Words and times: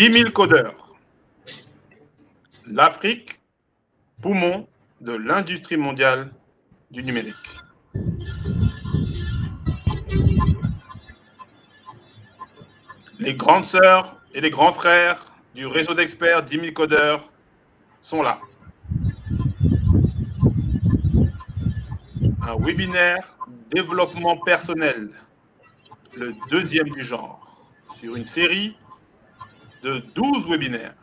10 0.00 0.14
000 0.14 0.30
codeurs. 0.30 0.96
L'Afrique, 2.66 3.38
poumon 4.22 4.66
de 5.02 5.12
l'industrie 5.12 5.76
mondiale 5.76 6.32
du 6.90 7.02
numérique. 7.02 7.34
Les 13.18 13.34
grandes 13.34 13.66
sœurs 13.66 14.16
et 14.32 14.40
les 14.40 14.48
grands 14.48 14.72
frères 14.72 15.34
du 15.54 15.66
réseau 15.66 15.92
d'experts 15.92 16.44
10 16.44 16.60
000 16.60 16.72
codeurs 16.72 17.28
sont 18.00 18.22
là. 18.22 18.40
Un 22.48 22.56
webinaire 22.58 23.36
développement 23.70 24.38
personnel, 24.38 25.10
le 26.16 26.32
deuxième 26.50 26.88
du 26.88 27.02
genre, 27.02 27.66
sur 27.98 28.16
une 28.16 28.24
série 28.24 28.78
de 29.82 30.02
12 30.14 30.48
webinaires 30.48 30.94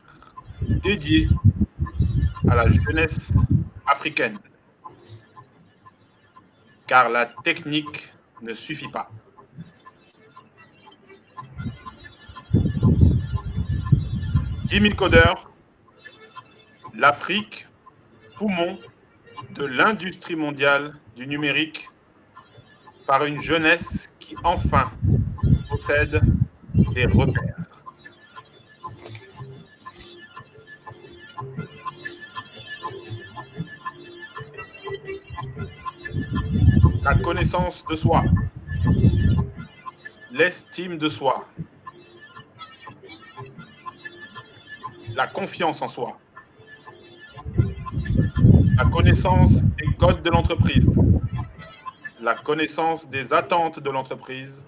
dédiés 0.62 1.28
à 2.48 2.56
la 2.56 2.70
jeunesse 2.70 3.32
africaine. 3.86 4.40
Car 6.88 7.10
la 7.10 7.26
technique 7.26 8.14
ne 8.42 8.54
suffit 8.54 8.90
pas. 8.90 9.10
«10 14.66 14.82
000 14.82 14.96
codeurs, 14.96 15.50
l'Afrique, 16.94 17.68
poumon 18.38 18.78
de 19.52 19.66
l'industrie 19.66 20.36
mondiale 20.36 20.96
du 21.16 21.26
numérique 21.26 21.90
par 23.06 23.24
une 23.26 23.42
jeunesse 23.42 24.10
qui 24.20 24.36
enfin 24.44 24.86
possède 25.70 26.22
des 26.94 27.06
repères. 27.06 27.57
La 37.08 37.16
connaissance 37.16 37.86
de 37.90 37.96
soi, 37.96 38.22
l'estime 40.30 40.98
de 40.98 41.08
soi, 41.08 41.48
la 45.16 45.28
confiance 45.28 45.82
en 45.82 45.88
soi, 45.88 46.20
la 48.76 48.84
connaissance 48.92 49.64
des 49.64 49.88
codes 49.98 50.22
de 50.22 50.30
l'entreprise, 50.30 50.90
la 52.20 52.36
connaissance 52.36 53.08
des 53.10 53.32
attentes 53.32 53.80
de 53.80 53.90
l'entreprise, 53.90 54.66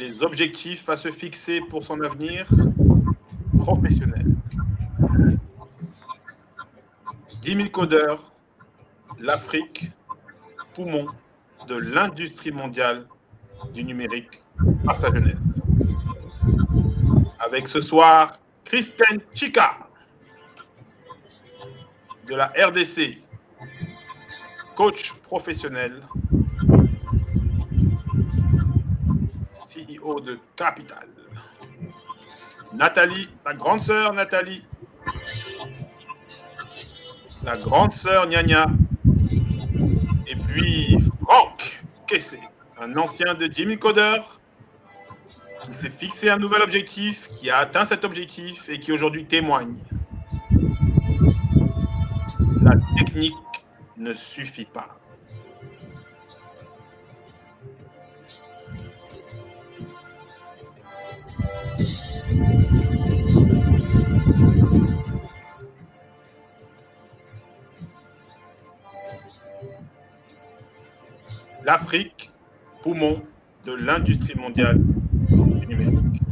les 0.00 0.24
objectifs 0.24 0.88
à 0.88 0.96
se 0.96 1.12
fixer 1.12 1.60
pour 1.60 1.84
son 1.84 2.00
avenir 2.00 2.48
professionnel. 3.58 4.26
10 7.42 7.52
000 7.52 7.68
codeurs, 7.68 8.30
l'Afrique, 9.20 9.90
poumon 10.74 11.06
de 11.68 11.76
l'industrie 11.76 12.52
mondiale 12.52 13.06
du 13.74 13.84
numérique 13.84 14.42
par 14.84 14.96
sa 14.96 15.10
jeunesse. 15.10 15.38
Avec 17.38 17.68
ce 17.68 17.80
soir, 17.80 18.38
Christine 18.64 19.20
Chica 19.34 19.78
de 22.28 22.34
la 22.34 22.52
RDC, 22.56 23.18
coach 24.74 25.12
professionnel, 25.22 26.02
CEO 29.52 30.20
de 30.20 30.38
Capital. 30.56 31.08
Nathalie, 32.72 33.28
la 33.44 33.54
grande 33.54 33.80
sœur 33.80 34.14
Nathalie, 34.14 34.64
la 37.42 37.56
grande 37.56 37.92
sœur 37.92 38.26
Nya 38.28 38.66
et 40.30 40.36
puis 40.36 40.96
Franck 41.22 41.82
Kessé, 42.06 42.40
un 42.80 42.96
ancien 42.96 43.34
de 43.34 43.50
Jimmy 43.52 43.78
Coder 43.78 44.20
qui 45.60 45.74
s'est 45.74 45.90
fixé 45.90 46.30
un 46.30 46.38
nouvel 46.38 46.62
objectif, 46.62 47.28
qui 47.28 47.50
a 47.50 47.58
atteint 47.58 47.84
cet 47.84 48.04
objectif 48.04 48.68
et 48.68 48.78
qui 48.78 48.92
aujourd'hui 48.92 49.26
témoigne. 49.26 49.76
La 52.62 52.72
technique 52.96 53.34
ne 53.96 54.12
suffit 54.14 54.64
pas. 54.64 55.00
L'Afrique, 71.64 72.30
poumon 72.82 73.22
de 73.64 73.72
l'industrie 73.72 74.38
mondiale 74.38 74.78
du 74.78 75.66
numérique. 75.66 76.22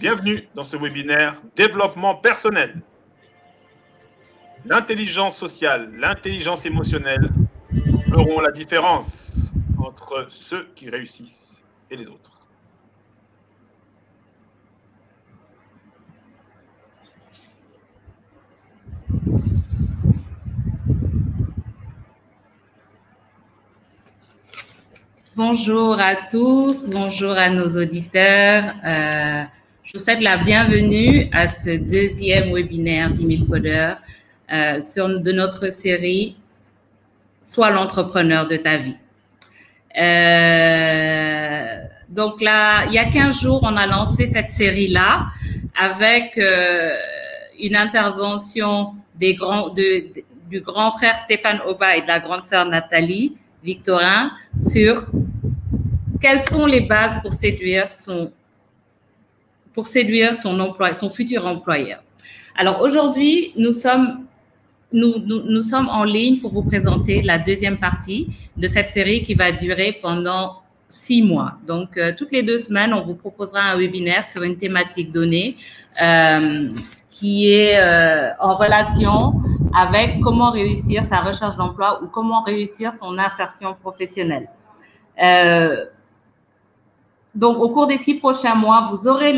Bienvenue 0.00 0.48
dans 0.54 0.64
ce 0.64 0.76
webinaire 0.76 1.40
Développement 1.56 2.14
personnel 2.14 2.80
l'intelligence 4.64 5.36
sociale, 5.36 5.92
l'intelligence 5.96 6.64
émotionnelle 6.64 7.30
feront 8.08 8.40
la 8.40 8.50
différence 8.50 9.50
entre 9.78 10.26
ceux 10.28 10.68
qui 10.74 10.88
réussissent 10.88 11.62
et 11.90 11.96
les 11.96 12.08
autres. 12.08 12.43
Bonjour 25.36 25.98
à 25.98 26.14
tous, 26.14 26.84
bonjour 26.86 27.32
à 27.32 27.50
nos 27.50 27.76
auditeurs. 27.76 28.72
Euh, 28.86 29.42
je 29.82 29.92
vous 29.94 29.98
souhaite 29.98 30.20
la 30.20 30.36
bienvenue 30.36 31.28
à 31.32 31.48
ce 31.48 31.70
deuxième 31.70 32.54
webinaire 32.54 33.10
10 33.10 33.38
000 33.38 33.50
codeurs 33.50 33.96
euh, 34.52 34.80
sur, 34.80 35.08
de 35.08 35.32
notre 35.32 35.72
série 35.72 36.36
Sois 37.42 37.72
l'entrepreneur 37.72 38.46
de 38.46 38.56
ta 38.56 38.76
vie. 38.76 38.96
Euh, 40.00 41.82
donc 42.10 42.40
là, 42.40 42.84
il 42.86 42.92
y 42.92 42.98
a 42.98 43.06
15 43.06 43.40
jours, 43.42 43.60
on 43.64 43.76
a 43.76 43.88
lancé 43.88 44.26
cette 44.26 44.52
série-là 44.52 45.26
avec 45.74 46.38
euh, 46.38 46.94
une 47.58 47.74
intervention 47.74 48.94
des 49.16 49.34
grands, 49.34 49.70
du 49.70 50.60
grand 50.60 50.92
frère 50.92 51.18
Stéphane 51.18 51.60
Oba 51.66 51.96
et 51.96 52.02
de 52.02 52.06
la 52.06 52.20
grande 52.20 52.44
sœur 52.44 52.66
Nathalie 52.66 53.36
Victorin 53.64 54.30
sur 54.60 55.06
quelles 56.20 56.40
sont 56.40 56.66
les 56.66 56.80
bases 56.80 57.18
pour 57.22 57.32
séduire 57.32 57.90
son, 57.90 58.30
pour 59.72 59.86
séduire 59.86 60.34
son, 60.34 60.58
emploi, 60.60 60.92
son 60.94 61.10
futur 61.10 61.46
employeur. 61.46 62.02
Alors 62.56 62.80
aujourd'hui, 62.80 63.52
nous 63.56 63.72
sommes 63.72 64.24
nous, 64.92 65.18
nous, 65.18 65.62
sommes 65.62 65.88
en 65.88 66.04
ligne 66.04 66.38
pour 66.38 66.52
vous 66.52 66.62
présenter 66.62 67.20
la 67.20 67.36
deuxième 67.36 67.78
partie 67.78 68.28
de 68.56 68.68
cette 68.68 68.90
série 68.90 69.24
qui 69.24 69.34
va 69.34 69.50
durer 69.50 69.98
pendant 70.00 70.62
six 70.88 71.20
mois. 71.20 71.54
Donc, 71.66 71.96
euh, 71.96 72.12
toutes 72.16 72.30
les 72.30 72.44
deux 72.44 72.58
semaines, 72.58 72.94
on 72.94 73.02
vous 73.02 73.14
proposera 73.14 73.72
un 73.72 73.76
webinaire 73.76 74.24
sur 74.24 74.44
une 74.44 74.56
thématique 74.56 75.10
donnée 75.10 75.56
euh, 76.00 76.68
qui 77.10 77.50
est 77.50 77.76
euh, 77.76 78.30
en 78.38 78.54
relation 78.56 79.34
avec 79.74 80.20
comment 80.20 80.50
réussir 80.50 81.04
sa 81.08 81.20
recherche 81.20 81.56
d'emploi 81.56 82.00
ou 82.02 82.06
comment 82.06 82.42
réussir 82.42 82.92
son 82.94 83.18
insertion 83.18 83.74
professionnelle. 83.74 84.48
donc, 87.34 87.58
au 87.58 87.68
cours 87.70 87.86
des 87.86 87.98
six 87.98 88.14
prochains 88.14 88.54
mois, 88.54 88.88
vous 88.90 89.08
aurez 89.08 89.32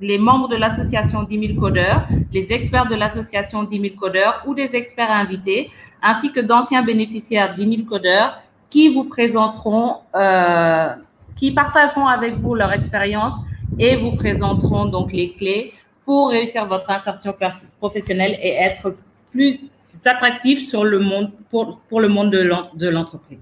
les 0.00 0.18
membres 0.18 0.48
de 0.48 0.56
l'association 0.56 1.22
10 1.22 1.48
000 1.48 1.60
codeurs, 1.60 2.06
les 2.32 2.52
experts 2.52 2.88
de 2.88 2.94
l'association 2.94 3.62
10 3.64 3.80
000 3.80 3.94
codeurs 3.96 4.42
ou 4.46 4.54
des 4.54 4.70
experts 4.74 5.10
invités, 5.10 5.70
ainsi 6.02 6.32
que 6.32 6.40
d'anciens 6.40 6.82
bénéficiaires 6.82 7.54
10 7.54 7.76
000 7.76 7.88
codeurs 7.88 8.40
qui 8.70 8.92
vous 8.92 9.04
présenteront, 9.04 9.96
euh, 10.14 10.90
qui 11.36 11.52
partageront 11.52 12.06
avec 12.06 12.34
vous 12.34 12.54
leur 12.54 12.72
expérience 12.72 13.34
et 13.78 13.96
vous 13.96 14.12
présenteront 14.12 14.86
donc 14.86 15.12
les 15.12 15.32
clés 15.32 15.72
pour 16.04 16.30
réussir 16.30 16.66
votre 16.66 16.90
insertion 16.90 17.34
professionnelle 17.78 18.36
et 18.42 18.54
être 18.54 18.94
plus 19.30 19.60
attractif 20.04 20.68
sur 20.68 20.84
le 20.84 20.98
monde, 20.98 21.30
pour, 21.50 21.80
pour 21.88 22.00
le 22.00 22.08
monde 22.08 22.30
de 22.30 22.88
l'entreprise. 22.88 23.40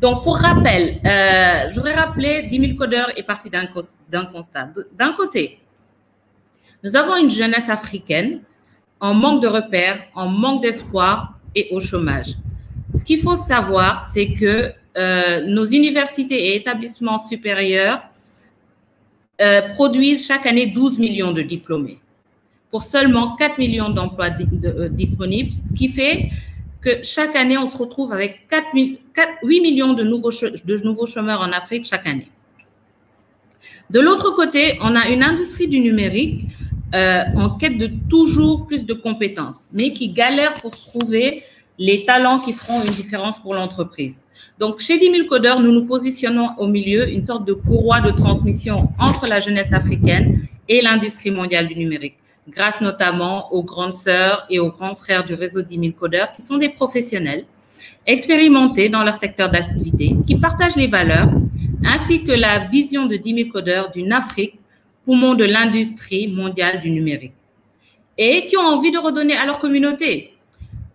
Donc, 0.00 0.22
pour 0.22 0.38
rappel, 0.38 1.00
euh, 1.04 1.70
je 1.70 1.74
voudrais 1.74 1.94
rappeler 1.94 2.42
10 2.42 2.60
000 2.60 2.74
codeurs 2.74 3.10
est 3.16 3.22
parti 3.22 3.50
d'un 3.50 4.24
constat. 4.26 4.70
D'un 4.96 5.12
côté, 5.12 5.60
nous 6.82 6.96
avons 6.96 7.16
une 7.16 7.30
jeunesse 7.30 7.68
africaine 7.68 8.40
en 8.98 9.14
manque 9.14 9.42
de 9.42 9.48
repères, 9.48 10.02
en 10.14 10.28
manque 10.28 10.62
d'espoir 10.62 11.38
et 11.54 11.68
au 11.72 11.80
chômage. 11.80 12.36
Ce 12.94 13.04
qu'il 13.04 13.20
faut 13.20 13.36
savoir, 13.36 14.08
c'est 14.10 14.32
que 14.32 14.72
euh, 14.96 15.42
nos 15.46 15.66
universités 15.66 16.48
et 16.48 16.56
établissements 16.56 17.18
supérieurs 17.18 18.02
euh, 19.40 19.68
produisent 19.74 20.26
chaque 20.26 20.46
année 20.46 20.66
12 20.66 20.98
millions 20.98 21.32
de 21.32 21.42
diplômés 21.42 21.98
pour 22.70 22.82
seulement 22.82 23.36
4 23.36 23.58
millions 23.58 23.90
d'emplois 23.90 24.28
euh, 24.64 24.88
disponibles, 24.88 25.52
ce 25.66 25.72
qui 25.72 25.88
fait 25.88 26.30
que 26.80 27.02
chaque 27.02 27.36
année, 27.36 27.58
on 27.58 27.68
se 27.68 27.76
retrouve 27.76 28.12
avec 28.12 28.48
4, 28.48 28.68
8 29.42 29.60
millions 29.60 29.92
de 29.92 30.02
nouveaux, 30.02 31.06
chômeurs 31.06 31.40
en 31.40 31.52
Afrique 31.52 31.84
chaque 31.84 32.06
année. 32.06 32.30
De 33.90 34.00
l'autre 34.00 34.30
côté, 34.34 34.78
on 34.80 34.94
a 34.96 35.08
une 35.08 35.22
industrie 35.22 35.68
du 35.68 35.80
numérique 35.80 36.46
euh, 36.94 37.24
en 37.36 37.50
quête 37.50 37.76
de 37.76 37.90
toujours 38.08 38.66
plus 38.66 38.84
de 38.84 38.94
compétences, 38.94 39.68
mais 39.72 39.92
qui 39.92 40.08
galère 40.08 40.54
pour 40.54 40.70
trouver 40.70 41.42
les 41.78 42.04
talents 42.04 42.40
qui 42.40 42.52
feront 42.52 42.82
une 42.82 42.90
différence 42.90 43.38
pour 43.38 43.54
l'entreprise. 43.54 44.22
Donc, 44.58 44.78
chez 44.80 44.98
10 44.98 45.10
000 45.10 45.28
codeurs, 45.28 45.60
nous 45.60 45.72
nous 45.72 45.86
positionnons 45.86 46.50
au 46.58 46.66
milieu, 46.66 47.08
une 47.08 47.22
sorte 47.22 47.46
de 47.46 47.52
courroie 47.52 48.00
de 48.00 48.10
transmission 48.10 48.90
entre 48.98 49.26
la 49.26 49.40
jeunesse 49.40 49.72
africaine 49.72 50.46
et 50.68 50.82
l'industrie 50.82 51.30
mondiale 51.30 51.68
du 51.68 51.76
numérique, 51.76 52.16
grâce 52.48 52.80
notamment 52.80 53.52
aux 53.52 53.62
grandes 53.62 53.94
sœurs 53.94 54.46
et 54.50 54.58
aux 54.58 54.70
grands 54.70 54.96
frères 54.96 55.24
du 55.24 55.34
réseau 55.34 55.62
10 55.62 55.78
000 55.78 55.92
codeurs, 55.92 56.32
qui 56.32 56.42
sont 56.42 56.56
des 56.56 56.68
professionnels 56.68 57.44
expérimentés 58.06 58.88
dans 58.88 59.04
leur 59.04 59.14
secteur 59.14 59.50
d'activité, 59.50 60.16
qui 60.26 60.36
partagent 60.36 60.76
les 60.76 60.86
valeurs, 60.86 61.30
ainsi 61.84 62.24
que 62.24 62.32
la 62.32 62.60
vision 62.66 63.06
de 63.06 63.16
10 63.16 63.34
000 63.34 63.50
codeurs 63.50 63.90
d'une 63.90 64.12
Afrique 64.12 64.58
poumon 65.04 65.34
de 65.34 65.44
l'industrie 65.44 66.28
mondiale 66.28 66.80
du 66.80 66.90
numérique 66.90 67.34
et 68.18 68.46
qui 68.46 68.56
ont 68.56 68.60
envie 68.60 68.90
de 68.90 68.98
redonner 68.98 69.34
à 69.36 69.46
leur 69.46 69.60
communauté. 69.60 70.34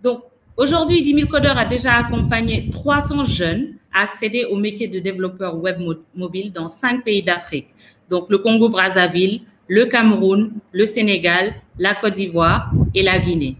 Donc, 0.03 0.21
aujourd'hui, 0.57 1.01
10 1.01 1.15
000 1.15 1.27
codeurs 1.27 1.57
a 1.57 1.65
déjà 1.65 1.93
accompagné 1.93 2.69
300 2.69 3.25
jeunes 3.25 3.73
à 3.91 4.03
accéder 4.03 4.45
au 4.45 4.57
métier 4.57 4.87
de 4.87 4.99
développeur 4.99 5.57
web 5.57 5.79
mobile 6.13 6.51
dans 6.51 6.67
cinq 6.67 7.03
pays 7.03 7.23
d'Afrique. 7.23 7.69
Donc, 8.09 8.29
le 8.29 8.37
Congo-Brazzaville, 8.37 9.41
le 9.67 9.85
Cameroun, 9.85 10.51
le 10.71 10.85
Sénégal, 10.85 11.53
la 11.79 11.95
Côte 11.95 12.13
d'Ivoire 12.13 12.71
et 12.93 13.03
la 13.03 13.19
Guinée. 13.19 13.57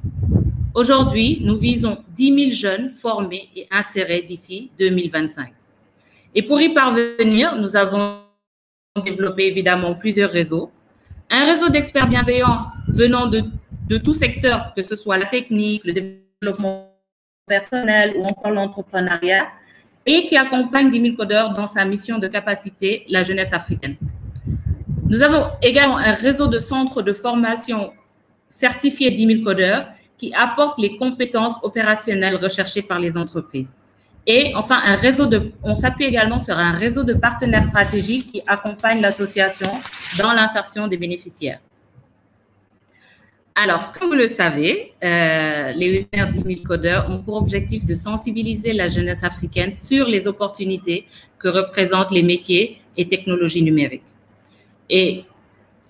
Aujourd'hui, 0.73 1.39
nous 1.41 1.57
visons 1.57 1.97
10 2.13 2.51
000 2.51 2.51
jeunes 2.51 2.89
formés 2.89 3.49
et 3.55 3.67
insérés 3.71 4.21
d'ici 4.21 4.71
2025. 4.77 5.51
Et 6.35 6.43
pour 6.43 6.61
y 6.61 6.73
parvenir, 6.73 7.55
nous 7.55 7.75
avons 7.75 8.19
développer 9.03 9.47
évidemment 9.47 9.95
plusieurs 9.95 10.29
réseaux. 10.31 10.71
Un 11.29 11.45
réseau 11.45 11.69
d'experts 11.69 12.07
bienveillants 12.07 12.67
venant 12.87 13.27
de, 13.27 13.43
de 13.87 13.97
tout 13.97 14.13
secteur, 14.13 14.73
que 14.75 14.83
ce 14.83 14.95
soit 14.95 15.17
la 15.17 15.25
technique, 15.25 15.83
le 15.85 15.93
développement 15.93 16.91
personnel 17.47 18.13
ou 18.17 18.25
encore 18.25 18.51
l'entrepreneuriat, 18.51 19.47
et 20.05 20.25
qui 20.27 20.37
accompagne 20.37 20.89
10 20.89 21.01
000 21.01 21.15
codeurs 21.15 21.53
dans 21.53 21.67
sa 21.67 21.83
mission 21.83 22.19
de 22.19 22.27
capacité 22.27 23.05
la 23.09 23.23
jeunesse 23.23 23.53
africaine. 23.53 23.95
Nous 25.07 25.21
avons 25.21 25.51
également 25.61 25.97
un 25.97 26.13
réseau 26.13 26.47
de 26.47 26.57
centres 26.57 27.03
de 27.03 27.13
formation 27.13 27.93
certifiés 28.49 29.11
10 29.11 29.27
000 29.27 29.43
codeurs 29.43 29.87
qui 30.17 30.33
apportent 30.33 30.79
les 30.79 30.97
compétences 30.97 31.59
opérationnelles 31.61 32.37
recherchées 32.37 32.81
par 32.81 32.99
les 32.99 33.15
entreprises. 33.15 33.71
Et 34.25 34.53
enfin, 34.55 34.79
un 34.83 34.95
réseau 34.95 35.27
de, 35.27 35.51
on 35.61 35.75
s'appuie 35.75 36.05
également 36.05 36.39
sur 36.39 36.57
un 36.57 36.71
réseau 36.71 37.03
de 37.03 37.13
partenaires 37.13 37.65
stratégiques 37.65 38.31
qui 38.31 38.41
accompagnent 38.47 39.01
l'association 39.01 39.69
dans 40.17 40.33
l'insertion 40.33 40.87
des 40.87 40.97
bénéficiaires. 40.97 41.59
Alors, 43.53 43.93
comme 43.93 44.09
vous 44.09 44.15
le 44.15 44.27
savez, 44.27 44.93
euh, 45.03 45.71
les 45.73 45.91
webinaires 45.91 46.29
10 46.29 46.41
000 46.41 46.61
codeurs 46.67 47.09
ont 47.11 47.21
pour 47.21 47.35
objectif 47.35 47.85
de 47.85 47.93
sensibiliser 47.93 48.73
la 48.73 48.87
jeunesse 48.89 49.23
africaine 49.23 49.71
sur 49.71 50.07
les 50.07 50.27
opportunités 50.27 51.05
que 51.37 51.47
représentent 51.47 52.11
les 52.11 52.23
métiers 52.23 52.81
et 52.97 53.07
technologies 53.07 53.61
numériques. 53.61 54.01
Et 54.89 55.25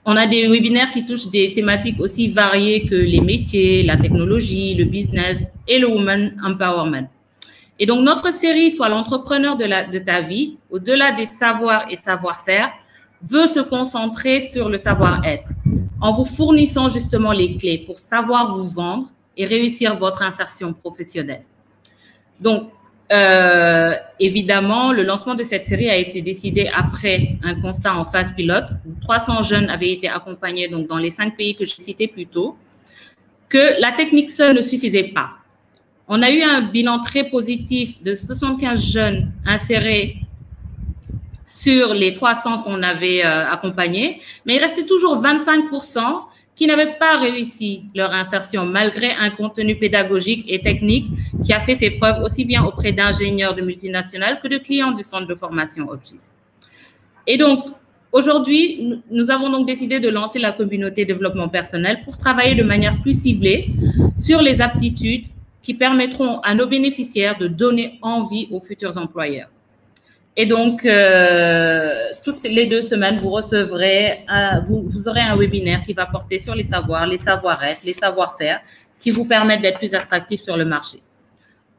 on 0.06 0.16
a 0.16 0.28
des 0.28 0.48
webinaires 0.48 0.92
qui 0.92 1.06
touchent 1.06 1.30
des 1.30 1.54
thématiques 1.54 2.00
aussi 2.00 2.30
variées 2.30 2.86
que 2.88 2.96
les 2.96 3.22
métiers, 3.22 3.84
la 3.84 3.98
technologie, 3.98 4.76
le 4.76 4.86
business 4.86 5.50
et 5.68 5.80
le 5.80 5.88
woman 5.88 6.38
empowerment. 6.44 7.10
Et 7.80 7.86
donc, 7.86 8.06
notre 8.06 8.34
série, 8.34 8.72
soit 8.72 8.88
l'entrepreneur 8.88 9.58
de, 9.58 9.66
de 9.92 10.00
ta 10.00 10.22
vie, 10.22 10.58
au-delà 10.70 11.12
des 11.12 11.26
savoirs 11.26 11.86
et 11.90 11.98
savoir-faire, 11.98 12.72
veut 13.22 13.48
se 13.48 13.60
concentrer 13.60 14.40
sur 14.40 14.70
le 14.70 14.78
savoir-être 14.78 15.52
en 16.00 16.12
vous 16.12 16.26
fournissant 16.26 16.90
justement 16.90 17.32
les 17.32 17.58
clés 17.58 17.84
pour 17.86 18.00
savoir 18.00 18.56
vous 18.56 18.68
vendre 18.68 19.12
et 19.36 19.46
réussir 19.46 19.98
votre 19.98 20.22
insertion 20.22 20.74
professionnelle. 20.74 21.44
Donc, 22.40 22.70
euh, 23.12 23.94
évidemment, 24.20 24.92
le 24.92 25.04
lancement 25.04 25.36
de 25.36 25.44
cette 25.44 25.66
série 25.66 25.90
a 25.90 25.98
été 25.98 26.22
décidé 26.22 26.72
après 26.74 27.38
un 27.44 27.60
constat 27.62 27.96
en 27.96 28.06
phase 28.06 28.34
pilote 28.34 28.66
où 28.86 29.00
300 29.02 29.44
jeunes 29.44 29.70
avaient 29.70 29.92
été 29.92 30.10
accompagnés 30.10 30.68
donc 30.68 30.88
dans 30.88 30.98
les 30.98 31.12
cinq 31.12 31.38
pays 31.38 31.56
que 31.56 31.66
je 31.66 31.76
citais 31.76 32.08
plus 32.08 32.26
tôt, 32.26 32.58
que 33.48 33.80
la 33.80 33.92
technique 33.92 34.32
seule 34.32 34.56
ne 34.56 34.62
suffisait 34.62 35.12
pas. 35.14 35.30
On 36.08 36.22
a 36.22 36.32
eu 36.32 36.42
un 36.42 36.62
bilan 36.62 37.00
très 37.00 37.30
positif 37.30 38.02
de 38.02 38.16
75 38.16 38.92
jeunes 38.92 39.32
insérés 39.46 40.18
sur 41.44 41.94
les 41.94 42.16
300 42.16 42.64
qu'on 42.64 42.82
avait 42.82 43.24
euh, 43.24 43.48
accompagnés, 43.48 44.20
mais 44.46 44.56
il 44.56 44.60
restait 44.60 44.86
toujours 44.86 45.22
25% 45.22 46.00
qui 46.56 46.68
n'avaient 46.68 46.96
pas 46.98 47.20
réussi 47.20 47.84
leur 47.94 48.14
insertion 48.14 48.66
malgré 48.66 49.12
un 49.12 49.30
contenu 49.30 49.76
pédagogique 49.76 50.46
et 50.48 50.60
technique 50.62 51.08
qui 51.44 51.54
a 51.54 51.60
fait 51.60 51.76
ses 51.76 51.92
preuves 51.92 52.24
aussi 52.24 52.46
bien 52.46 52.64
auprès 52.64 52.92
d'ingénieurs 52.92 53.56
de 53.56 53.62
multinationales 53.62 54.40
que 54.42 54.48
de 54.48 54.58
clients 54.58 54.92
du 54.92 55.04
centre 55.04 55.28
de 55.28 55.36
formation 55.36 55.90
OPGIS. 55.90 56.32
Et 57.28 57.38
donc, 57.38 57.66
aujourd'hui, 58.12 59.02
nous 59.12 59.32
avons 59.32 59.50
donc 59.50 59.68
décidé 59.68 60.00
de 60.00 60.10
lancer 60.10 60.40
la 60.40 60.54
communauté 60.54 61.06
développement 61.06 61.50
personnel 61.50 62.02
pour 62.06 62.18
travailler 62.18 62.56
de 62.56 62.64
manière 62.64 63.02
plus 63.02 63.20
ciblée 63.20 63.70
sur 64.16 64.42
les 64.42 64.62
aptitudes 64.62 65.28
qui 65.62 65.74
permettront 65.74 66.40
à 66.42 66.54
nos 66.54 66.68
bénéficiaires 66.68 67.38
de 67.38 67.48
donner 67.48 67.98
envie 68.02 68.48
aux 68.52 68.62
futurs 68.62 68.98
employeurs. 68.98 69.50
Et 70.38 70.46
donc, 70.46 70.86
euh, 70.86 72.10
toutes 72.24 72.44
les 72.44 72.66
deux 72.66 72.82
semaines, 72.82 73.20
vous 73.20 73.30
recevrez, 73.30 74.26
vous, 74.68 74.84
vous, 74.86 75.08
aurez 75.08 75.22
un 75.22 75.38
webinaire 75.38 75.84
qui 75.86 75.94
va 75.94 76.06
porter 76.06 76.40
sur 76.40 76.54
les 76.54 76.64
savoirs, 76.64 77.08
les 77.08 77.18
savoir-être, 77.18 77.82
les 77.84 77.94
savoir-faire, 77.94 78.60
qui 79.00 79.12
vous 79.12 79.26
permettent 79.26 79.62
d'être 79.62 79.80
plus 79.80 79.94
attractifs 79.94 80.42
sur 80.42 80.58
le 80.58 80.66
marché. 80.66 81.00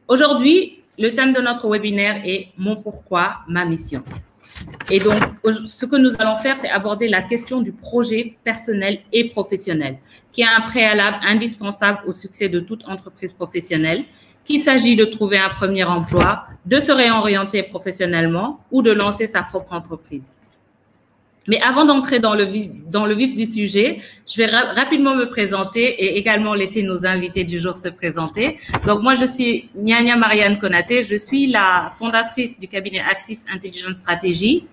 Aujourd'hui, 0.09 0.81
le 0.99 1.13
thème 1.13 1.33
de 1.33 1.41
notre 1.41 1.69
webinaire 1.69 2.23
est 2.25 2.49
Mon 2.57 2.77
pourquoi, 2.77 3.39
ma 3.49 3.65
mission. 3.65 4.03
Et 4.91 5.01
donc, 5.01 5.17
ce 5.67 5.87
que 5.87 5.97
nous 5.97 6.13
allons 6.19 6.37
faire, 6.37 6.57
c'est 6.57 6.71
aborder 6.71 7.09
la 7.09 7.23
question 7.23 7.61
du 7.61 7.73
projet 7.73 8.37
personnel 8.45 9.01
et 9.13 9.31
professionnel, 9.31 9.99
qui 10.33 10.43
est 10.43 10.47
un 10.47 10.63
préalable 10.63 11.19
indispensable 11.23 12.01
au 12.07 12.13
succès 12.13 12.49
de 12.49 12.61
toute 12.61 12.85
entreprise 12.87 13.33
professionnelle, 13.33 14.05
qu'il 14.45 14.61
s'agit 14.61 14.95
de 14.95 15.05
trouver 15.05 15.39
un 15.39 15.49
premier 15.51 15.85
emploi, 15.85 16.47
de 16.65 16.79
se 16.79 16.93
réorienter 16.93 17.65
professionnellement 17.65 18.61
ou 18.71 18.81
de 18.83 18.93
lancer 18.93 19.27
sa 19.27 19.43
propre 19.43 19.73
entreprise. 19.73 20.33
Mais 21.49 21.61
avant 21.61 21.85
d'entrer 21.85 22.19
dans 22.19 22.35
le, 22.35 22.45
vif, 22.45 22.69
dans 22.91 23.07
le 23.07 23.15
vif 23.15 23.35
du 23.35 23.47
sujet, 23.47 23.99
je 24.27 24.37
vais 24.39 24.47
rapidement 24.47 25.15
me 25.15 25.27
présenter 25.27 25.83
et 25.83 26.17
également 26.19 26.55
laisser 26.55 26.83
nos 26.83 27.07
invités 27.07 27.45
du 27.45 27.59
jour 27.59 27.77
se 27.77 27.89
présenter. 27.89 28.57
Donc, 28.87 29.03
moi, 29.03 29.15
je 29.15 29.25
suis 29.25 29.71
Nyanya 29.77 30.17
Marianne 30.17 30.59
Konaté. 30.59 31.05
Je 31.05 31.17
suis 31.17 31.47
la 31.47 31.89
fondatrice 31.97 32.59
du 32.59 32.69
cabinet 32.69 33.01
Axis 33.01 33.45
Intelligence 33.53 33.99
Stratégie, 33.99 34.67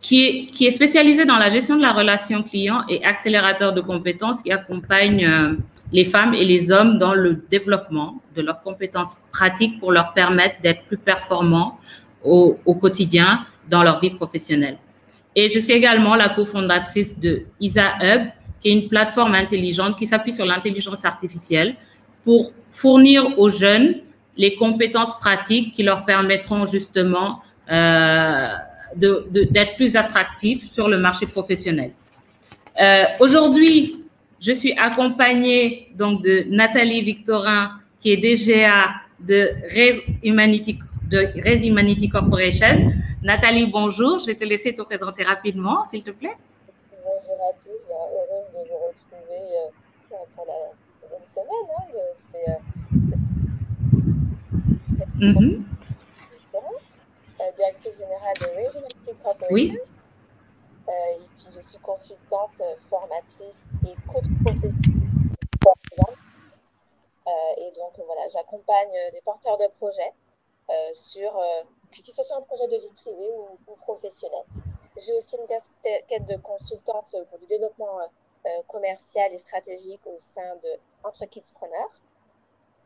qui 0.00 0.24
est, 0.24 0.46
qui 0.46 0.66
est 0.66 0.70
spécialisée 0.70 1.24
dans 1.24 1.38
la 1.38 1.50
gestion 1.50 1.76
de 1.76 1.82
la 1.82 1.92
relation 1.92 2.42
client 2.42 2.84
et 2.88 3.04
accélérateur 3.04 3.72
de 3.72 3.80
compétences 3.80 4.42
qui 4.42 4.52
accompagne 4.52 5.26
euh, 5.26 5.56
les 5.92 6.04
femmes 6.04 6.34
et 6.34 6.44
les 6.44 6.70
hommes 6.70 6.98
dans 6.98 7.14
le 7.14 7.42
développement 7.50 8.20
de 8.36 8.42
leurs 8.42 8.62
compétences 8.62 9.16
pratiques 9.32 9.80
pour 9.80 9.92
leur 9.92 10.12
permettre 10.12 10.60
d'être 10.62 10.84
plus 10.84 10.98
performants 10.98 11.80
au, 12.24 12.58
au 12.64 12.74
quotidien 12.74 13.46
dans 13.68 13.82
leur 13.82 14.00
vie 14.00 14.10
professionnelle. 14.10 14.78
Et 15.36 15.50
je 15.50 15.58
suis 15.58 15.74
également 15.74 16.16
la 16.16 16.30
cofondatrice 16.30 17.18
de 17.18 17.44
ISA 17.60 17.98
Hub, 18.02 18.22
qui 18.60 18.70
est 18.70 18.72
une 18.72 18.88
plateforme 18.88 19.34
intelligente 19.34 19.98
qui 19.98 20.06
s'appuie 20.06 20.32
sur 20.32 20.46
l'intelligence 20.46 21.04
artificielle 21.04 21.76
pour 22.24 22.52
fournir 22.72 23.38
aux 23.38 23.50
jeunes 23.50 23.96
les 24.38 24.56
compétences 24.56 25.16
pratiques 25.18 25.74
qui 25.74 25.82
leur 25.82 26.06
permettront 26.06 26.64
justement 26.64 27.42
euh, 27.70 28.48
d'être 28.96 29.76
plus 29.76 29.94
attractifs 29.94 30.72
sur 30.72 30.88
le 30.88 30.98
marché 30.98 31.26
professionnel. 31.26 31.92
Euh, 32.80 33.04
Aujourd'hui, 33.20 34.04
je 34.40 34.52
suis 34.52 34.72
accompagnée 34.72 35.88
donc 35.94 36.24
de 36.24 36.46
Nathalie 36.48 37.02
Victorin, 37.02 37.72
qui 38.00 38.12
est 38.12 38.16
DGA 38.16 38.90
de 39.20 39.50
Res 39.70 40.02
Humanity 40.22 40.78
de 41.08 41.18
Res 41.42 41.66
Humanity 41.66 42.08
Corporation. 42.08 42.90
Nathalie, 43.22 43.66
bonjour. 43.66 44.18
Je 44.18 44.26
vais 44.26 44.34
te 44.34 44.44
laisser 44.44 44.74
te 44.74 44.82
présenter 44.82 45.22
rapidement, 45.22 45.84
s'il 45.84 46.02
te 46.02 46.10
plaît. 46.10 46.36
Bonjour 46.90 47.38
à 47.48 47.52
tous. 47.54 47.86
Heureuse 47.88 48.50
de 48.50 48.68
vous 48.68 48.78
retrouver 48.88 49.42
euh, 49.56 50.16
pour 50.34 50.46
la 50.46 51.08
bonne 51.08 51.24
semaine 51.24 51.66
hein, 51.78 51.84
de 51.92 52.02
ces, 52.14 52.46
mm 55.14 55.32
-hmm. 55.32 55.62
directrice 57.56 57.98
générale 58.02 58.36
de 58.40 58.46
Regency 58.58 59.14
Corporation. 59.22 59.54
Oui. 59.54 59.78
Et 60.88 61.28
puis, 61.36 61.48
je 61.56 61.60
suis 61.60 61.78
consultante, 61.78 62.62
formatrice 62.90 63.66
et 63.86 63.94
coach 64.10 64.28
professionnelle. 64.44 65.02
Et 67.58 67.70
donc, 67.78 67.92
voilà, 68.08 68.24
j'accompagne 68.32 68.94
des 69.14 69.20
porteurs 69.24 69.58
de 69.58 69.68
projets 69.78 70.12
sur, 70.92 71.32
que 71.90 72.06
ce 72.10 72.22
soit 72.22 72.36
un 72.36 72.42
projet 72.42 72.68
de 72.68 72.76
vie 72.76 72.90
privée 72.96 73.30
ou, 73.36 73.58
ou 73.70 73.76
professionnel. 73.76 74.42
J'ai 74.96 75.14
aussi 75.14 75.36
une 75.36 75.46
casquette 75.46 76.26
de 76.26 76.36
consultante 76.36 77.14
pour 77.30 77.38
le 77.38 77.46
développement 77.46 77.98
commercial 78.66 79.32
et 79.32 79.38
stratégique 79.38 80.00
au 80.06 80.18
sein 80.18 80.56
de 80.62 80.68
Entre 81.04 81.26
Kidspreneurs. 81.26 82.00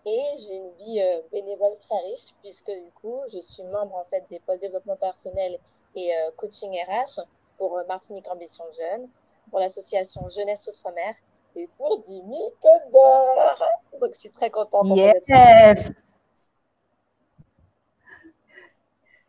Et 0.06 0.22
j'ai 0.38 0.56
une 0.56 0.70
vie 0.78 1.02
bénévole 1.30 1.78
très 1.78 1.98
riche 2.00 2.34
puisque 2.40 2.70
du 2.70 2.90
coup, 3.00 3.20
je 3.28 3.38
suis 3.38 3.62
membre 3.64 3.96
en 3.96 4.04
fait 4.04 4.24
des 4.30 4.40
pôles 4.40 4.58
développement 4.58 4.96
personnel 4.96 5.58
et 5.94 6.12
coaching 6.36 6.72
RH 6.88 7.20
pour 7.58 7.78
Martinique 7.86 8.30
Ambition 8.30 8.64
Jeune, 8.72 9.08
pour 9.50 9.60
l'association 9.60 10.28
Jeunesse 10.28 10.66
Outre-mer 10.68 11.14
et 11.54 11.68
pour 11.76 11.98
10 11.98 12.12
000 12.14 12.26
codeurs. 12.60 13.62
Donc, 14.00 14.14
je 14.14 14.20
suis 14.20 14.30
très 14.30 14.50
contente. 14.50 14.86
Yes. 14.96 15.92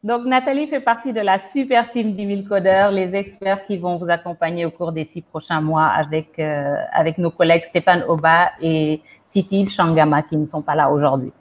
Donc, 0.03 0.25
Nathalie 0.25 0.65
fait 0.65 0.79
partie 0.79 1.13
de 1.13 1.19
la 1.21 1.37
super 1.37 1.87
team 1.91 2.15
10 2.15 2.27
000 2.27 2.47
codeurs, 2.49 2.91
les 2.91 3.15
experts 3.15 3.65
qui 3.65 3.77
vont 3.77 3.97
vous 3.97 4.09
accompagner 4.09 4.65
au 4.65 4.71
cours 4.71 4.91
des 4.91 5.05
six 5.05 5.21
prochains 5.21 5.61
mois 5.61 5.85
avec, 5.85 6.39
euh, 6.39 6.75
avec 6.91 7.19
nos 7.19 7.29
collègues 7.29 7.65
Stéphane 7.65 8.03
Oba 8.07 8.51
et 8.59 9.01
Siti 9.25 9.67
Shangama 9.69 10.23
qui 10.23 10.37
ne 10.37 10.47
sont 10.47 10.63
pas 10.63 10.73
là 10.73 10.89
aujourd'hui. 10.89 11.31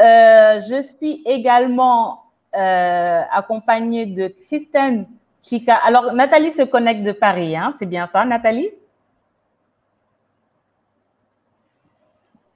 Euh, 0.00 0.60
je 0.70 0.80
suis 0.80 1.22
également 1.26 2.22
euh, 2.56 3.20
accompagnée 3.30 4.06
de 4.06 4.28
Christine 4.46 5.06
Chica. 5.42 5.76
Alors, 5.84 6.14
Nathalie 6.14 6.50
se 6.50 6.62
connecte 6.62 7.02
de 7.02 7.12
Paris, 7.12 7.54
hein? 7.54 7.74
c'est 7.78 7.86
bien 7.86 8.06
ça, 8.06 8.24
Nathalie? 8.24 8.70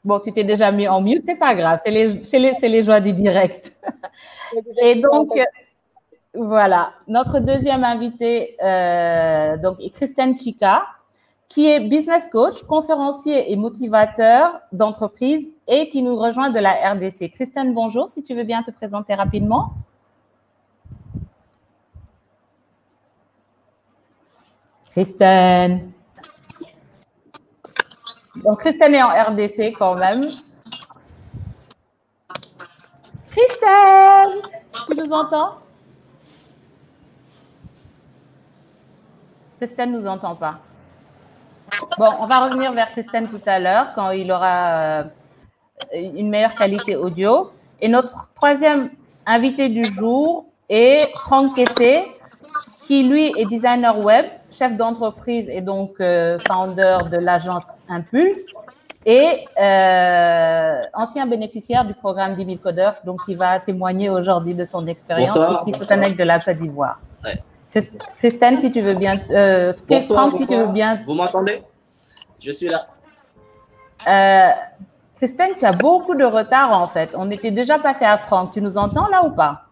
Bon, 0.07 0.21
tu 0.21 0.31
t'es 0.31 0.45
déjà 0.45 0.71
mis 0.71 0.87
en 0.87 1.01
mute, 1.01 1.25
c'est 1.27 1.35
pas 1.35 1.57
grave, 1.57 1.81
c'est 1.85 1.91
les, 1.91 2.09
les, 2.33 2.69
les, 2.69 2.83
joies 2.85 3.01
du 3.01 3.13
direct. 3.13 3.73
Et 4.81 4.95
donc, 4.95 5.37
voilà, 6.33 6.93
notre 7.09 7.41
deuxième 7.41 7.83
invité, 7.83 8.57
euh, 8.63 9.57
donc, 9.57 9.81
est 9.81 9.91
Christine 9.91 10.39
Chica, 10.39 10.85
qui 11.49 11.67
est 11.67 11.81
business 11.81 12.29
coach, 12.29 12.63
conférencier 12.63 13.51
et 13.51 13.57
motivateur 13.57 14.61
d'entreprise 14.71 15.49
et 15.67 15.89
qui 15.89 16.05
nous 16.05 16.15
rejoint 16.15 16.51
de 16.51 16.61
la 16.61 16.93
RDC. 16.93 17.33
Christine, 17.33 17.75
bonjour, 17.75 18.09
si 18.09 18.23
tu 18.23 18.33
veux 18.37 18.45
bien 18.45 18.63
te 18.63 18.71
présenter 18.71 19.13
rapidement. 19.13 19.73
Christine. 24.93 25.96
Donc, 28.45 28.61
Christine 28.61 28.95
est 28.95 29.03
en 29.03 29.09
RDC 29.09 29.73
quand 29.79 29.95
même. 29.95 30.23
Christine, 33.27 34.43
tu 34.87 34.97
nous 34.97 35.13
entends? 35.13 35.59
Christine 39.59 39.93
ne 39.93 39.99
nous 39.99 40.07
entend 40.07 40.35
pas. 40.35 40.59
Bon, 41.99 42.09
on 42.21 42.27
va 42.27 42.47
revenir 42.47 42.73
vers 42.73 42.91
Christine 42.93 43.29
tout 43.29 43.41
à 43.47 43.59
l'heure 43.59 43.89
quand 43.95 44.11
il 44.11 44.31
aura 44.31 45.01
euh, 45.01 45.05
une 45.93 46.29
meilleure 46.29 46.55
qualité 46.55 46.97
audio. 46.97 47.51
Et 47.81 47.89
notre 47.89 48.31
troisième 48.35 48.91
invité 49.27 49.69
du 49.69 49.85
jour 49.85 50.47
est 50.69 51.11
Franck 51.17 51.55
Kessé, 51.55 52.07
qui 52.87 53.09
lui 53.09 53.33
est 53.37 53.47
designer 53.47 53.99
web, 53.99 54.27
chef 54.51 54.77
d'entreprise 54.77 55.49
et 55.49 55.61
donc 55.61 55.95
euh, 56.01 56.39
founder 56.47 56.99
de 57.11 57.17
l'agence 57.19 57.65
Impulse 57.89 58.47
et 59.05 59.45
euh, 59.61 60.81
ancien 60.93 61.27
bénéficiaire 61.27 61.85
du 61.85 61.95
programme 61.95 62.35
10 62.35 62.45
000 62.45 62.57
codeurs, 62.59 62.97
donc 63.05 63.21
il 63.29 63.37
va 63.37 63.61
témoigner 63.61 64.11
aujourd'hui 64.11 64.55
de 64.55 64.65
son 64.65 64.87
expérience 64.89 65.37
et 65.37 65.73
qui 65.73 65.79
se 65.79 66.17
de 66.17 66.25
la 66.25 66.41
Côte 66.41 66.59
d'Ivoire. 66.59 66.99
Ouais. 67.25 67.41
Christine, 68.19 68.59
si 68.59 68.73
tu 68.73 68.81
veux 68.81 68.95
bien. 68.95 69.21
Euh, 69.31 69.73
bonsoir, 69.89 70.35
si 70.35 70.47
tu 70.47 70.57
veux 70.57 70.73
bien. 70.73 71.01
Vous 71.07 71.15
m'entendez? 71.15 71.63
Je 72.41 72.51
suis 72.51 72.69
là. 72.69 72.81
Euh, 74.09 74.53
Christine, 75.17 75.55
tu 75.57 75.65
as 75.65 75.73
beaucoup 75.73 76.15
de 76.15 76.25
retard 76.25 76.81
en 76.81 76.89
fait. 76.89 77.11
On 77.15 77.31
était 77.31 77.51
déjà 77.51 77.79
passé 77.79 78.05
à 78.05 78.17
Franck. 78.17 78.53
Tu 78.53 78.61
nous 78.61 78.77
entends 78.77 79.09
là 79.09 79.25
ou 79.25 79.31
pas? 79.31 79.63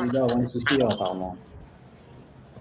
Il 0.00 0.12
doit 0.12 0.24
avoir 0.24 0.38
un 0.38 0.48
souci, 0.48 0.82
apparemment. 0.82 1.36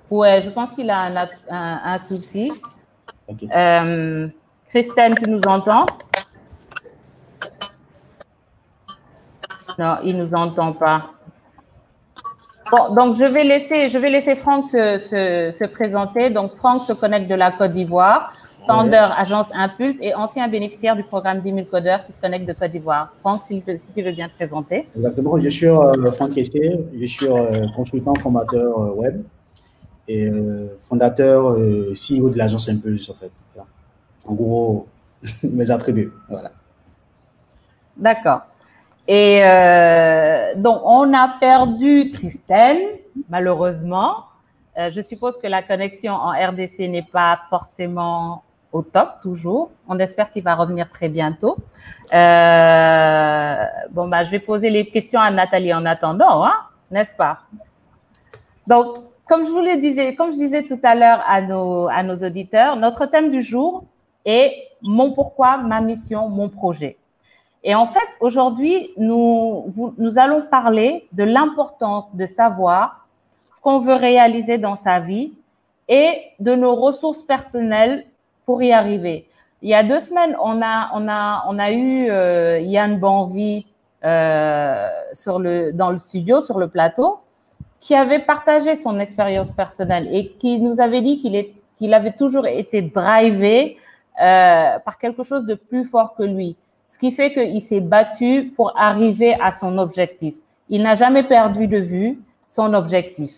Ouais, 0.09 0.41
je 0.41 0.49
pense 0.49 0.71
qu'il 0.73 0.89
a 0.89 1.27
un, 1.49 1.93
un, 1.93 1.97
souci. 1.97 2.51
Euh, 3.55 4.27
Christine, 4.67 5.15
tu 5.17 5.27
nous 5.27 5.41
entends? 5.47 5.85
Non, 9.77 9.97
il 10.03 10.17
ne 10.17 10.23
nous 10.23 10.35
entend 10.35 10.73
pas. 10.73 11.11
Bon, 12.71 12.93
donc 12.93 13.15
je 13.15 13.25
vais 13.25 13.43
laisser, 13.43 13.89
je 13.89 13.97
vais 13.97 14.09
laisser 14.09 14.35
Franck 14.35 14.69
se, 14.69 14.97
se, 14.97 15.55
se 15.57 15.65
présenter. 15.65 16.29
Donc 16.29 16.51
Franck 16.51 16.83
se 16.83 16.93
connecte 16.93 17.29
de 17.29 17.35
la 17.35 17.51
Côte 17.51 17.71
d'Ivoire 17.71 18.31
founder 18.65 19.07
Agence 19.17 19.49
Impulse 19.53 19.97
et 20.01 20.13
ancien 20.13 20.47
bénéficiaire 20.47 20.95
du 20.95 21.03
programme 21.03 21.41
10 21.41 21.53
000 21.53 21.65
codeurs 21.65 22.03
qui 22.05 22.13
se 22.13 22.21
connectent 22.21 22.47
de 22.47 22.53
Côte 22.53 22.71
d'Ivoire. 22.71 23.13
Franck, 23.21 23.43
si, 23.43 23.63
tu 23.95 24.01
veux 24.01 24.11
bien 24.11 24.27
te 24.27 24.33
présenter. 24.35 24.87
Exactement, 24.95 25.39
je 25.39 25.49
suis 25.49 25.67
euh, 25.67 26.11
Franck 26.11 26.31
Kessé, 26.31 26.79
je 26.99 27.05
suis 27.05 27.27
euh, 27.27 27.67
consultant 27.75 28.13
formateur 28.15 28.79
euh, 28.79 28.93
web 28.95 29.23
et 30.07 30.31
fondateur 30.79 31.55
CEO 31.93 32.29
de 32.29 32.37
l'agence 32.37 32.69
Impulse 32.69 33.09
en 33.09 33.15
fait. 33.15 33.31
En 34.25 34.33
gros, 34.33 34.87
mes 35.43 35.69
attributs. 35.71 36.11
Voilà. 36.29 36.51
D'accord. 37.97 38.41
Et 39.07 39.41
donc, 40.57 40.81
on 40.83 41.13
a 41.13 41.37
perdu 41.39 42.09
Christelle, 42.11 42.99
malheureusement. 43.29 44.25
je 44.75 45.01
suppose 45.01 45.37
que 45.37 45.47
la 45.47 45.61
connexion 45.61 46.13
en 46.13 46.31
RDC 46.31 46.89
n'est 46.89 47.07
pas 47.11 47.41
forcément 47.49 48.43
au 48.75 48.81
top 48.81 49.21
toujours. 49.21 49.71
On 49.87 49.97
espère 49.99 50.31
qu'il 50.31 50.43
va 50.43 50.53
revenir 50.53 50.89
très 50.89 51.07
bientôt. 51.07 51.55
Euh, 52.13 53.65
bon, 53.91 54.09
bah, 54.09 54.25
je 54.25 54.31
vais 54.31 54.39
poser 54.39 54.69
les 54.69 54.89
questions 54.89 55.21
à 55.21 55.31
Nathalie 55.31 55.73
en 55.73 55.85
attendant, 55.85 56.45
hein, 56.45 56.55
n'est-ce 56.91 57.15
pas? 57.15 57.39
Donc, 58.67 58.97
comme 59.27 59.45
je 59.45 59.51
vous 59.51 59.61
le 59.61 59.77
disais, 59.77 60.15
comme 60.15 60.31
je 60.31 60.37
disais 60.37 60.63
tout 60.63 60.79
à 60.83 60.95
l'heure 60.95 61.23
à 61.27 61.41
nos, 61.41 61.87
à 61.87 62.03
nos 62.03 62.15
auditeurs, 62.17 62.75
notre 62.75 63.05
thème 63.05 63.31
du 63.31 63.41
jour 63.41 63.83
est 64.25 64.53
mon 64.81 65.11
pourquoi, 65.13 65.57
ma 65.57 65.81
mission, 65.81 66.29
mon 66.29 66.49
projet. 66.49 66.97
Et 67.63 67.73
en 67.73 67.87
fait, 67.87 68.07
aujourd'hui, 68.19 68.87
nous, 68.97 69.65
nous 69.97 70.19
allons 70.19 70.43
parler 70.43 71.07
de 71.13 71.23
l'importance 71.23 72.13
de 72.15 72.25
savoir 72.27 73.07
ce 73.55 73.59
qu'on 73.59 73.79
veut 73.79 73.95
réaliser 73.95 74.59
dans 74.59 74.75
sa 74.75 74.99
vie 74.99 75.33
et 75.87 76.13
de 76.39 76.53
nos 76.53 76.75
ressources 76.75 77.23
personnelles 77.23 77.99
pour 78.45 78.61
y 78.61 78.71
arriver. 78.71 79.27
Il 79.63 79.69
y 79.69 79.73
a 79.73 79.83
deux 79.83 79.99
semaines, 79.99 80.37
on 80.39 80.61
a, 80.61 80.91
on 80.93 81.07
a, 81.07 81.43
on 81.47 81.57
a 81.57 81.71
eu 81.71 82.07
euh, 82.09 82.59
Yann 82.59 82.99
Banvi 82.99 83.65
euh, 84.03 84.87
sur 85.13 85.39
le, 85.39 85.75
dans 85.75 85.89
le 85.89 85.97
studio, 85.97 86.41
sur 86.41 86.59
le 86.59 86.67
plateau, 86.67 87.19
qui 87.85 87.93
avait 87.93 88.17
partagé 88.17 88.75
son 88.75 88.99
expérience 88.99 89.51
personnelle 89.51 90.07
et 90.11 90.25
qui 90.25 90.59
nous 90.59 90.81
avait 90.81 91.01
dit 91.01 91.19
qu'il 91.77 91.93
avait 91.93 92.13
toujours 92.13 92.47
été 92.47 92.81
drivé 92.81 93.77
euh, 94.19 94.79
par 94.79 94.97
quelque 94.97 95.21
chose 95.21 95.45
de 95.45 95.53
plus 95.53 95.87
fort 95.87 96.15
que 96.15 96.23
lui. 96.23 96.55
Ce 96.89 96.97
qui 96.97 97.11
fait 97.11 97.31
qu'il 97.31 97.61
s'est 97.61 97.81
battu 97.81 98.51
pour 98.55 98.75
arriver 98.75 99.37
à 99.39 99.51
son 99.51 99.77
objectif. 99.77 100.33
Il 100.67 100.81
n'a 100.81 100.95
jamais 100.95 101.21
perdu 101.21 101.67
de 101.67 101.77
vue 101.77 102.19
son 102.49 102.73
objectif. 102.73 103.31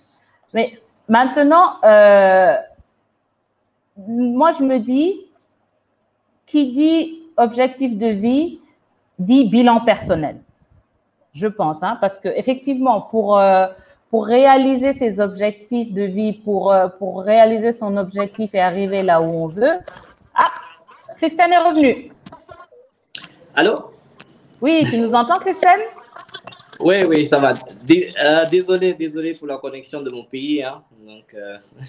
Mais 0.54 0.80
maintenant, 1.10 1.82
euh, 1.84 2.56
moi, 3.98 4.52
je 4.54 4.64
me 4.64 4.80
dis, 4.80 5.26
qui 6.46 6.72
dit 6.72 7.22
objectif 7.36 7.98
de 7.98 8.08
vie, 8.08 8.62
dit 9.20 9.50
bilan 9.50 9.82
personnel. 9.82 10.38
Je 11.34 11.48
pense, 11.48 11.84
hein, 11.84 11.92
parce 12.00 12.18
que 12.18 12.30
effectivement, 12.30 13.02
pour, 13.02 13.38
euh, 13.38 13.68
pour 14.10 14.26
réaliser 14.26 14.94
ses 14.94 15.20
objectifs 15.20 15.94
de 15.94 16.04
vie, 16.04 16.34
pour, 16.34 16.72
euh, 16.72 16.88
pour 16.88 17.22
réaliser 17.22 17.74
son 17.74 17.98
objectif 17.98 18.56
et 18.56 18.60
arriver 18.60 19.04
là 19.04 19.22
où 19.22 19.26
on 19.26 19.48
veut. 19.48 19.78
Ah, 20.34 20.52
Christine 21.18 21.52
est 21.52 21.58
revenue. 21.58 22.12
Allô? 23.56 23.76
Oui, 24.62 24.86
tu 24.90 24.98
nous 24.98 25.14
entends, 25.14 25.40
Christine? 25.42 25.84
Oui, 26.80 27.04
oui, 27.08 27.26
ça 27.26 27.40
va. 27.40 27.54
Euh, 27.54 28.46
désolé, 28.50 28.94
désolé 28.94 29.34
pour 29.34 29.48
la 29.48 29.58
connexion 29.58 30.02
de 30.02 30.12
mon 30.12 30.24
pays. 30.24 30.64
Hein. 30.64 30.84
Donc, 31.06 31.36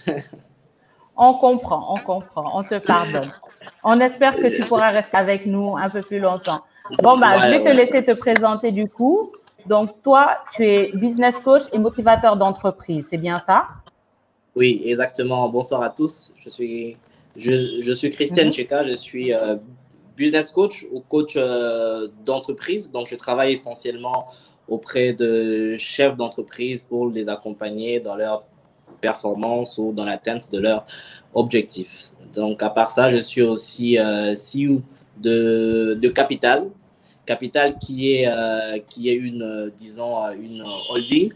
On 1.20 1.34
comprend, 1.34 1.92
on 1.92 1.96
comprend, 1.96 2.48
on 2.54 2.62
te 2.62 2.76
pardonne. 2.76 3.28
On 3.82 3.98
espère 3.98 4.36
que 4.36 4.46
tu 4.54 4.62
pourras 4.62 4.90
rester 4.90 5.16
avec 5.16 5.46
nous 5.46 5.76
un 5.76 5.88
peu 5.88 6.00
plus 6.00 6.20
longtemps. 6.20 6.60
Bon, 7.02 7.18
bah, 7.18 7.38
je 7.38 7.48
vais 7.48 7.60
te 7.60 7.68
laisser 7.68 8.04
te 8.04 8.12
présenter 8.12 8.70
du 8.70 8.88
coup. 8.88 9.32
Donc, 9.68 10.02
toi, 10.02 10.38
tu 10.54 10.64
es 10.64 10.90
business 10.94 11.40
coach 11.40 11.64
et 11.72 11.78
motivateur 11.78 12.36
d'entreprise, 12.36 13.06
c'est 13.10 13.18
bien 13.18 13.36
ça? 13.36 13.68
Oui, 14.56 14.80
exactement. 14.86 15.46
Bonsoir 15.50 15.82
à 15.82 15.90
tous. 15.90 16.32
Je 16.38 16.48
suis, 16.48 16.96
je, 17.36 17.92
suis 17.92 18.08
Christiane 18.08 18.50
Cheka, 18.50 18.82
mhm. 18.82 18.88
je 18.88 18.94
suis 18.94 19.34
euh, 19.34 19.56
business 20.16 20.50
coach 20.52 20.86
ou 20.90 21.00
coach 21.00 21.34
euh, 21.36 22.08
d'entreprise. 22.24 22.90
Donc, 22.90 23.08
je 23.08 23.14
travaille 23.14 23.52
essentiellement 23.52 24.26
auprès 24.66 25.12
de 25.12 25.76
chefs 25.76 26.16
d'entreprise 26.16 26.82
pour 26.82 27.10
les 27.10 27.28
accompagner 27.28 28.00
dans 28.00 28.16
leur 28.16 28.44
performance 29.02 29.76
ou 29.76 29.92
dans 29.92 30.06
l'atteinte 30.06 30.50
de 30.50 30.60
leurs 30.60 30.86
objectifs. 31.34 32.12
Donc, 32.32 32.62
à 32.62 32.70
part 32.70 32.90
ça, 32.90 33.10
je 33.10 33.18
suis 33.18 33.42
aussi 33.42 33.98
euh, 33.98 34.34
CEO 34.34 34.80
de, 35.18 35.98
de 36.00 36.08
Capital. 36.08 36.68
Capital 37.28 37.78
qui 37.78 38.14
est, 38.14 38.26
euh, 38.26 38.78
qui 38.88 39.10
est 39.10 39.14
une, 39.14 39.42
euh, 39.42 39.70
disons, 39.76 40.28
une 40.30 40.64
holding 40.90 41.32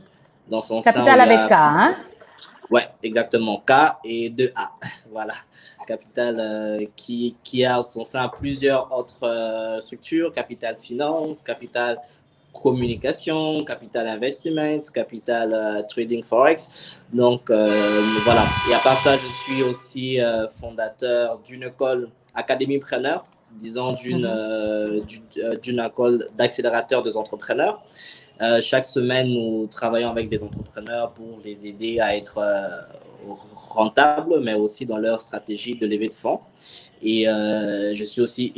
dans 0.49 0.61
son 0.61 0.81
Capital 0.81 1.21
avec 1.21 1.49
K, 1.49 1.53
hein? 1.53 1.97
Ouais, 2.71 2.89
exactement. 3.03 3.59
K 3.59 3.73
et 4.05 4.31
2A. 4.31 4.69
voilà. 5.13 5.35
Capital 5.87 6.89
qui, 6.97 7.37
qui 7.43 7.65
a 7.65 7.83
son 7.83 8.05
sein 8.05 8.29
plusieurs 8.29 8.91
autres 8.97 9.79
structures, 9.81 10.33
Capital 10.33 10.79
Finance, 10.79 11.41
Capital 11.43 11.99
communication, 12.53 13.65
capital 13.65 14.07
investment, 14.09 14.81
capital 14.93 15.53
euh, 15.53 15.83
trading 15.83 16.23
forex. 16.23 16.99
Donc 17.13 17.51
euh, 17.51 18.03
voilà. 18.25 18.45
Et 18.71 18.75
à 18.75 18.79
part 18.79 18.99
ça, 18.99 19.17
je 19.17 19.27
suis 19.45 19.63
aussi 19.63 20.21
euh, 20.21 20.47
fondateur 20.61 21.39
d'une 21.45 21.65
école 21.65 22.11
Académie 22.35 22.79
Preneur, 22.79 23.25
disons 23.59 23.93
d'une 23.93 24.27
mhm. 24.27 25.57
d'une 25.63 25.81
école 25.81 26.27
d'accélérateur 26.37 27.03
des 27.03 27.17
entrepreneurs. 27.17 27.83
chaque 28.61 28.87
semaine, 28.87 29.29
nous 29.29 29.67
travaillons 29.67 30.11
avec 30.11 30.29
des 30.29 30.43
entrepreneurs 30.43 31.13
pour 31.13 31.39
les 31.45 31.67
aider 31.67 32.01
à 32.01 32.17
être 32.17 32.41
rentables, 33.55 34.41
mais 34.41 34.55
aussi 34.55 34.85
dans 34.85 34.99
leur 34.99 35.21
stratégie 35.21 35.77
de 35.77 35.87
levée 35.87 36.09
de 36.09 36.15
fonds. 36.15 36.41
Et 37.03 37.25
je 37.25 38.05
suis 38.05 38.21
aussi 38.21 38.53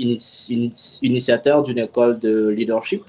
initiateur 1.02 1.62
d'une 1.62 1.78
école 1.78 2.18
de 2.18 2.48
leadership 2.48 3.04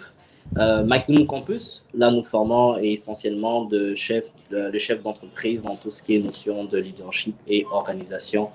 euh, 0.58 0.84
Maximum 0.84 1.28
Campus, 1.28 1.84
là, 1.94 2.12
nous 2.12 2.24
formons 2.24 2.78
essentiellement 2.78 3.66
de 3.66 3.94
chefs, 3.94 4.32
les 4.52 4.80
chefs 4.80 5.04
d'entreprise 5.04 5.64
dans 5.64 5.76
tout 5.76 5.92
ce 5.92 6.02
qui 6.02 6.16
est 6.16 6.20
notion 6.20 6.64
de 6.64 6.78
leadership 6.78 7.36
et 7.48 7.66
organisation 7.72 8.50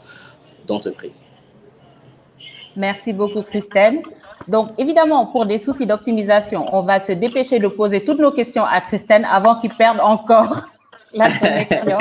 d'entreprise. 0.66 1.26
Merci 2.76 3.12
beaucoup, 3.12 3.42
Christelle. 3.42 4.02
Donc, 4.48 4.70
évidemment, 4.78 5.26
pour 5.26 5.46
des 5.46 5.58
soucis 5.58 5.86
d'optimisation, 5.86 6.66
on 6.72 6.82
va 6.82 7.00
se 7.00 7.12
dépêcher 7.12 7.58
de 7.58 7.68
poser 7.68 8.04
toutes 8.04 8.18
nos 8.18 8.30
questions 8.30 8.64
à 8.64 8.80
Christelle 8.80 9.26
avant 9.30 9.56
qu'il 9.60 9.70
perde 9.70 10.00
encore 10.00 10.56
la 11.12 11.26
connexion. 11.30 11.98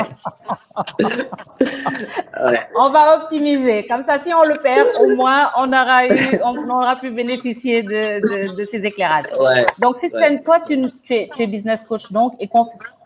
On 2.76 2.90
va 2.90 3.18
optimiser. 3.22 3.86
Comme 3.86 4.04
ça, 4.04 4.18
si 4.20 4.32
on 4.32 4.42
le 4.42 4.56
perd, 4.62 4.88
au 5.00 5.16
moins, 5.16 5.50
on 5.56 5.68
aura, 5.72 6.06
eu, 6.06 6.40
on 6.44 6.70
aura 6.70 6.96
pu 6.96 7.10
bénéficier 7.10 7.82
de, 7.82 8.56
de, 8.56 8.64
ces 8.64 8.78
éclairages. 8.78 9.26
Donc, 9.78 9.98
Christiane, 9.98 10.42
toi, 10.42 10.60
tu, 10.60 10.74
es, 11.10 11.28
tu, 11.34 11.42
es, 11.42 11.46
business 11.46 11.84
coach 11.84 12.10
donc 12.12 12.34
et 12.38 12.48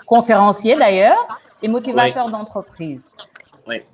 conférencier 0.07 0.77
d'ailleurs 0.77 1.27
et 1.63 1.69
motivateur 1.69 2.27
d'entreprise. 2.27 3.01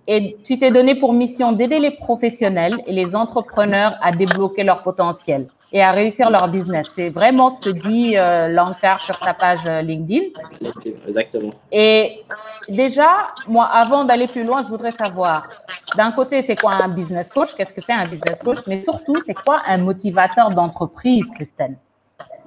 Et 0.07 0.37
tu 0.45 0.59
t'es 0.59 0.71
donné 0.71 0.95
pour 0.95 1.13
mission 1.13 1.53
d'aider 1.53 1.79
les 1.79 1.93
professionnels 1.93 2.77
et 2.87 2.93
les 2.93 3.15
entrepreneurs 3.15 3.93
à 4.03 4.11
débloquer 4.11 4.63
leur 4.63 4.83
potentiel 4.83 5.47
et 5.73 5.83
à 5.83 5.93
réussir 5.93 6.31
leur 6.31 6.49
business. 6.49 6.87
C'est 6.95 7.11
vraiment 7.11 7.51
ce 7.51 7.61
que 7.61 7.71
dit 7.71 8.17
euh, 8.17 8.49
Lankar 8.49 9.01
sur 9.01 9.19
ta 9.19 9.35
page 9.35 9.61
euh, 9.67 9.83
LinkedIn. 9.83 10.27
Exactement. 11.07 11.53
Et 11.71 12.25
déjà, 12.69 13.29
moi, 13.47 13.67
avant 13.67 14.05
d'aller 14.05 14.27
plus 14.27 14.43
loin, 14.43 14.63
je 14.63 14.69
voudrais 14.69 14.91
savoir, 14.91 15.49
d'un 15.97 16.11
côté, 16.11 16.43
c'est 16.43 16.61
quoi 16.61 16.73
un 16.73 16.89
business 16.89 17.31
coach? 17.31 17.55
Qu'est-ce 17.55 17.73
que 17.73 17.81
fait 17.81 17.93
un 17.93 18.07
business 18.07 18.41
coach? 18.41 18.59
Mais 18.67 18.83
surtout, 18.83 19.15
c'est 19.25 19.35
quoi 19.35 19.63
un 19.67 19.79
motivateur 19.79 20.51
d'entreprise, 20.51 21.31
Christelle? 21.35 21.77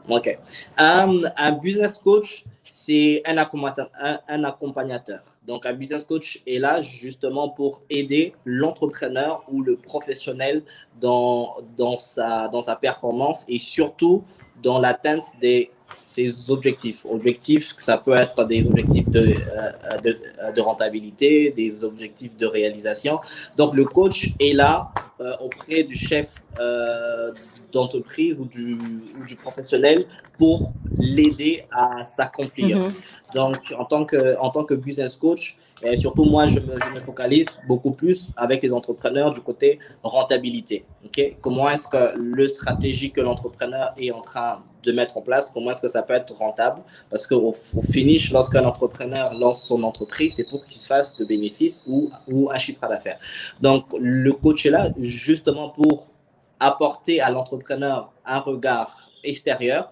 OK. 0.10 0.38
Um, 0.78 1.30
un 1.38 1.52
business 1.54 1.97
coach, 1.97 2.43
c'est 2.75 3.21
un 3.27 3.38
accompagnateur, 3.38 5.21
Donc, 5.45 5.67
un 5.67 5.73
business 5.73 6.03
coach 6.03 6.41
est 6.47 6.57
là 6.57 6.81
justement 6.81 7.49
pour 7.49 7.83
aider 7.88 8.33
l'entrepreneur 8.45 9.43
ou 9.47 9.62
le 9.62 9.75
professionnel 9.75 10.63
dans, 10.99 11.57
dans, 11.77 11.97
sa, 11.97 12.47
dans 12.47 12.62
sa 12.62 12.75
performance 12.75 13.45
et 13.47 13.59
surtout 13.59 14.23
dans 14.63 14.79
l'atteinte 14.79 15.23
des 15.39 15.69
ses 16.01 16.49
objectifs. 16.49 17.05
Objectifs, 17.05 17.75
ça 17.77 17.99
peut 17.99 18.15
être 18.15 18.43
des 18.45 18.67
objectifs 18.67 19.07
de, 19.07 19.19
euh, 19.19 19.97
de, 20.03 20.17
de, 20.53 20.62
rentabilité, 20.62 21.51
des 21.51 21.83
objectifs 21.83 22.36
de 22.36 22.47
réalisation. 22.47 23.19
Donc, 23.55 23.75
le 23.75 23.86
coach 23.86 24.33
est 24.39 24.53
là 24.53 24.91
auprès 25.39 25.84
du 25.84 25.95
chef 25.95 26.36
euh, 26.60 27.32
d'entreprise 27.71 28.39
ou 28.39 28.45
du, 28.45 28.78
ou 29.19 29.26
du, 29.26 29.36
professionnel 29.36 30.06
pour 30.38 30.73
l'aider 30.97 31.65
à 31.71 32.04
s'accomplir. 32.04 32.78
Mhm. 32.78 32.91
Donc, 33.34 33.73
en 33.78 33.86
tant, 33.86 34.06
que, 34.06 34.38
en 34.39 34.49
tant 34.52 34.63
que 34.63 34.73
business 34.76 35.15
coach, 35.15 35.58
et 35.82 35.95
surtout 35.95 36.23
moi, 36.23 36.45
je 36.47 36.60
me, 36.60 36.80
je 36.80 36.93
me, 36.93 36.99
focalise 36.99 37.47
beaucoup 37.67 37.91
plus 37.91 38.32
avec 38.38 38.62
les 38.62 38.71
entrepreneurs 38.71 39.34
du 39.34 39.41
côté 39.41 39.80
rentabilité. 40.04 40.86
ok? 41.06 41.36
Comment 41.41 41.69
est-ce 41.69 41.88
que 41.88 42.17
le 42.17 42.47
stratégie 42.47 43.12
que 43.12 43.21
l'entrepreneur 43.21 43.93
est 43.97 44.12
en 44.12 44.21
train 44.21 44.62
de 44.84 44.91
mettre 44.91 45.17
en 45.17 45.21
place, 45.21 45.49
comment 45.49 45.71
est-ce 45.71 45.82
que 45.82 45.88
ça 45.88 46.02
peut 46.02 46.13
être 46.13 46.36
rentable? 46.36 46.82
Parce 47.10 47.26
qu'au 47.26 47.54
au 47.54 47.82
finish, 47.82 48.32
lorsqu'un 48.32 48.65
entrepreneur 48.65 49.34
lance 49.34 49.65
son 49.65 49.84
entreprise, 49.84 50.36
c'est 50.36 50.43
pour 50.43 50.65
qu'il 50.65 50.78
se 50.78 50.88
fasse 50.88 51.15
de 51.17 51.26
bénéfices 51.26 51.84
ou, 51.88 52.12
ou 52.28 52.52
un 52.52 52.58
chiffre 52.58 52.88
d'affaires. 52.88 53.17
Donc, 53.62 53.86
le 53.99 54.32
coach 54.34 54.65
est 54.65 54.69
là 54.71 54.89
justement 55.13 55.69
pour 55.69 56.12
apporter 56.60 57.21
à 57.21 57.30
l'entrepreneur 57.30 58.12
un 58.26 58.39
regard 58.39 59.10
extérieur. 59.23 59.89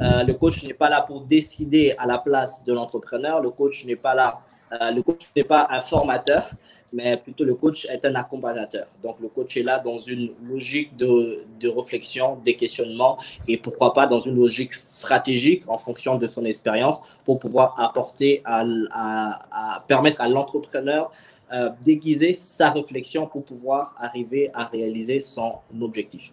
Euh, 0.00 0.24
le 0.24 0.34
coach 0.34 0.62
n'est 0.64 0.74
pas 0.74 0.88
là 0.88 1.02
pour 1.02 1.22
décider 1.22 1.94
à 1.98 2.06
la 2.06 2.18
place 2.18 2.64
de 2.64 2.72
l'entrepreneur. 2.72 3.40
Le 3.40 3.50
coach 3.50 3.84
n'est 3.84 3.96
pas 3.96 4.14
là. 4.14 4.40
Euh, 4.72 4.90
le 4.90 5.02
coach 5.02 5.22
n'est 5.36 5.44
pas 5.44 5.68
un 5.70 5.80
formateur, 5.80 6.50
mais 6.92 7.16
plutôt 7.16 7.44
le 7.44 7.54
coach 7.54 7.86
est 7.86 8.04
un 8.04 8.14
accompagnateur. 8.14 8.86
Donc 9.02 9.16
le 9.20 9.28
coach 9.28 9.56
est 9.56 9.62
là 9.62 9.78
dans 9.78 9.98
une 9.98 10.32
logique 10.42 10.96
de, 10.96 11.44
de 11.60 11.68
réflexion, 11.68 12.38
des 12.44 12.54
questionnements 12.54 13.18
et 13.46 13.56
pourquoi 13.56 13.94
pas 13.94 14.06
dans 14.06 14.18
une 14.18 14.36
logique 14.36 14.74
stratégique 14.74 15.62
en 15.68 15.78
fonction 15.78 16.16
de 16.16 16.26
son 16.26 16.44
expérience 16.44 17.02
pour 17.24 17.38
pouvoir 17.38 17.78
apporter 17.78 18.42
à, 18.44 18.64
à, 18.90 19.76
à 19.76 19.80
permettre 19.86 20.20
à 20.20 20.28
l'entrepreneur 20.28 21.12
euh, 21.52 21.68
déguiser 21.84 22.32
sa 22.32 22.70
réflexion 22.70 23.26
pour 23.26 23.44
pouvoir 23.44 23.94
arriver 23.98 24.48
à 24.54 24.64
réaliser 24.64 25.20
son 25.20 25.56
objectif. 25.82 26.32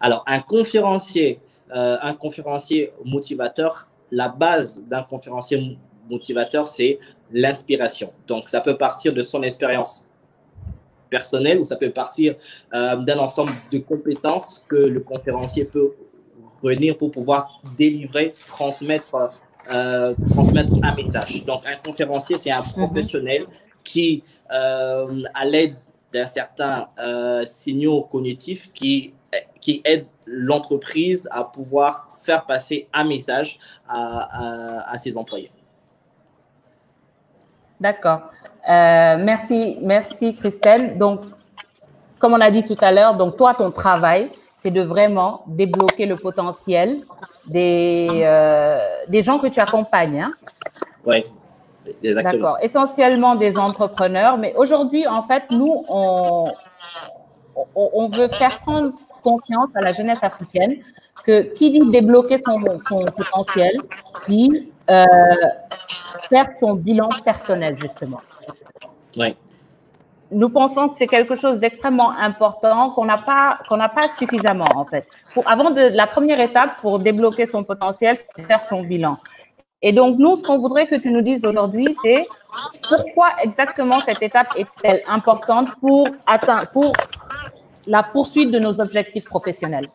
Alors, 0.00 0.22
un 0.28 0.38
conférencier, 0.38 1.40
euh, 1.74 1.96
un 2.00 2.14
conférencier 2.14 2.92
motivateur, 3.04 3.88
la 4.12 4.28
base 4.28 4.80
d'un 4.88 5.02
conférencier 5.02 5.76
motivateur, 6.08 6.68
c'est 6.68 7.00
l'inspiration. 7.32 8.12
Donc, 8.28 8.48
ça 8.48 8.60
peut 8.60 8.76
partir 8.76 9.12
de 9.12 9.22
son 9.22 9.42
expérience 9.42 10.06
personnelle 11.08 11.58
ou 11.58 11.64
ça 11.64 11.74
peut 11.74 11.90
partir 11.90 12.36
euh, 12.72 12.94
d'un 12.94 13.18
ensemble 13.18 13.50
de 13.72 13.78
compétences 13.78 14.64
que 14.68 14.76
le 14.76 15.00
conférencier 15.00 15.64
peut 15.64 15.94
réunir 16.62 16.96
pour 16.96 17.10
pouvoir 17.10 17.60
délivrer, 17.76 18.34
transmettre, 18.46 19.30
transmettre 20.30 20.74
un 20.80 20.94
message. 20.94 21.44
Donc, 21.44 21.62
un 21.66 21.74
conférencier, 21.84 22.38
c'est 22.38 22.52
un 22.52 22.62
mhm. 22.62 22.70
professionnel 22.70 23.46
qui, 23.84 24.22
euh, 24.52 25.22
à 25.34 25.44
l'aide 25.44 25.72
d'un 26.12 26.26
certain 26.26 26.88
euh, 26.98 27.44
signaux 27.44 28.02
cognitifs 28.02 28.72
qui, 28.72 29.14
qui 29.60 29.80
aident 29.84 30.06
l'entreprise 30.26 31.28
à 31.30 31.44
pouvoir 31.44 32.08
faire 32.22 32.46
passer 32.46 32.88
un 32.92 33.04
message 33.04 33.58
à, 33.88 34.92
à, 34.92 34.98
ses 34.98 35.16
employés. 35.16 35.50
D'accord. 37.80 38.22
Euh, 38.68 39.16
merci, 39.18 39.78
merci 39.82 40.34
Christelle. 40.34 40.98
Donc, 40.98 41.22
comme 42.18 42.34
on 42.34 42.40
a 42.40 42.50
dit 42.50 42.64
tout 42.64 42.76
à 42.80 42.92
l'heure, 42.92 43.16
donc 43.16 43.36
toi, 43.36 43.54
ton 43.54 43.70
travail, 43.70 44.30
c'est 44.58 44.70
de 44.70 44.82
vraiment 44.82 45.42
débloquer 45.46 46.06
le 46.06 46.16
potentiel 46.16 47.02
des, 47.46 48.08
des 49.08 49.22
gens 49.22 49.38
que 49.38 49.46
tu 49.46 49.60
accompagnes. 49.60 50.20
Hein? 50.20 50.34
Oui. 51.06 51.24
D'accord. 52.02 52.58
Essentiellement 52.60 53.36
des 53.36 53.56
entrepreneurs, 53.56 54.36
mais 54.38 54.54
aujourd'hui, 54.56 55.06
en 55.06 55.22
fait, 55.22 55.44
nous, 55.50 55.84
on, 55.88 56.52
on, 57.74 58.08
veut 58.08 58.28
faire 58.28 58.60
prendre 58.60 58.92
confiance 59.22 59.68
à 59.74 59.80
la 59.80 59.92
jeunesse 59.92 60.22
africaine 60.22 60.76
que 61.24 61.52
qui 61.54 61.70
dit 61.70 61.90
débloquer 61.90 62.38
son, 62.38 62.60
son 62.88 63.04
potentiel, 63.04 63.78
dit 64.28 64.70
euh, 64.90 65.04
faire 66.28 66.48
son 66.58 66.74
bilan 66.74 67.08
personnel, 67.24 67.76
justement. 67.78 68.20
Oui. 69.16 69.36
nous 70.30 70.48
pensons 70.48 70.88
que 70.88 70.96
c'est 70.96 71.08
quelque 71.08 71.34
chose 71.34 71.58
d'extrêmement 71.58 72.10
important 72.10 72.90
qu'on 72.90 73.04
n'a 73.04 73.18
pas 73.18 73.58
qu'on 73.68 73.76
n'a 73.76 73.88
pas 73.88 74.06
suffisamment 74.08 74.68
en 74.76 74.84
fait. 74.84 75.04
Pour, 75.34 75.48
avant 75.50 75.70
de 75.70 75.80
la 75.80 76.06
première 76.06 76.40
étape 76.40 76.80
pour 76.80 76.98
débloquer 77.00 77.46
son 77.46 77.64
potentiel, 77.64 78.18
c'est 78.36 78.46
faire 78.46 78.62
son 78.62 78.82
bilan. 78.82 79.18
Et 79.82 79.92
donc 79.92 80.18
nous, 80.18 80.36
ce 80.36 80.42
qu'on 80.42 80.58
voudrait 80.58 80.86
que 80.86 80.96
tu 80.96 81.10
nous 81.10 81.22
dises 81.22 81.44
aujourd'hui, 81.44 81.96
c'est 82.02 82.26
pourquoi 82.88 83.30
exactement 83.42 83.98
cette 84.00 84.22
étape 84.22 84.54
est-elle 84.56 85.02
importante 85.08 85.68
pour 85.80 86.06
atteindre 86.26 86.70
pour 86.70 86.92
la 87.86 88.02
poursuite 88.02 88.50
de 88.50 88.58
nos 88.58 88.80
objectifs 88.80 89.24
professionnels? 89.24 89.88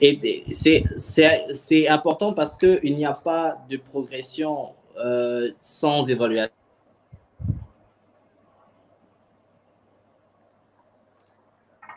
Et 0.00 0.44
c'est 0.52 1.88
important 1.88 2.32
parce 2.32 2.54
qu'il 2.56 2.96
n'y 2.96 3.06
a 3.06 3.14
pas 3.14 3.58
de 3.68 3.76
progression 3.76 4.68
euh, 4.98 5.50
sans 5.60 6.08
évaluation. 6.08 6.52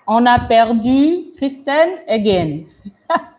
On 0.07 0.25
a 0.25 0.39
perdu 0.39 1.33
Christine 1.37 1.99
again. 2.07 2.63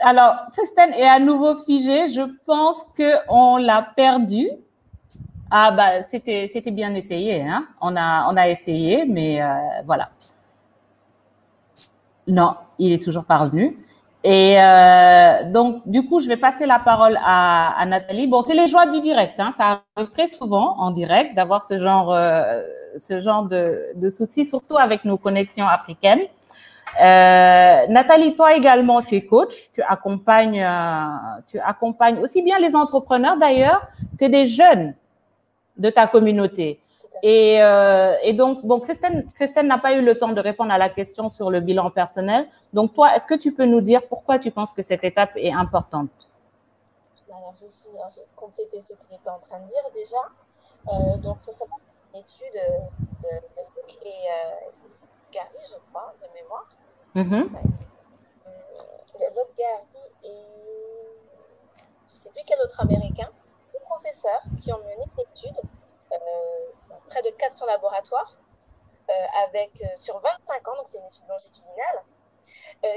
Alors, 0.00 0.34
Christine 0.56 0.92
est 0.94 1.08
à 1.08 1.18
nouveau 1.18 1.54
figée. 1.54 2.08
Je 2.08 2.22
pense 2.46 2.84
qu'on 2.96 3.56
l'a 3.56 3.82
perdue. 3.96 4.50
Ah 5.50 5.72
bah 5.72 6.02
c'était 6.08 6.70
bien 6.70 6.94
essayé, 6.94 7.42
hein. 7.42 7.66
On 7.80 7.96
a 7.96 8.26
on 8.30 8.36
a 8.36 8.48
essayé, 8.48 9.04
mais 9.04 9.42
euh, 9.42 9.48
voilà. 9.84 10.10
Non, 12.28 12.54
il 12.78 12.92
est 12.92 13.02
toujours 13.02 13.24
pas 13.24 13.38
revenu. 13.38 13.76
Et 14.22 14.60
euh, 14.60 15.50
donc 15.50 15.82
du 15.88 16.06
coup, 16.06 16.20
je 16.20 16.28
vais 16.28 16.36
passer 16.36 16.66
la 16.66 16.78
parole 16.78 17.18
à, 17.24 17.76
à 17.80 17.84
Nathalie. 17.86 18.28
Bon, 18.28 18.42
c'est 18.42 18.54
les 18.54 18.68
joies 18.68 18.86
du 18.86 19.00
direct, 19.00 19.40
hein. 19.40 19.50
Ça 19.56 19.82
arrive 19.96 20.10
très 20.10 20.28
souvent 20.28 20.76
en 20.78 20.92
direct 20.92 21.34
d'avoir 21.34 21.64
ce 21.64 21.78
genre 21.78 22.12
euh, 22.12 22.62
ce 22.98 23.20
genre 23.20 23.42
de, 23.44 23.76
de 23.96 24.08
soucis, 24.08 24.46
surtout 24.46 24.76
avec 24.78 25.04
nos 25.04 25.16
connexions 25.18 25.66
africaines. 25.66 26.20
Euh, 26.98 27.86
Nathalie, 27.88 28.34
toi 28.34 28.54
également, 28.54 29.02
tu 29.02 29.14
es 29.16 29.24
coach, 29.24 29.70
tu 29.72 29.82
accompagnes, 29.82 30.62
euh, 30.62 31.40
tu 31.46 31.58
accompagnes 31.60 32.18
aussi 32.18 32.42
bien 32.42 32.58
les 32.58 32.74
entrepreneurs 32.74 33.36
d'ailleurs 33.36 33.86
que 34.18 34.24
des 34.24 34.46
jeunes 34.46 34.94
de 35.76 35.90
ta 35.90 36.06
communauté. 36.06 36.80
Et, 37.22 37.62
euh, 37.62 38.32
donc, 38.32 38.64
bon, 38.64 38.80
Christine, 38.80 39.30
Christine 39.34 39.66
n'a 39.66 39.78
pas 39.78 39.94
eu 39.94 40.02
le 40.02 40.18
temps 40.18 40.32
de 40.32 40.40
répondre 40.40 40.72
à 40.72 40.78
la 40.78 40.88
question 40.88 41.28
sur 41.28 41.50
le 41.50 41.60
bilan 41.60 41.90
personnel. 41.90 42.48
Donc, 42.72 42.94
toi, 42.94 43.14
est-ce 43.14 43.26
que 43.26 43.34
tu 43.34 43.52
peux 43.52 43.66
nous 43.66 43.80
dire 43.80 44.06
pourquoi 44.08 44.38
tu 44.38 44.50
penses 44.50 44.72
que 44.72 44.82
cette 44.82 45.04
étape 45.04 45.32
est 45.36 45.52
importante? 45.52 46.10
Bah, 47.28 47.34
Alors, 47.38 47.54
je 47.54 47.64
vais 47.64 48.26
compléter 48.36 48.80
ce 48.80 48.94
qu'il 48.94 49.16
était 49.16 49.30
en 49.30 49.38
train 49.38 49.60
de 49.60 49.66
dire 49.66 49.82
déjà. 49.94 50.16
Euh, 50.88 51.18
donc, 51.18 51.38
il 51.42 51.44
faut 51.44 51.52
savoir 51.52 51.78
une 52.14 52.20
étude 52.20 52.54
de, 53.22 53.28
de 53.28 54.06
et 54.06 54.26
Gary, 55.30 55.48
je 55.64 55.76
crois, 55.90 56.14
de 56.20 56.26
mémoire. 56.34 56.66
Mm 57.14 57.22
-hmm. 57.22 57.44
euh, 58.46 59.30
Luc 59.36 59.56
Gary 59.56 60.04
et 60.22 60.28
je 62.08 62.14
ne 62.14 62.18
sais 62.20 62.30
plus 62.30 62.42
quel 62.46 62.60
autre 62.60 62.80
américain 62.80 63.30
professeurs 63.90 64.42
qui 64.62 64.72
ont 64.72 64.78
mené 64.78 65.04
une 65.04 65.20
étude, 65.20 65.60
euh, 66.12 66.16
près 67.08 67.22
de 67.22 67.30
400 67.30 67.66
laboratoires, 67.66 68.36
euh, 69.10 69.12
avec, 69.46 69.70
euh, 69.82 69.86
sur 69.96 70.18
25 70.20 70.68
ans, 70.68 70.76
donc 70.76 70.86
c'est 70.88 70.98
une 70.98 71.06
étude 71.06 71.28
longitudinale, 71.28 72.04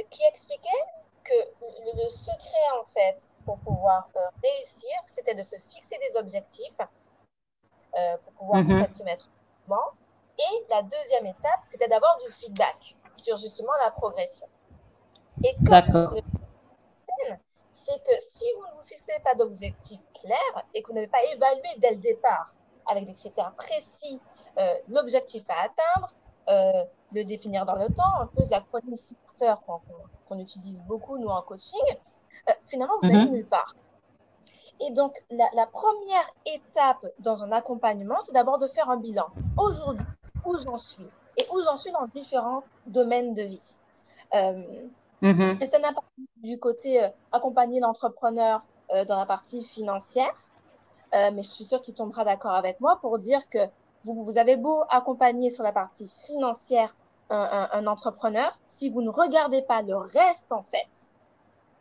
qui 0.10 0.23
expliquait 0.30 0.84
que 1.23 1.34
le, 1.62 2.08
secret, 2.08 2.65
en 2.80 2.86
fait, 2.86 3.30
pour 3.45 3.58
pouvoir 3.60 4.08
réussir, 4.41 4.95
c'était 5.08 5.36
de 5.36 5.43
se 5.43 5.58
fixer 5.67 5.97
des 5.97 6.15
objectifs 6.17 6.78
pour 8.23 8.34
pouvoir 8.38 8.62
mm 8.63 8.67
-hmm. 8.67 8.82
en 8.82 8.86
fait, 8.86 8.93
se 8.93 9.04
mettre 9.04 9.26
en 9.28 9.32
mouvement. 9.60 9.88
Et 10.47 10.54
la 10.69 10.82
deuxième 10.84 11.26
étape, 11.26 11.62
c'était 11.63 11.89
d'avoir 11.89 12.17
du 12.23 12.30
feedback 12.32 12.95
sur 13.17 13.38
justement 13.38 13.71
la 13.84 13.91
progression. 13.91 14.47
Et 15.43 15.56
comme 15.65 16.21
c'est 17.71 18.04
que 18.04 18.12
si 18.19 18.45
vous 18.56 18.65
ne 18.67 18.71
vous 18.80 18.86
fixez 18.86 19.19
pas 19.23 19.34
d'objectifs 19.34 19.99
clairs 20.13 20.63
et 20.76 20.84
que 20.84 20.88
vous 20.89 20.93
n'avez 20.93 21.08
pas 21.08 21.23
évalué 21.34 21.67
dès 21.80 21.91
le 21.91 21.97
départ 21.97 22.54
avec 22.86 23.06
des 23.06 23.15
critères 23.15 23.52
précis 23.54 24.21
euh, 24.60 24.76
l'objectif 24.88 25.43
à 25.49 25.63
atteindre, 25.63 26.13
euh, 26.49 26.84
le 27.12 27.23
définir 27.23 27.65
dans 27.65 27.76
le 27.76 27.88
temps, 27.88 28.19
un 28.19 28.28
peu 28.28 28.43
l'acronyme 28.52 28.95
SMARTER 28.95 29.56
qu'on 30.28 30.39
utilise 30.39 30.84
beaucoup 30.84 31.17
nous 31.17 31.30
en 31.30 31.41
coaching, 31.41 31.82
euh, 32.49 32.54
finalement 32.67 32.93
vous 33.02 33.10
n'allez 33.10 33.26
mm 33.26 33.30
-hmm. 33.30 33.32
nulle 33.32 33.47
part. 33.47 33.73
Et 34.80 34.91
donc 34.93 35.13
la, 35.32 35.47
la 35.54 35.65
première 35.65 36.30
étape 36.45 37.06
dans 37.19 37.43
un 37.43 37.52
accompagnement, 37.52 38.19
c'est 38.21 38.34
d'abord 38.34 38.60
de 38.60 38.67
faire 38.67 38.89
un 38.89 38.97
bilan. 38.97 39.28
Aujourd'hui, 39.58 40.06
où 40.45 40.56
j'en 40.56 40.78
suis? 40.78 41.10
Et 41.38 41.46
où 41.52 41.62
j'en 41.63 41.78
suis 41.78 41.91
dans 41.91 42.08
différents 42.13 42.63
domaines 42.88 43.34
de 43.34 43.43
vie. 43.43 43.76
Euh, 44.36 44.62
a 45.24 45.93
parlé 45.93 46.28
du 46.38 46.60
côté 46.60 47.04
euh, 47.04 47.08
accompagner 47.32 47.80
l'entrepreneur 47.80 48.62
euh, 48.93 49.06
dans 49.06 49.17
la 49.17 49.26
partie 49.26 49.63
financière, 49.63 50.34
euh, 51.13 51.32
mais 51.34 51.43
je 51.43 51.50
suis 51.50 51.63
sûre 51.63 51.82
qu'il 51.82 51.93
tombera 51.93 52.26
d'accord 52.26 52.54
avec 52.54 52.80
moi 52.82 52.98
pour 53.02 53.17
dire 53.17 53.48
que 53.50 53.60
vous, 54.04 54.22
vous 54.22 54.38
avez 54.38 54.58
beau 54.58 54.84
accompagner 54.89 55.50
sur 55.50 55.63
la 55.63 55.72
partie 55.72 56.12
financière 56.26 56.93
un, 57.30 57.69
un, 57.72 57.80
un, 57.80 57.88
entrepreneur, 57.88 58.58
si 58.65 58.89
vous 58.89 59.02
ne 59.02 59.10
regardez 59.10 59.62
pas 59.62 59.82
le 59.82 59.96
reste 59.96 60.52
en 60.52 60.63
fait 60.63 60.88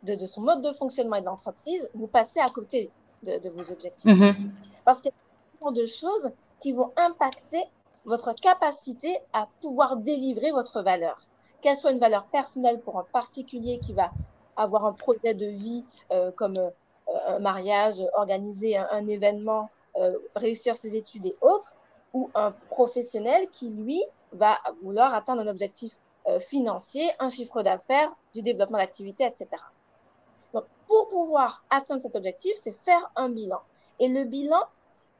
de, 0.03 0.15
de 0.15 0.25
son 0.25 0.41
mode 0.41 0.61
de 0.61 0.71
fonctionnement 0.71 1.17
et 1.17 1.21
de 1.21 1.25
l'entreprise, 1.25 1.89
vous 1.93 2.07
passez 2.07 2.39
à 2.39 2.47
côté 2.47 2.91
de, 3.23 3.39
de 3.39 3.49
vos 3.49 3.71
objectifs. 3.71 4.05
Mhm. 4.05 4.51
Parce 4.85 5.01
qu'il 5.01 5.11
y 5.11 5.13
a 5.13 5.57
tellement 5.57 5.71
de 5.71 5.85
choses 5.85 6.31
qui 6.59 6.71
vont 6.71 6.91
impacter 6.95 7.63
votre 8.05 8.33
capacité 8.33 9.19
à 9.31 9.47
pouvoir 9.61 9.97
délivrer 9.97 10.51
votre 10.51 10.81
valeur 10.81 11.25
qu'elle 11.63 11.77
soit 11.77 11.91
une 11.91 11.99
valeur 11.99 12.25
personnelle 12.25 12.79
pour 12.81 12.99
un 12.99 13.05
particulier 13.11 13.79
qui 13.79 13.93
va 13.93 14.11
avoir 14.57 14.85
un 14.85 14.91
projet 14.91 15.33
de 15.33 15.47
vie 15.47 15.83
euh, 16.11 16.29
comme 16.31 16.53
euh, 16.59 16.69
un 17.27 17.39
mariage, 17.39 17.95
organiser 18.13 18.77
un, 18.77 19.07
événement, 19.07 19.69
euh, 19.95 20.17
réussir 20.35 20.75
ses 20.75 20.95
études 20.95 21.25
et 21.25 21.37
autres, 21.41 21.75
ou 22.13 22.29
un 22.35 22.51
professionnel 22.69 23.47
qui, 23.49 23.69
lui, 23.69 24.03
va 24.33 24.59
vouloir 24.83 25.13
atteindre 25.15 25.41
un 25.41 25.47
objectif 25.47 25.97
financier, 26.39 27.09
un 27.19 27.27
chiffre 27.27 27.63
d'affaires, 27.63 28.09
du 28.33 28.41
développement 28.41 28.77
d'activité, 28.77 29.25
etc. 29.25 29.49
Donc, 30.53 30.63
pour 30.87 31.09
pouvoir 31.09 31.65
atteindre 31.69 32.01
cet 32.01 32.15
objectif, 32.15 32.53
c'est 32.55 32.71
faire 32.71 33.11
un 33.15 33.29
bilan. 33.29 33.59
Et 33.99 34.07
le 34.07 34.23
bilan, 34.23 34.61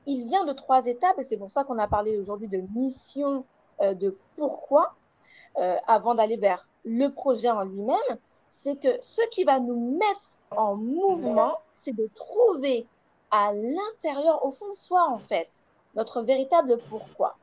il 0.06 0.26
vient 0.26 0.46
de 0.46 0.54
trois 0.54 0.86
étapes, 0.88 1.18
et 1.20 1.24
c'est 1.24 1.38
pour 1.38 1.52
ça 1.52 1.64
qu'on 1.64 1.80
a 1.80 1.88
parlé 1.88 2.18
aujourd'hui 2.18 2.48
de 2.48 2.62
mission, 2.76 3.46
euh, 3.82 3.94
de 3.94 4.18
pourquoi, 4.36 4.94
euh, 5.58 5.76
avant 5.88 6.16
d'aller 6.16 6.38
vers 6.38 6.68
le 6.84 7.08
projet 7.10 7.50
en 7.50 7.64
lui-même, 7.64 8.18
c'est 8.50 8.80
que 8.80 8.98
ce 9.02 9.22
qui 9.30 9.44
va 9.44 9.60
nous 9.60 9.98
mettre 9.98 10.38
en 10.52 10.76
mouvement, 10.76 11.60
c'est 11.74 11.96
de 11.96 12.08
trouver 12.14 12.88
à 13.32 13.52
l'intérieur, 13.54 14.46
au 14.46 14.52
fond 14.52 14.70
de 14.70 14.76
soi, 14.76 15.08
en 15.10 15.18
fait, 15.18 15.50
notre 15.96 16.22
véritable 16.22 16.78
pourquoi. 16.90 17.36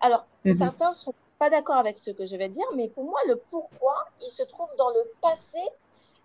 Alors, 0.00 0.26
mm 0.44 0.50
-hmm. 0.50 0.58
certains 0.58 0.88
ne 0.88 0.94
sont 0.94 1.14
pas 1.38 1.50
d'accord 1.50 1.76
avec 1.76 1.98
ce 1.98 2.10
que 2.10 2.24
je 2.26 2.36
vais 2.36 2.48
dire, 2.48 2.66
mais 2.74 2.88
pour 2.88 3.04
moi, 3.04 3.20
le 3.28 3.36
pourquoi, 3.36 3.96
il 4.20 4.30
se 4.30 4.42
trouve 4.42 4.68
dans 4.76 4.90
le 4.90 5.02
passé 5.20 5.62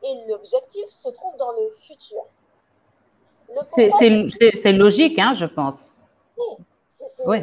et 0.04 0.14
l'objectif 0.28 0.88
se 0.88 1.10
trouve 1.10 1.36
dans 1.38 1.52
le 1.52 1.70
futur. 1.72 2.24
C'est 3.64 4.74
logique, 4.74 5.18
hein, 5.20 5.34
je 5.34 5.46
pense. 5.46 5.80
Oui, 6.38 6.66
c'est 6.88 7.28
oui. 7.28 7.40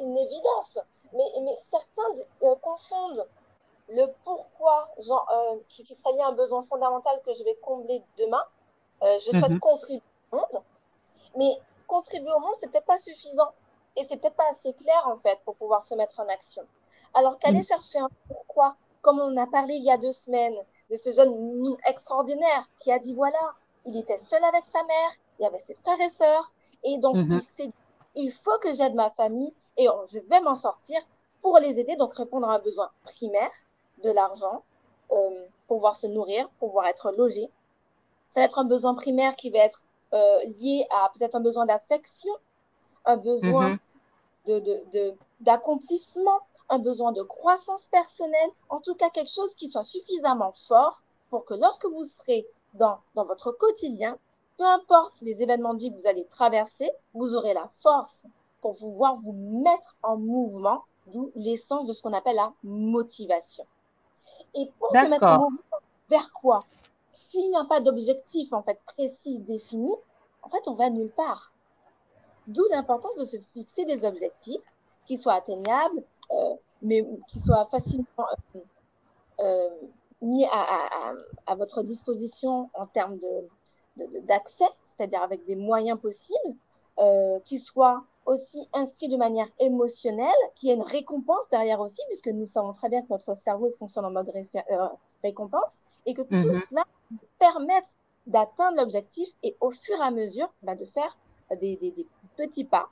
une 0.00 0.16
évidence. 0.16 0.78
Mais, 1.14 1.24
mais 1.42 1.54
certains 1.54 2.02
euh, 2.42 2.54
confondent 2.56 3.26
le 3.90 4.06
pourquoi, 4.24 4.88
genre, 4.98 5.26
euh, 5.32 5.58
qui, 5.68 5.84
qui, 5.84 5.94
serait 5.94 6.12
lié 6.14 6.20
à 6.20 6.28
un 6.28 6.32
besoin 6.32 6.62
fondamental 6.62 7.20
que 7.26 7.32
je 7.34 7.44
vais 7.44 7.56
combler 7.56 8.02
demain. 8.18 8.42
Euh, 9.02 9.18
je 9.18 9.30
souhaite 9.30 9.50
mm 9.50 9.56
-hmm. 9.56 9.58
contribuer 9.58 10.02
au 10.30 10.36
monde, 10.36 10.62
mais 11.36 11.52
contribuer 11.86 12.32
au 12.32 12.40
monde, 12.40 12.54
c'est 12.56 12.70
peut-être 12.70 12.86
pas 12.86 12.96
suffisant 12.96 13.52
et 13.96 14.02
c'est 14.04 14.16
peut-être 14.16 14.36
pas 14.36 14.48
assez 14.50 14.72
clair 14.72 15.02
en 15.06 15.18
fait 15.18 15.38
pour 15.44 15.54
pouvoir 15.56 15.82
se 15.82 15.94
mettre 15.94 16.20
en 16.20 16.28
action. 16.28 16.64
Alors 17.14 17.38
qu'aller 17.38 17.60
mm 17.64 17.70
chercher 17.72 17.98
un 17.98 18.10
pourquoi, 18.28 18.76
comme 19.02 19.18
on 19.20 19.36
a 19.36 19.46
parlé 19.46 19.74
il 19.74 19.84
y 19.84 19.90
a 19.90 19.98
deux 19.98 20.12
semaines 20.12 20.58
de 20.90 20.96
ce 20.96 21.12
jeune 21.12 21.34
extraordinaire 21.92 22.62
qui 22.80 22.90
a 22.92 22.98
dit 22.98 23.14
voilà, 23.14 23.44
il 23.84 23.96
était 23.96 24.16
seul 24.18 24.42
avec 24.44 24.64
sa 24.64 24.82
mère, 24.84 25.10
il 25.38 25.42
y 25.42 25.46
avait 25.46 25.58
ses 25.58 25.76
frères 25.82 26.00
et 26.00 26.08
sœurs, 26.08 26.52
et 26.84 26.98
donc 26.98 27.16
mm 27.16 27.28
-hmm. 27.28 27.36
il 27.36 27.42
s'est 27.42 27.72
il 28.14 28.30
faut 28.32 28.58
que 28.58 28.72
j'aide 28.72 28.94
ma 28.94 29.10
famille 29.10 29.54
et 29.76 29.86
je 30.06 30.18
vais 30.30 30.40
m'en 30.40 30.54
sortir 30.54 31.00
pour 31.40 31.58
les 31.58 31.80
aider, 31.80 31.96
donc 31.96 32.14
répondre 32.14 32.48
à 32.48 32.54
un 32.54 32.58
besoin 32.58 32.90
primaire 33.04 33.50
de 34.04 34.10
l'argent, 34.10 34.62
euh, 35.12 35.46
pouvoir 35.66 35.96
se 35.96 36.06
nourrir, 36.06 36.48
pouvoir 36.60 36.86
être 36.86 37.10
logé. 37.12 37.50
Ça 38.30 38.40
va 38.40 38.46
être 38.46 38.58
un 38.58 38.64
besoin 38.64 38.94
primaire 38.94 39.34
qui 39.36 39.50
va 39.50 39.60
être 39.60 39.82
euh, 40.14 40.44
lié 40.60 40.86
à 40.90 41.10
peut-être 41.14 41.34
un 41.34 41.40
besoin 41.40 41.66
d'affection, 41.66 42.32
un 43.04 43.16
besoin 43.16 43.68
mm 43.70 43.78
-hmm. 44.46 45.16
d'accomplissement, 45.40 46.38
de, 46.38 46.44
de, 46.44 46.74
un 46.74 46.78
besoin 46.78 47.12
de 47.12 47.22
croissance 47.22 47.86
personnelle, 47.98 48.50
en 48.68 48.80
tout 48.80 48.94
cas 48.94 49.10
quelque 49.10 49.34
chose 49.38 49.54
qui 49.54 49.68
soit 49.68 49.88
suffisamment 49.94 50.52
fort 50.68 51.02
pour 51.30 51.44
que 51.44 51.54
lorsque 51.54 51.86
vous 51.94 52.04
serez 52.04 52.46
dans, 52.74 52.98
dans 53.14 53.24
votre 53.24 53.52
quotidien, 53.52 54.18
peu 54.56 54.64
importe 54.64 55.20
les 55.22 55.42
événements 55.42 55.74
de 55.74 55.80
vie 55.80 55.90
que 55.92 55.96
vous 55.96 56.06
allez 56.06 56.26
traverser, 56.26 56.90
vous 57.14 57.34
aurez 57.34 57.54
la 57.54 57.70
force 57.78 58.26
pour 58.60 58.76
pouvoir 58.76 59.16
vous 59.20 59.32
mettre 59.32 59.96
en 60.02 60.16
mouvement, 60.16 60.84
d'où 61.08 61.32
l'essence 61.34 61.86
de 61.86 61.92
ce 61.92 62.02
qu'on 62.02 62.12
appelle 62.12 62.36
la 62.36 62.52
motivation. 62.62 63.66
Et 64.54 64.70
pour 64.78 64.90
se 64.92 65.06
mettre 65.06 65.26
en 65.26 65.50
mouvement, 65.50 65.58
vers 66.08 66.32
quoi? 66.32 66.64
S'il 67.14 67.50
n'y 67.50 67.56
a 67.56 67.64
pas 67.64 67.80
d'objectif 67.80 68.52
en 68.52 68.62
fait 68.62 68.80
précis, 68.86 69.38
défini, 69.40 69.94
en 70.42 70.48
fait, 70.48 70.66
on 70.68 70.74
va 70.74 70.90
nulle 70.90 71.10
part. 71.10 71.52
D'où 72.46 72.64
l'importance 72.70 73.16
de 73.16 73.24
se 73.24 73.38
fixer 73.38 73.84
des 73.84 74.04
objectifs 74.04 74.62
qui 75.06 75.16
soient 75.16 75.34
atteignables, 75.34 76.02
euh, 76.32 76.54
mais 76.82 77.06
qui 77.28 77.38
soient 77.38 77.66
facilement 77.66 78.06
euh, 78.54 78.58
euh, 79.40 79.70
mis 80.22 80.46
à, 80.46 81.54
votre 81.54 81.82
disposition 81.82 82.70
en 82.74 82.86
termes 82.86 83.18
d'accès, 83.96 84.68
c'est-à-dire 84.84 85.22
avec 85.22 85.44
des 85.44 85.56
moyens 85.56 85.98
possibles, 86.00 86.56
qui 87.44 87.58
soient 87.58 88.04
aussi 88.24 88.68
inscrits 88.72 89.08
de 89.08 89.16
manière 89.16 89.48
émotionnelle, 89.58 90.30
qui 90.54 90.70
ait 90.70 90.74
une 90.74 90.82
récompense 90.82 91.48
derrière 91.48 91.80
aussi, 91.80 92.00
puisque 92.08 92.28
nous 92.28 92.46
savons 92.46 92.72
très 92.72 92.88
bien 92.88 93.02
que 93.02 93.08
notre 93.10 93.34
cerveau 93.34 93.70
fonctionne 93.78 94.04
en 94.04 94.10
mode 94.10 94.30
récompense, 95.22 95.82
et 96.06 96.14
que 96.14 96.22
tout 96.22 96.34
mhm. 96.34 96.54
cela 96.54 96.84
permette 97.38 97.96
d'atteindre 98.26 98.78
l'objectif 98.78 99.28
et 99.42 99.56
au 99.60 99.70
fur 99.70 99.96
et 99.96 100.02
à 100.02 100.10
mesure 100.10 100.52
bah, 100.62 100.74
de 100.74 100.84
faire 100.84 101.16
des, 101.60 102.06
petits 102.36 102.64
pas 102.64 102.88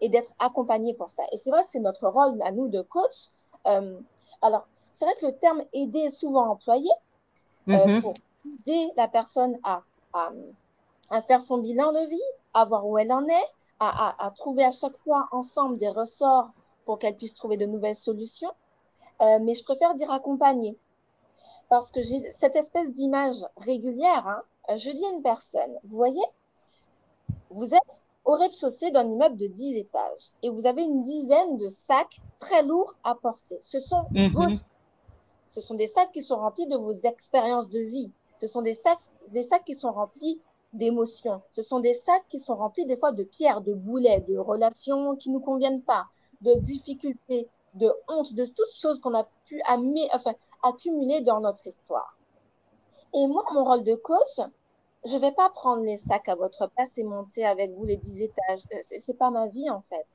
et 0.00 0.08
d'être 0.08 0.32
accompagné 0.38 0.94
pour 0.94 1.10
ça. 1.10 1.22
Et 1.32 1.36
c'est 1.36 1.50
vrai 1.50 1.64
que 1.64 1.70
c'est 1.70 1.80
notre 1.80 2.08
rôle 2.08 2.40
à 2.42 2.52
nous 2.52 2.68
de 2.68 2.82
coach. 2.82 3.28
Euh, 3.66 3.98
alors, 4.44 4.68
c'est 4.74 5.06
vrai 5.06 5.14
que 5.14 5.24
le 5.24 5.34
terme 5.38 5.62
aider 5.72 6.00
est 6.00 6.10
souvent 6.10 6.50
employé 6.50 6.90
euh, 7.70 7.86
mhm. 7.86 8.02
pour 8.02 8.12
aider 8.44 8.92
la 8.94 9.08
personne 9.08 9.58
à, 9.64 9.80
à, 10.12 11.22
faire 11.22 11.40
son 11.40 11.58
bilan 11.58 11.92
de 11.92 12.06
vie, 12.10 12.30
à 12.52 12.66
voir 12.66 12.86
où 12.86 12.98
elle 12.98 13.10
en 13.10 13.26
est, 13.26 13.46
à, 13.80 14.22
à 14.22 14.30
trouver 14.32 14.62
à 14.62 14.70
chaque 14.70 14.98
fois 14.98 15.28
ensemble 15.32 15.78
des 15.78 15.88
ressorts 15.88 16.50
pour 16.84 16.98
qu'elle 16.98 17.16
puisse 17.16 17.34
trouver 17.34 17.56
de 17.56 17.64
nouvelles 17.64 17.96
solutions. 17.96 18.52
Euh, 19.22 19.38
mais 19.40 19.54
je 19.54 19.64
préfère 19.64 19.94
dire 19.94 20.12
accompagner 20.12 20.76
parce 21.70 21.90
que 21.90 22.02
j'ai 22.02 22.30
cette 22.30 22.54
espèce 22.54 22.92
d'image 22.92 23.46
régulière. 23.56 24.28
Hein. 24.28 24.76
Je 24.76 24.90
dis 24.90 25.06
à 25.06 25.10
une 25.10 25.22
personne, 25.22 25.72
vous 25.84 25.96
voyez, 25.96 26.24
vous 27.48 27.74
êtes 27.74 28.02
au 28.24 28.32
rez-de-chaussée 28.32 28.90
d'un 28.90 29.06
immeuble 29.06 29.36
de 29.36 29.46
10 29.46 29.76
étages 29.76 30.30
et 30.42 30.48
vous 30.48 30.66
avez 30.66 30.84
une 30.84 31.02
dizaine 31.02 31.56
de 31.56 31.68
sacs 31.68 32.20
très 32.38 32.62
lourds 32.62 32.94
à 33.04 33.14
porter. 33.14 33.58
Ce 33.60 33.78
sont 33.78 34.04
mhm. 34.12 34.28
vos 34.28 34.48
ce 35.46 35.60
sont 35.60 35.74
des 35.74 35.86
sacs 35.86 36.10
qui 36.12 36.22
sont 36.22 36.38
remplis 36.38 36.66
de 36.66 36.76
vos 36.76 36.92
expériences 36.92 37.68
de 37.68 37.80
vie. 37.80 38.10
Ce 38.38 38.46
sont 38.46 38.62
des 38.62 38.74
sacs, 38.74 38.98
des 39.28 39.42
sacs 39.42 39.64
qui 39.64 39.74
sont 39.74 39.92
remplis 39.92 40.40
d'émotions. 40.72 41.42
Ce 41.50 41.62
sont 41.62 41.80
des 41.80 41.94
sacs 41.94 42.26
qui 42.28 42.38
sont 42.38 42.56
remplis 42.56 42.86
des 42.86 42.96
fois 42.96 43.12
de 43.12 43.24
pierres, 43.24 43.60
de 43.60 43.74
boulets, 43.74 44.20
de 44.26 44.38
relations 44.38 45.14
qui 45.16 45.28
ne 45.30 45.34
nous 45.34 45.40
conviennent 45.40 45.82
pas, 45.82 46.06
de 46.40 46.54
difficultés, 46.54 47.48
de 47.74 47.92
honte, 48.08 48.34
de 48.34 48.44
toutes 48.46 48.72
choses 48.72 49.00
qu'on 49.00 49.14
a 49.14 49.28
pu 49.44 49.62
enfin, 50.12 50.34
accumuler 50.62 51.20
dans 51.20 51.40
notre 51.40 51.66
histoire. 51.66 52.16
Et 53.14 53.26
moi, 53.28 53.44
mon 53.52 53.64
rôle 53.64 53.84
de 53.84 53.94
coach, 53.94 54.40
je 55.04 55.14
ne 55.16 55.20
vais 55.20 55.32
pas 55.32 55.50
prendre 55.50 55.82
les 55.82 55.96
sacs 55.96 56.28
à 56.28 56.34
votre 56.34 56.66
place 56.68 56.96
et 56.98 57.04
monter 57.04 57.44
avec 57.44 57.72
vous 57.72 57.84
les 57.84 57.96
10 57.96 58.22
étages. 58.22 58.64
Euh, 58.72 58.78
Ce 58.82 59.10
n'est 59.10 59.16
pas 59.16 59.30
ma 59.30 59.46
vie, 59.48 59.68
en 59.70 59.82
fait. 59.88 60.06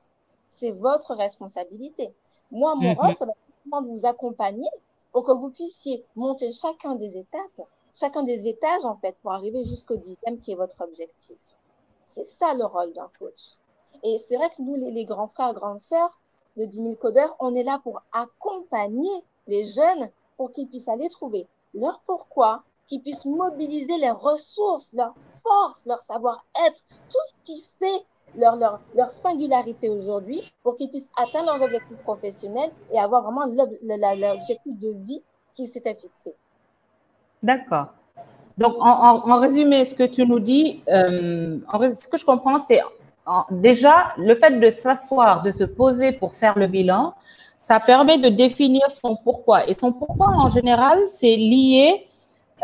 C'est 0.48 0.72
votre 0.72 1.14
responsabilité. 1.14 2.12
Moi, 2.50 2.74
mon 2.74 2.94
rôle, 2.94 3.14
c'est 3.14 3.26
de 3.26 3.86
vous 3.86 4.06
accompagner 4.06 4.68
pour 5.12 5.24
que 5.24 5.32
vous 5.32 5.50
puissiez 5.50 6.04
monter 6.16 6.50
chacun 6.50 6.96
des 6.96 7.18
étapes, 7.18 7.68
chacun 7.92 8.24
des 8.24 8.48
étages, 8.48 8.84
en 8.84 8.96
fait, 8.96 9.16
pour 9.22 9.32
arriver 9.32 9.64
jusqu'au 9.64 9.96
dixième 9.96 10.40
qui 10.40 10.52
est 10.52 10.56
votre 10.56 10.80
objectif. 10.82 11.38
C'est 12.06 12.26
ça 12.26 12.54
le 12.54 12.64
rôle 12.64 12.92
d'un 12.92 13.10
coach. 13.18 13.54
Et 14.02 14.18
c'est 14.18 14.36
vrai 14.36 14.50
que 14.50 14.62
nous, 14.62 14.74
les, 14.74 15.04
grands 15.04 15.28
frères, 15.28 15.54
grandes 15.54 15.78
sœurs 15.78 16.18
de 16.56 16.64
10 16.64 16.76
000 16.82 16.94
codeurs, 16.96 17.36
on 17.38 17.54
est 17.54 17.62
là 17.62 17.80
pour 17.84 18.02
accompagner 18.12 19.24
les 19.46 19.64
jeunes 19.66 20.10
pour 20.36 20.50
qu'ils 20.50 20.68
puissent 20.68 20.88
aller 20.88 21.08
trouver 21.08 21.46
leur 21.74 22.00
pourquoi, 22.00 22.64
qu'ils 22.90 23.00
puissent 23.00 23.24
mobiliser 23.24 23.96
les 23.98 24.10
ressources, 24.10 24.92
leur 24.92 25.14
force, 25.42 25.86
leur 25.86 26.00
savoir-être, 26.00 26.80
tout 27.08 27.18
ce 27.28 27.34
qui 27.44 27.64
fait 27.78 28.04
leur, 28.36 28.56
leur, 28.56 28.80
leur 28.94 29.10
singularité 29.10 29.88
aujourd'hui 29.88 30.42
pour 30.62 30.74
qu'ils 30.74 30.90
puissent 30.90 31.10
atteindre 31.16 31.46
leurs 31.52 31.62
objectifs 31.62 31.98
professionnels 31.98 32.70
et 32.92 32.98
avoir 32.98 33.22
vraiment 33.22 33.46
l'objectif 33.46 34.78
de 34.78 34.92
vie 35.06 35.22
qu'ils 35.54 35.68
s'étaient 35.68 35.94
fixé. 35.94 36.34
D'accord. 37.42 37.86
Donc, 38.58 38.74
en, 38.80 39.22
en, 39.30 39.40
résumé, 39.40 39.84
ce 39.84 39.94
que 39.94 40.02
tu 40.02 40.26
nous 40.26 40.40
dis, 40.40 40.82
euh, 40.88 41.58
en, 41.72 41.90
ce 41.90 42.06
que 42.08 42.18
je 42.18 42.24
comprends, 42.24 42.56
c'est 42.56 42.82
déjà 43.50 44.12
le 44.18 44.34
fait 44.34 44.58
de 44.58 44.70
s'asseoir, 44.70 45.42
de 45.42 45.50
se 45.52 45.64
poser 45.64 46.12
pour 46.12 46.34
faire 46.34 46.58
le 46.58 46.66
bilan, 46.66 47.14
ça 47.56 47.78
permet 47.78 48.18
de 48.18 48.28
définir 48.28 48.82
son 48.90 49.16
pourquoi. 49.16 49.68
Et 49.68 49.74
son 49.74 49.92
pourquoi, 49.92 50.28
en 50.28 50.48
général, 50.50 50.98
c'est 51.08 51.36
lié 51.36 52.06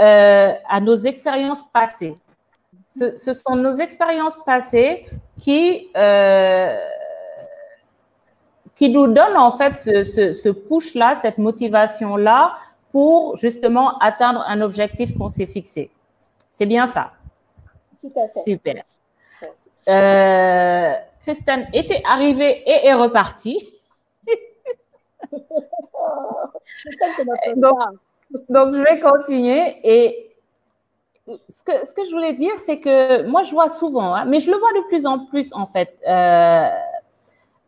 euh, 0.01 0.53
à 0.69 0.81
nos 0.81 0.97
expériences 0.97 1.65
passées. 1.73 2.13
Ce, 2.91 3.17
ce, 3.17 3.35
sont 3.35 3.57
nos 3.57 3.77
expériences 3.77 4.41
passées 4.45 5.07
qui, 5.39 5.89
euh, 5.97 6.79
qui 8.75 8.89
nous 8.89 9.07
donnent 9.07 9.37
en 9.37 9.53
fait 9.53 9.75
ce, 9.75 10.05
ce, 10.05 10.33
ce 10.33 10.49
push-là, 10.49 11.17
cette 11.21 11.39
motivation-là 11.39 12.57
pour 12.93 13.37
justement 13.37 13.99
atteindre 13.99 14.43
un 14.47 14.61
objectif 14.63 15.17
qu'on 15.17 15.29
s'est 15.29 15.47
fixé. 15.47 15.91
C'est 16.53 16.67
bien 16.67 16.87
ça. 16.87 17.07
Tout 18.01 18.13
à 18.17 18.29
fait. 18.29 18.41
Super. 18.41 18.83
Euh, 19.89 20.95
Christiane 21.21 21.69
était 21.73 22.03
arrivée 22.09 22.63
et 22.67 22.87
est 22.87 22.95
repartie. 22.95 23.69
Christiane, 26.85 27.99
donc, 28.49 28.75
je 28.75 28.81
vais 28.81 29.01
continuer. 29.01 29.77
Et 29.85 30.27
ce 31.49 31.63
que, 31.63 31.87
ce 31.87 31.93
que 31.93 32.05
je 32.05 32.13
voulais 32.13 32.33
dire, 32.33 32.53
c'est 32.65 32.79
que 32.79 33.27
moi, 33.27 33.43
je 33.43 33.53
vois 33.53 33.69
souvent, 33.69 34.15
hein, 34.15 34.25
mais 34.25 34.41
je 34.41 34.51
le 34.51 34.57
vois 34.57 34.73
de 34.73 34.87
plus 34.89 35.07
en 35.07 35.27
plus, 35.27 35.53
en 35.53 35.67
fait. 35.67 35.99
Euh, 36.09 36.69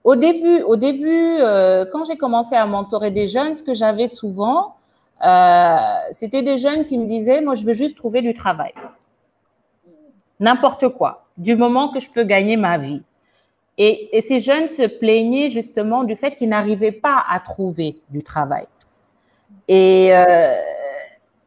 au 0.05 0.17
début, 0.17 0.63
au 0.63 0.77
début 0.77 1.37
euh, 1.41 1.85
quand 1.91 2.05
j'ai 2.05 2.17
commencé 2.17 2.55
à 2.55 2.67
mentorer 2.67 3.11
des 3.11 3.27
jeunes, 3.27 3.55
ce 3.55 3.63
que 3.63 3.75
j'avais 3.75 4.09
souvent, 4.09 4.77
euh, 5.25 5.77
c'était 6.13 6.43
des 6.43 6.59
jeunes 6.59 6.87
qui 6.87 6.99
me 6.99 7.07
disaient, 7.07 7.41
moi, 7.41 7.55
je 7.55 7.65
veux 7.65 7.75
juste 7.75 7.97
trouver 7.97 8.23
du 8.23 8.35
travail. 8.35 8.73
N'importe 10.41 10.89
quoi, 10.91 11.27
du 11.37 11.57
moment 11.57 11.89
que 11.89 11.99
je 11.99 12.09
peux 12.09 12.23
gagner 12.23 12.57
ma 12.57 12.79
vie. 12.79 13.03
Et, 13.77 14.17
et 14.17 14.21
ces 14.21 14.41
jeunes 14.41 14.69
se 14.69 14.87
plaignaient 14.99 15.51
justement 15.51 16.05
du 16.05 16.17
fait 16.17 16.37
qu'ils 16.37 16.49
n'arrivaient 16.49 16.93
pas 16.93 17.25
à 17.29 17.41
trouver 17.41 18.01
du 18.11 18.23
travail. 18.23 18.67
Et 19.69 20.11
euh, 20.13 20.55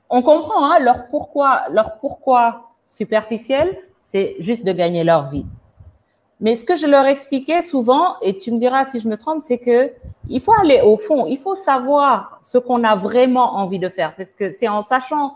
on 0.10 0.21
comprend 0.21 0.71
hein, 0.71 0.79
leur 0.79 1.07
pourquoi, 1.07 1.63
leur 1.71 1.97
pourquoi 1.97 2.71
superficiel, 2.88 3.77
c'est 3.91 4.36
juste 4.39 4.65
de 4.65 4.71
gagner 4.71 5.03
leur 5.03 5.29
vie. 5.29 5.45
Mais 6.39 6.55
ce 6.55 6.65
que 6.65 6.75
je 6.75 6.88
leur 6.88 7.05
expliquais 7.05 7.62
souvent, 7.62 8.19
et 8.21 8.38
tu 8.38 8.51
me 8.51 8.57
diras 8.57 8.86
si 8.86 8.99
je 8.99 9.07
me 9.07 9.15
trompe, 9.15 9.41
c'est 9.43 9.60
que 9.60 9.91
il 10.27 10.41
faut 10.41 10.53
aller 10.53 10.81
au 10.81 10.97
fond, 10.97 11.25
il 11.27 11.38
faut 11.38 11.55
savoir 11.55 12.39
ce 12.41 12.57
qu'on 12.57 12.84
a 12.84 12.95
vraiment 12.95 13.55
envie 13.57 13.79
de 13.79 13.89
faire, 13.89 14.15
parce 14.15 14.34
que 14.34 14.51
c'est 14.51 14.67
en 14.67 14.81
sachant 14.81 15.36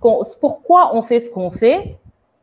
pourquoi 0.00 0.94
on 0.94 1.02
fait 1.02 1.20
ce 1.20 1.30
qu'on 1.30 1.50
fait 1.50 1.96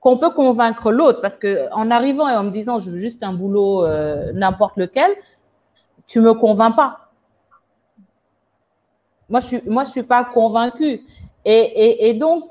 qu'on 0.04 0.17
peut 0.17 0.32
convaincre 0.32 0.91
l'autre. 0.91 1.22
Parce 1.22 1.38
que 1.38 1.69
en 1.72 1.89
arrivant 1.89 2.28
et 2.28 2.36
en 2.36 2.43
me 2.43 2.50
disant 2.50 2.80
je 2.80 2.91
veux 2.91 3.00
juste 3.00 3.24
un 3.24 3.34
boulot 3.34 3.86
euh, 3.86 4.32
n'importe 4.34 4.78
lequel, 4.78 5.10
tu 6.08 6.19
me 6.19 6.34
convaincs 6.34 6.76
pas. 6.76 7.03
Moi, 9.34 9.39
je 9.39 9.48
suis, 9.48 9.62
moi, 9.65 9.84
je 9.84 9.89
suis 9.89 10.04
pas 10.04 10.24
convaincue. 10.24 11.02
Et, 11.43 11.52
et, 11.54 12.10
et 12.10 12.13
donc, 12.13 12.43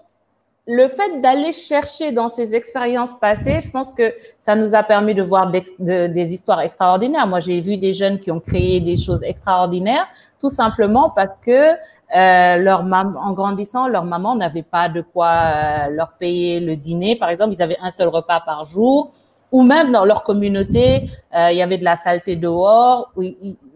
le 0.66 0.88
fait 0.88 1.20
d'aller 1.20 1.52
chercher 1.52 2.10
dans 2.10 2.28
ces 2.28 2.56
expériences 2.56 3.14
passées, 3.20 3.60
je 3.60 3.70
pense 3.70 3.92
que 3.92 4.12
ça 4.40 4.56
nous 4.56 4.74
a 4.74 4.82
permis 4.82 5.14
de 5.14 5.22
voir 5.22 5.52
des 5.52 6.34
histoires 6.34 6.60
extraordinaires. 6.60 7.28
Moi, 7.28 7.38
j'ai 7.38 7.60
vu 7.60 7.76
des 7.76 7.94
jeunes 7.94 8.18
qui 8.18 8.32
ont 8.32 8.40
créé 8.40 8.80
des 8.80 8.96
choses 8.96 9.22
extraordinaires, 9.22 10.08
tout 10.40 10.50
simplement 10.50 11.10
parce 11.10 11.36
que 11.36 11.70
euh, 12.16 12.56
leur 12.56 12.82
maman, 12.82 13.20
en 13.20 13.32
grandissant, 13.32 13.86
leur 13.86 14.04
maman 14.04 14.34
n'avait 14.34 14.64
pas 14.64 14.88
de 14.88 15.02
quoi 15.02 15.30
euh, 15.30 15.88
leur 15.90 16.14
payer 16.14 16.58
le 16.58 16.74
dîner. 16.74 17.14
Par 17.14 17.30
exemple, 17.30 17.54
ils 17.54 17.62
avaient 17.62 17.78
un 17.80 17.92
seul 17.92 18.08
repas 18.08 18.40
par 18.40 18.64
jour, 18.64 19.12
ou 19.52 19.62
même 19.62 19.92
dans 19.92 20.04
leur 20.04 20.24
communauté, 20.24 21.08
euh, 21.36 21.52
il 21.52 21.58
y 21.58 21.62
avait 21.62 21.78
de 21.78 21.84
la 21.84 21.94
saleté 21.94 22.34
dehors. 22.34 23.12
Où 23.16 23.22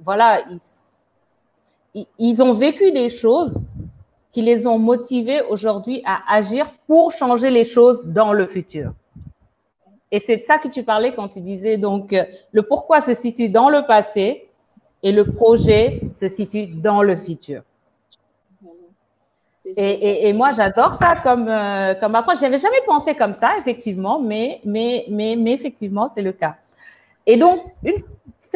voilà, 0.05 0.40
ils 2.19 2.43
ont 2.43 2.55
vécu 2.55 2.93
des 2.93 3.09
choses 3.09 3.59
qui 4.31 4.43
les 4.43 4.67
ont 4.67 4.79
motivés 4.79 5.41
aujourd'hui 5.49 6.03
à 6.05 6.21
agir 6.29 6.71
pour 6.87 7.13
changer 7.13 7.51
les 7.51 7.65
choses 7.65 8.03
dans 8.05 8.33
le 8.33 8.47
futur. 8.47 8.93
Et 10.13 10.21
c'est 10.21 10.37
de 10.37 10.43
ça 10.45 10.59
que 10.59 10.69
tu 10.69 10.83
parlais 10.83 11.15
quand 11.15 11.29
tu 11.29 11.41
disais 11.41 11.79
donc 11.79 12.13
euh, 12.13 12.25
le 12.53 12.63
pourquoi 12.63 13.01
se 13.01 13.15
situe 13.15 13.49
dans 13.49 13.71
le 13.71 13.87
passé 13.87 14.49
et 15.03 15.13
le 15.13 15.25
projet 15.25 16.01
se 16.15 16.29
situe 16.29 16.67
dans 16.67 17.03
le 17.03 17.17
futur. 17.17 17.63
Et, 19.77 20.29
et, 20.29 20.33
moi, 20.33 20.53
j'adore 20.53 20.95
ça 20.95 21.17
comme, 21.23 21.49
euh, 21.49 21.95
comme 21.95 22.15
approche. 22.15 22.39
Je 22.39 22.43
n'avais 22.43 22.59
jamais 22.59 22.81
pensé 22.87 23.15
comme 23.15 23.35
ça, 23.35 23.57
effectivement, 23.59 24.21
mais, 24.21 24.61
mais, 24.65 25.07
mais, 25.09 25.35
mais 25.37 25.53
effectivement, 25.55 26.07
c'est 26.07 26.23
le 26.23 26.31
cas. 26.33 26.55
Et 27.27 27.37
donc, 27.37 27.65
une, 27.83 27.97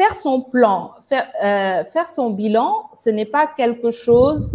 faire 0.01 0.15
son 0.15 0.41
plan, 0.41 0.93
faire, 1.07 1.27
euh, 1.43 1.85
faire 1.85 2.09
son 2.09 2.31
bilan, 2.31 2.89
ce 2.91 3.11
n'est 3.11 3.27
pas 3.27 3.45
quelque 3.45 3.91
chose 3.91 4.51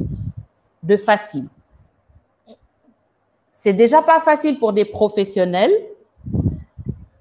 de 0.82 0.96
facile. 0.96 1.46
C'est 3.52 3.72
déjà 3.72 4.02
pas 4.02 4.20
facile 4.20 4.58
pour 4.58 4.72
des 4.72 4.84
professionnels. 4.84 5.72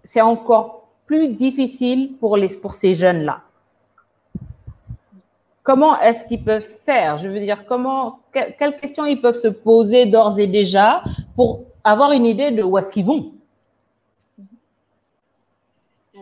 C'est 0.01 0.21
encore 0.21 0.88
plus 1.05 1.27
difficile 1.27 2.15
pour, 2.19 2.35
les, 2.35 2.49
pour 2.49 2.73
ces 2.73 2.95
jeunes-là. 2.95 3.41
Comment 5.61 5.99
est-ce 5.99 6.25
qu'ils 6.25 6.43
peuvent 6.43 6.63
faire? 6.83 7.19
Je 7.19 7.27
veux 7.27 7.39
dire, 7.39 7.63
comment, 7.67 8.21
quelles 8.33 8.77
questions 8.77 9.05
ils 9.05 9.21
peuvent 9.21 9.39
se 9.39 9.49
poser 9.49 10.07
d'ores 10.07 10.39
et 10.39 10.47
déjà 10.47 11.03
pour 11.35 11.61
avoir 11.83 12.11
une 12.11 12.25
idée 12.25 12.49
de 12.49 12.63
où 12.63 12.75
est-ce 12.79 12.89
qu'ils 12.89 13.05
vont? 13.05 13.34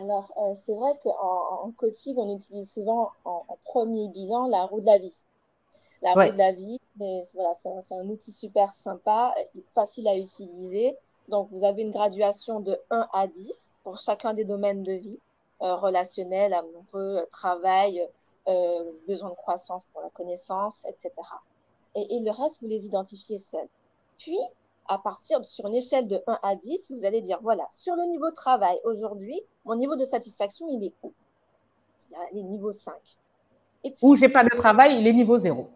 Alors, 0.00 0.32
euh, 0.38 0.54
c'est 0.54 0.74
vrai 0.74 0.92
qu'en 1.02 1.62
en 1.62 1.70
coaching, 1.72 2.16
on 2.18 2.34
utilise 2.34 2.72
souvent 2.72 3.12
en, 3.24 3.44
premier 3.64 4.08
bilan 4.08 4.48
la 4.48 4.64
roue 4.64 4.80
de 4.80 4.86
la 4.86 4.98
vie. 4.98 5.24
La 6.02 6.12
roue 6.12 6.32
de 6.32 6.38
la 6.38 6.52
vie, 6.52 6.80
voilà, 7.34 7.54
c'est 7.54 7.94
un, 7.94 8.08
outil 8.08 8.32
super 8.32 8.74
sympa, 8.74 9.34
facile 9.74 10.08
à 10.08 10.16
utiliser. 10.16 10.96
Donc, 11.28 11.48
vous 11.52 11.64
avez 11.64 11.82
une 11.82 11.90
graduation 11.90 12.60
de 12.60 12.78
1 12.90 13.08
à 13.12 13.26
10 13.26 13.72
pour 13.84 13.96
chacun 13.98 14.34
des 14.34 14.44
domaines 14.44 14.82
de 14.82 14.92
vie, 14.92 15.18
euh, 15.62 15.76
relationnel, 15.76 16.52
amoureux, 16.52 17.26
travail, 17.30 18.06
euh, 18.48 18.92
besoin 19.06 19.30
de 19.30 19.34
croissance 19.34 19.84
pour 19.86 20.02
la 20.02 20.10
connaissance, 20.10 20.84
etc. 20.86 21.12
Et, 21.94 22.16
et 22.16 22.20
le 22.20 22.30
reste, 22.30 22.60
vous 22.60 22.68
les 22.68 22.84
identifiez 22.84 23.38
seuls. 23.38 23.68
Puis, 24.18 24.38
à 24.86 24.98
partir 24.98 25.44
sur 25.44 25.66
une 25.66 25.74
échelle 25.74 26.08
de 26.08 26.22
1 26.26 26.38
à 26.42 26.56
10, 26.56 26.92
vous 26.92 27.04
allez 27.04 27.20
dire, 27.20 27.38
voilà, 27.42 27.66
sur 27.70 27.94
le 27.96 28.04
niveau 28.04 28.30
de 28.30 28.34
travail, 28.34 28.78
aujourd'hui, 28.84 29.40
mon 29.64 29.76
niveau 29.76 29.96
de 29.96 30.04
satisfaction, 30.04 30.66
il 30.70 30.84
est 30.84 30.92
où? 31.02 31.12
Il 32.32 32.38
est 32.38 32.42
niveau 32.42 32.70
5. 32.70 32.94
Et 33.84 33.90
puis, 33.90 33.98
Ou 34.02 34.14
j'ai 34.14 34.28
pas 34.28 34.44
de 34.44 34.50
travail, 34.50 34.98
il 34.98 35.06
est 35.06 35.12
niveau 35.12 35.38
0. 35.38 35.68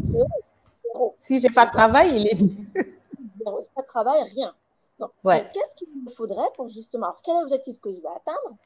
Zéro. 0.00 0.28
zéro. 0.74 1.14
Si 1.18 1.38
j'ai 1.38 1.50
pas 1.50 1.66
de 1.66 1.70
travail, 1.70 2.16
il 2.16 2.26
est 2.26 2.36
zéro. 3.44 3.60
Pas 3.74 3.82
de 3.82 3.86
travail, 3.86 4.22
rien. 4.24 4.54
Donc, 4.98 5.10
qu'est-ce 5.24 5.74
qu'il 5.76 5.88
me 6.04 6.10
faudrait 6.10 6.48
pour 6.54 6.68
justement, 6.68 7.06
alors, 7.06 7.20
quel 7.22 7.36
objectif 7.36 7.80
que 7.80 7.90
je 7.90 8.00
vais 8.02 8.08
atteindre? 8.08 8.56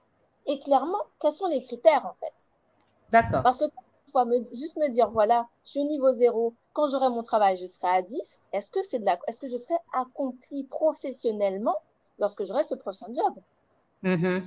Et 0.47 0.59
clairement, 0.59 1.01
quels 1.21 1.33
sont 1.33 1.47
les 1.47 1.63
critères 1.63 2.05
en 2.05 2.15
fait? 2.21 2.35
D'accord. 3.11 3.43
Parce 3.43 3.61
que 3.61 3.65
me, 4.25 4.37
juste 4.55 4.77
me 4.77 4.89
dire, 4.91 5.11
voilà, 5.11 5.47
je 5.65 5.73
suis 5.73 5.81
au 5.81 5.87
niveau 5.87 6.13
0, 6.13 6.55
quand 6.73 6.87
j'aurai 6.87 7.09
mon 7.09 7.23
travail, 7.23 7.57
je 7.61 7.67
serai 7.67 7.89
à 7.89 8.03
10. 8.03 8.45
Est-ce 8.53 8.71
que, 8.71 8.83
c'est 8.83 9.01
de 9.01 9.05
la, 9.05 9.19
est-ce 9.27 9.41
que 9.41 9.49
je 9.49 9.57
serai 9.57 9.75
accompli 9.93 10.65
professionnellement 10.65 11.77
lorsque 12.19 12.45
j'aurai 12.45 12.63
ce 12.63 12.75
prochain 12.75 13.07
job? 13.09 13.35
Mm-hmm. 14.05 14.43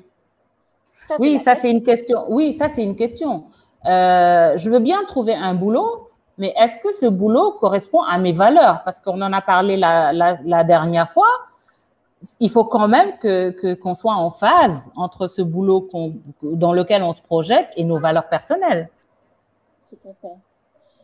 Oui, 1.20 1.40
ça 1.40 1.56
c'est 1.56 1.72
une 1.72 1.84
question. 1.84 2.26
Oui, 2.30 2.54
ça 2.54 2.70
c'est 2.70 2.84
une 2.84 2.96
question. 2.96 3.46
Euh, 3.86 4.58
je 4.58 4.70
veux 4.70 4.80
bien 4.80 5.04
trouver 5.06 5.34
un 5.34 5.54
boulot, 5.54 6.10
mais 6.38 6.54
est-ce 6.58 6.78
que 6.78 6.94
ce 6.94 7.06
boulot 7.06 7.52
correspond 7.60 8.02
à 8.02 8.18
mes 8.18 8.34
valeurs? 8.34 8.84
Parce 8.84 9.02
qu'on 9.02 9.22
en 9.22 9.34
a 9.34 9.42
parlé 9.42 9.78
la, 9.78 10.12
la, 10.14 10.64
dernière 10.64 11.10
fois. 11.10 11.30
Il 12.40 12.50
faut 12.50 12.66
quand 12.66 12.88
même 12.88 13.18
que, 13.20 13.76
qu'on 13.76 13.96
soit 13.96 14.16
en 14.16 14.32
phase 14.32 14.90
entre 14.98 15.28
ce 15.28 15.42
boulot 15.42 15.88
dans 16.42 16.74
lequel 16.74 17.04
on 17.04 17.14
se 17.14 17.22
projette 17.22 17.70
et 17.78 17.84
nos 17.84 18.00
valeurs 18.00 18.28
personnelles. 18.28 18.90
Tout 19.88 20.00
à 20.08 20.14
fait. 20.14 20.38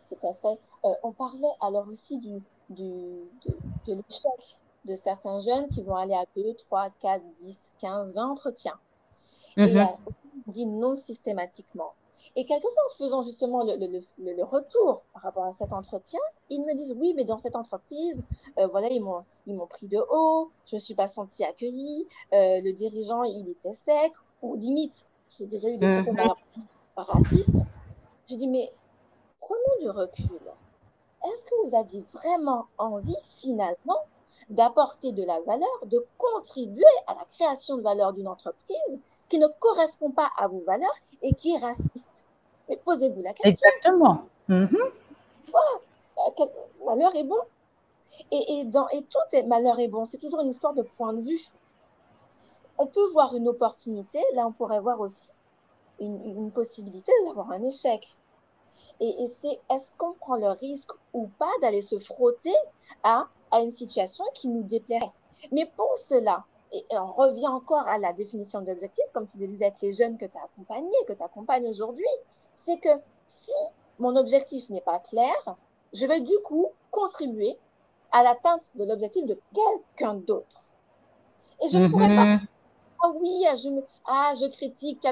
Tout 0.09 0.27
à 0.27 0.33
fait. 0.33 0.59
Euh, 0.85 0.93
on 1.03 1.11
parlait 1.11 1.51
alors 1.61 1.87
aussi 1.87 2.19
du, 2.19 2.41
du 2.69 2.83
de, 2.83 3.57
de 3.87 3.93
l'échec 3.93 4.57
de 4.85 4.95
certains 4.95 5.39
jeunes 5.39 5.67
qui 5.69 5.81
vont 5.81 5.95
aller 5.95 6.13
à 6.13 6.25
2, 6.35 6.53
3, 6.53 6.89
4, 6.99 7.23
10, 7.37 7.73
15, 7.79 8.15
20 8.15 8.29
entretiens. 8.29 8.77
Et 9.57 9.73
mhm. 9.73 9.87
on 10.47 10.51
dit 10.51 10.65
non 10.65 10.95
systématiquement. 10.95 11.93
Et 12.35 12.45
quelquefois, 12.45 12.81
en 12.89 12.95
faisant 12.95 13.21
justement 13.21 13.63
le, 13.63 13.75
le, 13.75 13.99
le, 14.33 14.43
retour 14.43 15.03
par 15.13 15.23
rapport 15.23 15.43
à 15.43 15.51
cet 15.51 15.73
entretien, 15.73 16.19
ils 16.49 16.61
me 16.61 16.73
disent 16.73 16.95
oui, 16.97 17.13
mais 17.15 17.25
dans 17.25 17.37
cette 17.37 17.55
entreprise, 17.55 18.23
euh, 18.57 18.67
voilà, 18.67 18.87
ils 18.89 19.01
m'ont 19.01 19.23
ils 19.45 19.53
m'ont 19.55 19.67
pris 19.67 19.87
de 19.87 19.99
haut, 20.09 20.49
je 20.65 20.75
me 20.75 20.79
suis 20.79 20.95
pas 20.95 21.07
sentie 21.07 21.43
accueillie, 21.43 22.07
euh, 22.33 22.61
le 22.61 22.71
dirigeant 22.71 23.23
il 23.23 23.49
était 23.49 23.73
sec 23.73 24.13
ou 24.41 24.55
limite, 24.55 25.07
j'ai 25.29 25.45
déjà 25.45 25.69
eu 25.69 25.77
des 25.77 26.01
propos 26.01 26.33
racistes. 26.95 27.63
J'ai 28.27 28.37
dit 28.37 28.47
mais 28.47 28.71
prenons 29.39 29.79
du 29.81 29.89
recul. 29.89 30.39
Est-ce 31.25 31.45
que 31.45 31.55
vous 31.63 31.75
aviez 31.75 32.03
vraiment 32.13 32.65
envie 32.77 33.15
finalement 33.41 33.99
d'apporter 34.49 35.13
de 35.13 35.23
la 35.23 35.39
valeur, 35.41 35.85
de 35.85 36.05
contribuer 36.17 36.83
à 37.07 37.15
la 37.15 37.25
création 37.31 37.77
de 37.77 37.81
valeur 37.81 38.13
d'une 38.13 38.27
entreprise 38.27 38.99
qui 39.29 39.39
ne 39.39 39.47
correspond 39.59 40.11
pas 40.11 40.29
à 40.37 40.47
vos 40.47 40.61
valeurs 40.61 40.95
et 41.21 41.33
qui 41.33 41.55
est 41.55 41.59
raciste? 41.59 42.25
Mais 42.69 42.77
posez-vous 42.77 43.21
la 43.21 43.33
question. 43.33 43.69
Exactement. 43.69 44.25
Mm 44.47 44.67
malheur 46.85 47.15
est 47.15 47.23
bon? 47.23 47.39
Et, 48.31 48.59
et, 48.59 48.65
dans, 48.65 48.87
et 48.89 49.01
tout 49.03 49.35
est 49.35 49.43
malheur 49.43 49.79
est 49.79 49.87
bon. 49.87 50.05
C'est 50.05 50.17
toujours 50.17 50.41
une 50.41 50.49
histoire 50.49 50.73
de 50.73 50.83
point 50.83 51.13
de 51.13 51.21
vue. 51.21 51.47
On 52.77 52.85
peut 52.85 53.07
voir 53.11 53.35
une 53.35 53.47
opportunité, 53.47 54.19
là 54.33 54.47
on 54.47 54.51
pourrait 54.51 54.79
voir 54.79 54.99
aussi 54.99 55.31
une, 55.99 56.23
une 56.25 56.51
possibilité 56.51 57.11
d'avoir 57.25 57.51
un 57.51 57.63
échec. 57.63 58.17
Et, 58.99 59.27
c'est 59.27 59.59
est-ce 59.71 59.91
qu'on 59.97 60.13
prend 60.13 60.35
le 60.35 60.49
risque 60.49 60.91
ou 61.13 61.27
pas 61.37 61.51
d'aller 61.61 61.81
se 61.81 61.99
frotter 61.99 62.55
à, 63.03 63.27
à 63.51 63.61
une 63.61 63.71
situation 63.71 64.23
qui 64.33 64.49
nous 64.49 64.63
déplairait? 64.63 65.11
Mais 65.51 65.65
pour 65.65 65.97
cela, 65.97 66.45
et 66.71 66.85
on 66.91 67.11
revient 67.11 67.47
encore 67.47 67.87
à 67.87 67.97
la 67.97 68.13
définition 68.13 68.61
d'objectif, 68.61 69.03
comme 69.13 69.27
tu 69.27 69.37
le 69.37 69.45
disais 69.45 69.65
avec 69.65 69.81
les 69.81 69.93
jeunes 69.93 70.17
que 70.17 70.25
tu 70.25 70.37
as 70.37 70.43
accompagnés, 70.43 70.89
que 71.07 71.13
tu 71.13 71.23
accompagnes 71.23 71.67
aujourd'hui, 71.67 72.07
c'est 72.53 72.79
que 72.79 72.89
si 73.27 73.53
mon 73.99 74.15
objectif 74.15 74.69
n'est 74.69 74.81
pas 74.81 74.99
clair, 74.99 75.35
je 75.93 76.05
vais 76.05 76.21
du 76.21 76.37
coup 76.43 76.67
contribuer 76.89 77.57
à 78.11 78.23
l'atteinte 78.23 78.71
de 78.75 78.85
l'objectif 78.85 79.25
de 79.25 79.39
quelqu'un 79.53 80.15
d'autre. 80.15 80.69
Et 81.63 81.69
je 81.69 81.77
ne 81.77 81.87
pourrais 81.87 82.07
pas. 82.07 82.39
Ah 83.05 83.11
oui, 83.13 83.43
je, 83.61 83.69
me, 83.69 83.83
ah, 84.05 84.31
je 84.39 84.47
critique, 84.47 85.05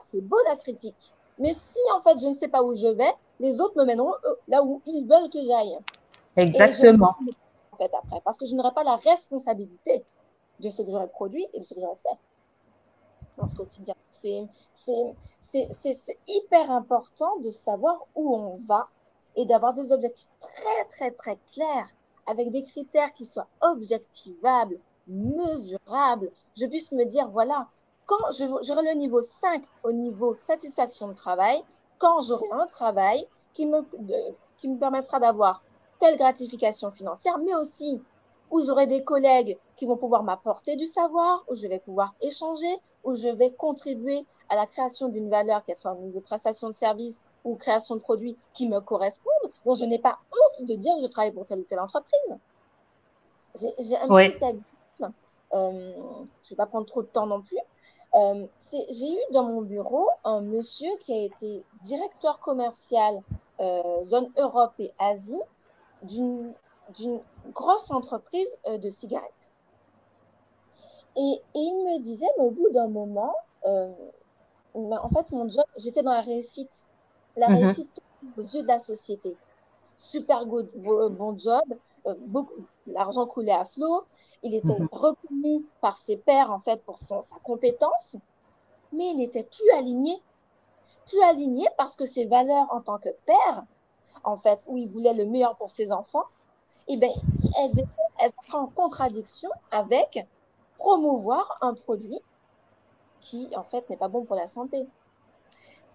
c'est 0.00 0.20
beau 0.22 0.36
la 0.48 0.56
critique. 0.56 1.14
Mais 1.38 1.52
si 1.52 1.78
en 1.94 2.00
fait 2.00 2.18
je 2.18 2.26
ne 2.26 2.32
sais 2.32 2.48
pas 2.48 2.64
où 2.64 2.74
je 2.74 2.88
vais, 2.88 3.12
les 3.38 3.60
autres 3.60 3.76
me 3.78 3.84
mèneront 3.84 4.14
euh, 4.24 4.34
là 4.48 4.64
où 4.64 4.82
ils 4.86 5.06
veulent 5.06 5.30
que 5.30 5.40
j'aille. 5.40 5.78
Exactement. 6.36 7.14
en 7.72 7.76
fait, 7.76 7.90
après, 7.94 8.20
parce 8.24 8.38
que 8.38 8.46
je 8.46 8.56
n'aurai 8.56 8.72
pas 8.72 8.82
la 8.82 8.96
responsabilité 8.96 10.04
de 10.58 10.68
ce 10.68 10.82
que 10.82 10.90
j'aurais 10.90 11.08
produit 11.08 11.46
et 11.54 11.58
de 11.58 11.62
ce 11.62 11.74
que 11.74 11.80
j'aurais 11.80 11.98
fait 12.02 12.18
dans 13.38 13.46
ce 13.46 13.54
quotidien. 13.54 13.94
C'est 14.10 14.48
hyper 16.26 16.70
important 16.70 17.38
de 17.38 17.52
savoir 17.52 18.04
où 18.16 18.34
on 18.34 18.60
va 18.66 18.88
et 19.36 19.44
d'avoir 19.44 19.74
des 19.74 19.92
objectifs 19.92 20.28
très, 20.40 20.84
très, 20.88 21.10
très 21.12 21.38
clairs 21.52 21.88
avec 22.26 22.50
des 22.50 22.62
critères 22.62 23.12
qui 23.12 23.24
soient 23.24 23.46
objectivables, 23.60 24.78
mesurables. 25.06 26.30
Je 26.56 26.66
puisse 26.66 26.92
me 26.92 27.04
dire, 27.04 27.28
voilà, 27.28 27.68
quand 28.06 28.30
j'aurai 28.30 28.82
le 28.82 28.94
niveau 28.94 29.20
5 29.20 29.62
au 29.82 29.92
niveau 29.92 30.34
satisfaction 30.38 31.08
de 31.08 31.14
travail, 31.14 31.62
quand 31.98 32.22
j'aurai 32.22 32.46
un 32.52 32.66
travail 32.66 33.26
qui 33.52 33.66
me, 33.66 33.84
qui 34.56 34.68
me 34.68 34.78
permettra 34.78 35.20
d'avoir 35.20 35.62
telle 35.98 36.16
gratification 36.16 36.90
financière, 36.90 37.38
mais 37.38 37.54
aussi 37.54 38.00
où 38.50 38.60
j'aurai 38.60 38.86
des 38.86 39.02
collègues 39.02 39.58
qui 39.76 39.86
vont 39.86 39.96
pouvoir 39.96 40.22
m'apporter 40.22 40.76
du 40.76 40.86
savoir, 40.86 41.44
où 41.48 41.54
je 41.54 41.66
vais 41.66 41.78
pouvoir 41.78 42.14
échanger, 42.20 42.78
où 43.04 43.14
je 43.14 43.28
vais 43.28 43.50
contribuer 43.50 44.24
à 44.48 44.56
la 44.56 44.66
création 44.66 45.08
d'une 45.08 45.28
valeur, 45.28 45.64
qu'elle 45.64 45.76
soit 45.76 45.92
au 45.92 46.00
niveau 46.00 46.20
prestation 46.20 46.68
de 46.68 46.72
service 46.74 47.24
ou 47.44 47.56
création 47.56 47.96
de 47.96 48.00
produits 48.00 48.36
qui 48.52 48.68
me 48.68 48.80
correspondent, 48.80 49.50
dont 49.64 49.74
je 49.74 49.84
n'ai 49.84 49.98
pas 49.98 50.18
honte 50.30 50.66
de 50.66 50.74
dire 50.74 50.94
que 50.96 51.02
je 51.02 51.06
travaille 51.08 51.32
pour 51.32 51.46
telle 51.46 51.60
ou 51.60 51.64
telle 51.64 51.80
entreprise. 51.80 52.36
J'ai 53.56 53.96
un 53.96 54.06
petit 54.06 54.36
exemple, 54.36 54.60
euh, 55.52 55.92
je 56.42 56.46
ne 56.46 56.50
vais 56.50 56.56
pas 56.56 56.66
prendre 56.66 56.86
trop 56.86 57.02
de 57.02 57.08
temps 57.08 57.26
non 57.26 57.42
plus, 57.42 57.58
euh, 58.14 58.46
j'ai 58.72 59.12
eu 59.12 59.32
dans 59.32 59.44
mon 59.44 59.62
bureau 59.62 60.08
un 60.24 60.40
monsieur 60.40 60.90
qui 61.00 61.12
a 61.12 61.22
été 61.22 61.64
directeur 61.82 62.38
commercial 62.40 63.22
euh, 63.60 64.02
zone 64.02 64.30
Europe 64.36 64.72
et 64.78 64.92
Asie 64.98 65.42
d'une 66.02 66.52
grosse 67.52 67.90
entreprise 67.90 68.58
de 68.66 68.90
cigarettes. 68.90 69.48
Et, 71.16 71.40
il 71.54 71.74
me 71.84 72.00
disait, 72.00 72.26
mais 72.38 72.44
au 72.44 72.50
bout 72.50 72.68
d'un 72.70 72.88
moment, 72.88 73.34
en 74.74 75.08
fait, 75.08 75.32
mon 75.32 75.48
job, 75.48 75.64
j'étais 75.76 76.02
dans 76.02 76.12
la 76.12 76.20
réussite. 76.20 76.86
La 77.36 77.48
mhm. 77.48 77.56
réussite 77.56 78.00
aux 78.36 78.42
yeux 78.42 78.62
de 78.62 78.68
la 78.68 78.78
société. 78.78 79.36
Super 79.96 80.44
good, 80.44 80.68
bon 80.76 81.36
job, 81.38 81.62
l'argent 82.86 83.26
coulait 83.26 83.52
à 83.52 83.64
flot, 83.64 84.04
il 84.42 84.54
était 84.54 84.78
mhm. 84.78 84.88
reconnu 84.92 85.64
par 85.80 85.98
ses 85.98 86.16
pairs, 86.16 86.50
en 86.50 86.60
fait, 86.60 86.82
pour 86.84 86.98
son, 86.98 87.22
sa 87.22 87.36
compétence, 87.40 88.16
mais 88.92 89.10
il 89.10 89.16
n'était 89.16 89.44
plus 89.44 89.70
aligné. 89.76 90.12
Plus 91.06 91.22
aligné 91.22 91.66
parce 91.76 91.96
que 91.96 92.04
ses 92.04 92.26
valeurs 92.26 92.66
en 92.70 92.80
tant 92.80 92.98
que 92.98 93.10
père, 93.26 93.64
en 94.24 94.36
fait, 94.36 94.64
où 94.66 94.76
il 94.76 94.88
voulait 94.88 95.14
le 95.14 95.24
meilleur 95.24 95.56
pour 95.56 95.70
ses 95.70 95.92
enfants, 95.92 96.24
eh 96.88 96.96
ben, 96.96 97.10
elles, 97.58 97.84
elles 98.18 98.30
entrent 98.38 98.56
en 98.56 98.66
contradiction 98.66 99.50
avec 99.70 100.26
promouvoir 100.78 101.58
un 101.60 101.74
produit 101.74 102.20
qui, 103.20 103.48
en 103.56 103.62
fait, 103.62 103.88
n'est 103.90 103.96
pas 103.96 104.08
bon 104.08 104.24
pour 104.24 104.36
la 104.36 104.46
santé. 104.46 104.86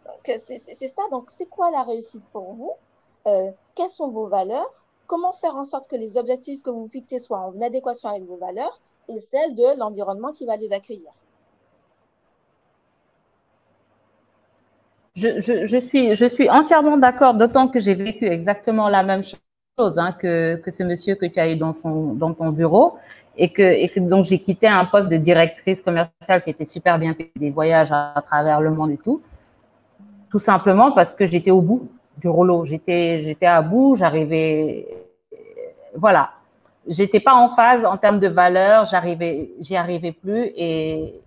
Donc, 0.06 0.38
c'est 0.38 0.58
ça. 0.58 1.04
Donc, 1.12 1.30
c'est 1.30 1.46
quoi 1.46 1.72
la 1.72 1.84
réussite 1.84 2.26
pour 2.32 2.54
vous? 2.54 2.74
Euh, 3.28 3.52
Quelles 3.76 3.90
sont 3.90 4.10
vos 4.10 4.28
valeurs? 4.28 4.72
Comment 5.12 5.34
faire 5.34 5.58
en 5.58 5.66
sorte 5.66 5.90
que 5.90 5.98
les 5.98 6.16
objectifs 6.16 6.64
que 6.64 6.70
vous 6.70 6.88
fixez 6.88 7.20
soient 7.20 7.42
en 7.42 7.62
adéquation 7.62 8.08
avec 8.08 8.24
vos 8.24 8.38
valeurs 8.38 8.80
et 9.10 9.20
celles 9.20 9.54
de 9.56 9.78
l'environnement 9.78 10.32
qui 10.32 10.46
va 10.46 10.56
les 10.56 10.72
accueillir? 10.72 11.12
Je, 15.16 16.30
suis, 16.30 16.50
entièrement 16.50 16.96
d'accord, 16.96 17.34
d'autant 17.34 17.68
que 17.68 17.78
j'ai 17.78 17.94
vécu 17.94 18.24
exactement 18.24 18.88
la 18.88 19.04
même 19.04 19.22
chose 19.22 19.98
hein, 19.98 20.14
que, 20.14 20.62
ce 20.66 20.84
monsieur 20.84 21.16
que 21.16 21.26
tu 21.26 21.42
as 21.42 21.52
eu 21.52 21.58
dans, 21.58 21.74
son, 21.74 22.16
ton 22.18 22.52
bureau 22.52 22.94
et 23.36 23.52
que, 23.52 24.00
donc 24.08 24.24
j'ai 24.24 24.40
quitté 24.40 24.68
un 24.68 24.86
poste 24.86 25.10
de 25.10 25.18
directrice 25.18 25.82
commerciale 25.82 26.42
qui 26.42 26.52
était 26.52 26.64
super 26.64 26.96
bien 26.96 27.12
payé, 27.12 27.34
des 27.36 27.52
voyages 27.52 27.92
à, 27.92 28.24
travers 28.26 28.62
le 28.62 28.72
monde 28.72 28.92
et 28.92 28.98
tout, 28.98 29.22
tout 30.30 30.40
simplement 30.40 30.94
parce 30.94 31.14
que 31.14 31.28
j'étais 31.28 31.52
au 31.52 31.62
bout 31.62 31.90
du 32.18 32.30
rouleau, 32.30 32.64
j'étais 32.64 33.36
à 33.42 33.62
bout, 33.62 33.98
j'arrivais, 33.98 35.01
voilà, 35.96 36.32
j'étais 36.88 37.20
pas 37.20 37.34
en 37.34 37.50
phase 37.50 37.86
en 37.86 37.98
termes 37.98 38.20
de 38.20 38.28
valeur, 38.28 38.86
j'arrivais, 38.86 39.52
j'y 39.60 39.76
arrivais 39.76 40.12
plus 40.12 40.52
et 40.56 41.22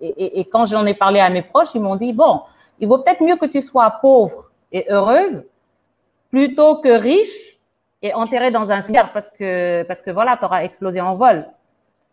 et, 0.00 0.44
quand 0.52 0.66
j'en 0.66 0.84
ai 0.84 0.92
parlé 0.92 1.20
à 1.20 1.30
mes 1.30 1.42
proches, 1.42 1.70
ils 1.74 1.80
m'ont 1.80 1.96
dit 1.96 2.12
bon, 2.12 2.42
il 2.78 2.86
vaut 2.88 2.98
peut-être 2.98 3.22
mieux 3.22 3.36
que 3.36 3.46
tu 3.46 3.62
sois 3.62 3.90
pauvre 4.02 4.50
et 4.70 4.84
heureuse 4.90 5.44
plutôt 6.30 6.76
que 6.76 6.90
riche 6.90 7.58
et 8.02 8.12
enterré 8.12 8.50
dans 8.50 8.70
un 8.70 8.82
cimetière 8.82 9.12
parce 9.12 9.30
que, 9.30 9.84
parce 9.84 10.02
que 10.02 10.10
voilà, 10.10 10.36
tu 10.36 10.44
auras 10.44 10.64
explosé 10.64 11.00
en 11.00 11.16
vol. 11.16 11.46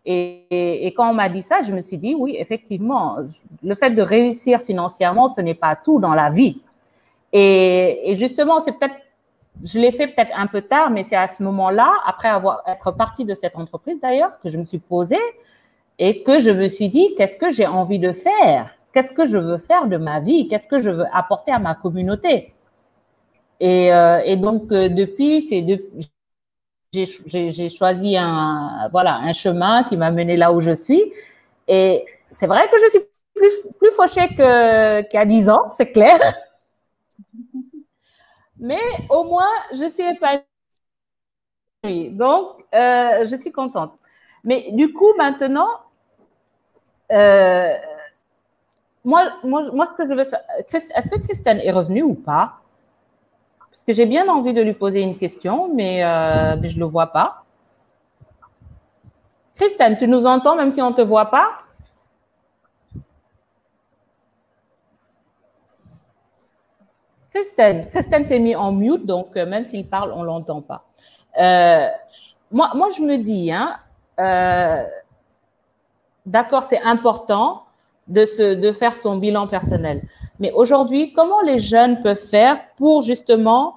Et, 0.05 0.45
et, 0.49 0.87
et 0.87 0.93
quand 0.93 1.09
on 1.09 1.13
m'a 1.13 1.29
dit 1.29 1.41
ça, 1.41 1.61
je 1.61 1.71
me 1.73 1.81
suis 1.81 1.97
dit, 1.97 2.15
oui, 2.17 2.35
effectivement, 2.39 3.17
le 3.61 3.75
fait 3.75 3.89
de 3.89 4.01
réussir 4.01 4.61
financièrement, 4.61 5.27
ce 5.27 5.41
n'est 5.41 5.53
pas 5.53 5.75
tout 5.75 5.99
dans 5.99 6.13
la 6.13 6.29
vie. 6.29 6.61
Et, 7.31 8.11
et 8.11 8.15
justement, 8.15 8.59
c'est 8.61 8.73
peut-être, 8.73 8.95
je 9.61 9.79
l'ai 9.79 9.91
fait 9.91 10.07
peut-être 10.07 10.31
un 10.35 10.47
peu 10.47 10.61
tard, 10.61 10.89
mais 10.89 11.03
c'est 11.03 11.15
à 11.15 11.27
ce 11.27 11.43
moment-là, 11.43 11.93
après 12.05 12.29
avoir 12.29 12.63
être 12.67 12.91
partie 12.91 13.25
de 13.25 13.35
cette 13.35 13.55
entreprise 13.55 13.97
d'ailleurs, 14.01 14.39
que 14.41 14.49
je 14.49 14.57
me 14.57 14.65
suis 14.65 14.79
posée 14.79 15.17
et 15.99 16.23
que 16.23 16.39
je 16.39 16.51
me 16.51 16.67
suis 16.67 16.89
dit, 16.89 17.13
qu'est-ce 17.17 17.39
que 17.39 17.51
j'ai 17.51 17.67
envie 17.67 17.99
de 17.99 18.11
faire? 18.11 18.75
Qu'est-ce 18.93 19.11
que 19.11 19.25
je 19.25 19.37
veux 19.37 19.57
faire 19.57 19.87
de 19.87 19.97
ma 19.97 20.19
vie? 20.19 20.47
Qu'est-ce 20.47 20.67
que 20.67 20.81
je 20.81 20.89
veux 20.89 21.05
apporter 21.13 21.51
à 21.51 21.59
ma 21.59 21.75
communauté? 21.75 22.53
Et, 23.59 23.93
euh, 23.93 24.21
et, 24.25 24.35
donc, 24.35 24.71
euh, 24.71 24.89
depuis, 24.89 25.41
c'est 25.41 25.61
de, 25.61 25.83
j'ai 26.93 27.69
choisi 27.69 28.17
un, 28.17 28.89
voilà, 28.91 29.17
un 29.17 29.33
chemin 29.33 29.83
qui 29.83 29.97
m'a 29.97 30.11
mené 30.11 30.35
là 30.37 30.51
où 30.51 30.61
je 30.61 30.71
suis. 30.71 31.11
Et 31.67 32.05
c'est 32.29 32.47
vrai 32.47 32.67
que 32.69 32.77
je 32.83 32.89
suis 32.89 32.99
plus, 33.33 33.77
plus 33.79 33.91
fauchée 33.91 34.27
qu'à 34.35 35.03
qu 35.03 35.27
10 35.27 35.49
ans, 35.49 35.69
c'est 35.69 35.91
clair. 35.91 36.19
Mais 38.63 38.79
au 39.09 39.25
moins, 39.25 39.49
je 39.73 39.89
suis 39.89 40.03
épanouie. 40.03 40.45
Donc, 42.11 42.63
euh, 42.73 43.27
je 43.29 43.35
suis 43.35 43.51
contente. 43.51 43.91
Mais 44.45 44.71
du 44.71 44.93
coup, 44.93 45.13
maintenant, 45.17 45.67
est-ce 50.95 51.09
que 51.09 51.19
Christine 51.19 51.59
est 51.61 51.71
revenue 51.73 52.03
ou 52.03 52.13
pas? 52.13 52.61
Parce 53.69 53.83
que 53.83 53.91
j'ai 53.91 54.05
bien 54.05 54.29
envie 54.29 54.53
de 54.53 54.61
lui 54.61 54.73
poser 54.73 55.01
une 55.01 55.17
question, 55.17 55.67
mais, 55.75 56.01
euh, 56.05 56.55
je 56.63 56.75
ne 56.75 56.79
le 56.79 56.85
vois 56.85 57.07
pas. 57.07 57.43
Christine, 59.55 59.97
tu 59.99 60.07
nous 60.07 60.25
entends 60.25 60.55
même 60.55 60.71
si 60.71 60.81
on 60.81 60.91
ne 60.91 60.95
te 60.95 61.01
voit 61.01 61.29
pas? 61.29 61.49
Christine, 67.33 67.87
Christine 67.89 68.25
s'est 68.25 68.39
mis 68.39 68.55
en 68.55 68.71
mute, 68.71 69.05
donc 69.05 69.35
euh, 69.35 69.45
même 69.45 69.65
s'il 69.65 69.87
parle, 69.87 70.11
on 70.13 70.21
ne 70.21 70.25
l'entend 70.27 70.61
pas. 70.61 70.83
Euh, 71.39 71.87
moi, 72.51 72.71
moi, 72.75 72.89
je 72.95 73.01
me 73.01 73.17
dis, 73.17 73.51
hein, 73.51 73.75
euh, 74.19 74.83
d'accord, 76.25 76.61
c'est 76.61 76.81
important 76.81 77.63
de, 78.07 78.25
se, 78.25 78.53
de 78.53 78.71
faire 78.71 78.95
son 78.95 79.17
bilan 79.17 79.47
personnel. 79.47 80.03
Mais 80.39 80.51
aujourd'hui, 80.51 81.13
comment 81.13 81.41
les 81.41 81.57
jeunes 81.57 82.01
peuvent 82.01 82.17
faire 82.17 82.59
pour 82.77 83.01
justement 83.01 83.75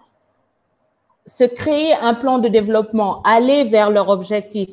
se 1.25 1.45
créer 1.45 1.95
un 1.95 2.15
plan 2.15 2.39
de 2.39 2.49
développement, 2.49 3.23
aller 3.23 3.65
vers 3.65 3.91
leur 3.91 4.11
objectif? 4.11 4.69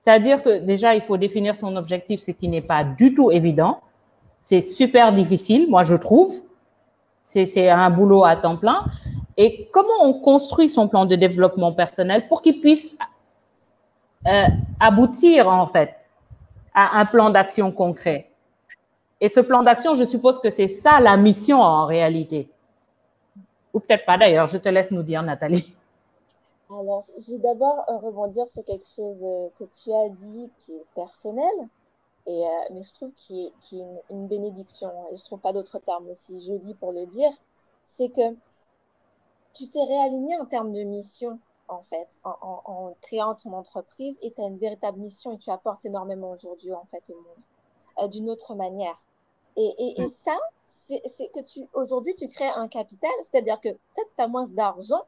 C'est-à-dire 0.00 0.42
que 0.42 0.58
déjà, 0.58 0.96
il 0.96 1.02
faut 1.02 1.16
définir 1.16 1.54
son 1.54 1.76
objectif, 1.76 2.20
ce 2.20 2.32
qui 2.32 2.48
n'est 2.48 2.60
pas 2.60 2.82
du 2.82 3.14
tout 3.14 3.30
évident. 3.30 3.78
C'est 4.42 4.60
super 4.60 5.12
difficile, 5.12 5.66
moi 5.70 5.84
je 5.84 5.94
trouve. 5.94 6.34
C'est 7.24 7.70
un 7.70 7.90
boulot 7.90 8.24
à 8.24 8.36
temps 8.36 8.56
plein. 8.56 8.84
Et 9.36 9.68
comment 9.72 10.02
on 10.02 10.20
construit 10.20 10.68
son 10.68 10.86
plan 10.86 11.06
de 11.06 11.16
développement 11.16 11.72
personnel 11.72 12.28
pour 12.28 12.42
qu'il 12.42 12.60
puisse 12.60 12.94
euh, 14.28 14.46
aboutir 14.78 15.48
en 15.48 15.66
fait 15.66 16.08
à 16.74 17.00
un 17.00 17.06
plan 17.06 17.30
d'action 17.30 17.72
concret? 17.72 18.26
Et 19.20 19.28
ce 19.28 19.40
plan 19.40 19.62
d'action, 19.62 19.94
je 19.94 20.04
suppose 20.04 20.38
que 20.38 20.50
c'est 20.50 20.68
ça 20.68 21.00
la 21.00 21.16
mission 21.16 21.60
en 21.60 21.86
réalité. 21.86 22.50
Ou 23.72 23.80
peut-être 23.80 24.04
pas 24.04 24.18
d'ailleurs, 24.18 24.46
je 24.46 24.58
te 24.58 24.68
laisse 24.68 24.90
nous 24.90 25.02
dire, 25.02 25.22
Nathalie. 25.22 25.74
Alors, 26.70 27.02
je 27.20 27.32
vais 27.32 27.38
d'abord 27.38 27.84
rebondir 28.02 28.46
sur 28.46 28.64
quelque 28.64 28.86
chose 28.86 29.22
euh, 29.22 29.48
que 29.58 29.64
tu 29.64 29.92
as 29.92 30.08
dit 30.10 30.50
qui 30.60 30.72
est 30.72 30.84
personnel, 30.94 31.44
et, 32.26 32.46
euh, 32.46 32.50
mais 32.72 32.82
je 32.82 32.94
trouve 32.94 33.12
qui 33.12 33.46
est, 33.46 33.52
qui 33.60 33.80
est 33.80 33.86
une, 34.10 34.26
bénédiction, 34.26 34.90
et 35.12 35.16
je 35.16 35.22
trouve 35.22 35.40
pas 35.40 35.52
d'autre 35.52 35.78
terme 35.78 36.08
aussi 36.08 36.40
joli 36.40 36.74
pour 36.74 36.92
le 36.92 37.06
dire, 37.06 37.30
c'est 37.84 38.08
que 38.08 38.34
tu 39.52 39.68
t'es 39.68 39.84
réaligné 39.84 40.36
en 40.38 40.46
termes 40.46 40.72
de 40.72 40.82
mission, 40.82 41.38
en 41.68 41.82
fait, 41.82 42.08
en, 42.24 42.36
en, 42.40 42.62
en 42.64 42.94
créant 43.00 43.34
ton 43.34 43.52
entreprise, 43.52 44.18
et 44.22 44.32
tu 44.32 44.40
as 44.40 44.46
une 44.46 44.58
véritable 44.58 44.98
mission 44.98 45.32
et 45.32 45.38
tu 45.38 45.50
apportes 45.50 45.84
énormément 45.84 46.30
aujourd'hui, 46.30 46.72
en 46.72 46.84
fait, 46.86 47.10
au 47.10 47.14
monde. 47.14 47.44
Euh, 48.00 48.08
d'une 48.08 48.28
autre 48.28 48.56
manière. 48.56 48.96
Et, 49.56 49.72
et, 49.78 50.00
et 50.00 50.08
ça, 50.08 50.36
c'est 50.64 51.28
que 51.32 51.40
tu 51.40 51.60
aujourd'hui, 51.74 52.16
tu 52.16 52.26
crées 52.26 52.48
un 52.48 52.66
capital, 52.66 53.12
c'est-à-dire 53.22 53.60
que 53.60 53.68
peut-être 53.68 54.10
tu 54.16 54.22
as 54.22 54.26
moins 54.26 54.48
d'argent, 54.48 55.02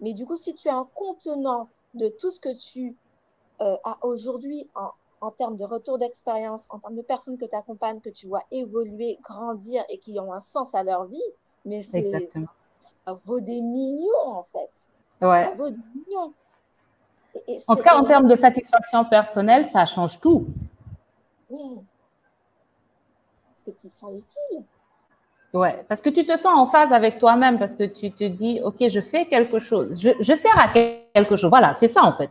mais 0.00 0.12
du 0.12 0.26
coup, 0.26 0.36
si 0.36 0.54
tu 0.54 0.68
as 0.68 0.76
un 0.76 0.86
contenant 0.94 1.68
de 1.94 2.08
tout 2.08 2.30
ce 2.30 2.38
que 2.38 2.54
tu 2.54 2.94
euh, 3.62 3.78
as 3.84 3.96
aujourd'hui 4.02 4.68
en, 4.74 4.90
en 5.20 5.30
termes 5.30 5.56
de 5.56 5.64
retour 5.64 5.98
d'expérience, 5.98 6.66
en 6.70 6.78
termes 6.78 6.96
de 6.96 7.02
personnes 7.02 7.38
que 7.38 7.44
tu 7.44 7.54
accompagnes, 7.54 8.00
que 8.00 8.08
tu 8.08 8.26
vois 8.26 8.42
évoluer, 8.50 9.18
grandir 9.22 9.84
et 9.88 9.98
qui 9.98 10.18
ont 10.18 10.32
un 10.32 10.40
sens 10.40 10.74
à 10.74 10.82
leur 10.82 11.04
vie, 11.06 11.20
mais 11.64 11.82
c'est 11.82 12.30
ça 12.78 13.14
vaut 13.26 13.40
des 13.40 13.60
millions 13.60 14.26
en 14.26 14.46
fait. 14.52 15.26
Ouais. 15.26 15.44
Ça 15.44 15.54
vaut 15.54 15.68
des 15.68 15.78
millions. 15.94 16.32
Et, 17.34 17.52
et 17.52 17.58
en 17.68 17.76
tout 17.76 17.82
cas, 17.82 17.98
en 17.98 18.04
termes 18.04 18.26
de 18.26 18.34
satisfaction 18.34 19.04
personnelle, 19.04 19.66
ça 19.66 19.84
change 19.84 20.18
tout. 20.18 20.46
Oui 21.50 21.80
que 23.62 23.70
tu 23.70 23.88
te 23.88 23.94
sens 23.94 24.12
utile. 24.14 24.64
Ouais, 25.52 25.84
parce 25.88 26.00
que 26.00 26.10
tu 26.10 26.24
te 26.24 26.36
sens 26.38 26.58
en 26.58 26.66
phase 26.66 26.92
avec 26.92 27.18
toi-même, 27.18 27.58
parce 27.58 27.74
que 27.74 27.84
tu 27.84 28.12
te 28.12 28.24
dis, 28.24 28.60
OK, 28.62 28.76
je 28.88 29.00
fais 29.00 29.26
quelque 29.26 29.58
chose, 29.58 30.00
je, 30.00 30.10
je 30.20 30.34
sers 30.34 30.58
à 30.58 30.68
quelque 30.68 31.36
chose. 31.36 31.50
Voilà, 31.50 31.72
c'est 31.72 31.88
ça 31.88 32.04
en 32.04 32.12
fait. 32.12 32.30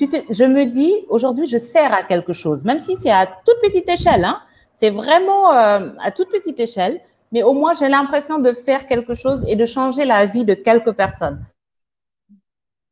Je 0.00 0.44
me 0.44 0.64
dis, 0.64 0.94
aujourd'hui, 1.08 1.46
je 1.46 1.58
sers 1.58 1.92
à 1.92 2.02
quelque 2.02 2.32
chose, 2.32 2.64
même 2.64 2.78
si 2.78 2.96
c'est 2.96 3.10
à 3.10 3.26
toute 3.26 3.60
petite 3.60 3.88
échelle. 3.88 4.24
Hein, 4.24 4.40
c'est 4.76 4.90
vraiment 4.90 5.52
euh, 5.52 5.90
à 6.02 6.10
toute 6.10 6.30
petite 6.30 6.58
échelle, 6.58 7.00
mais 7.32 7.42
au 7.42 7.52
moins, 7.52 7.74
j'ai 7.74 7.88
l'impression 7.88 8.38
de 8.38 8.52
faire 8.52 8.86
quelque 8.86 9.14
chose 9.14 9.44
et 9.46 9.56
de 9.56 9.64
changer 9.64 10.04
la 10.04 10.24
vie 10.26 10.44
de 10.44 10.54
quelques 10.54 10.92
personnes. 10.92 11.44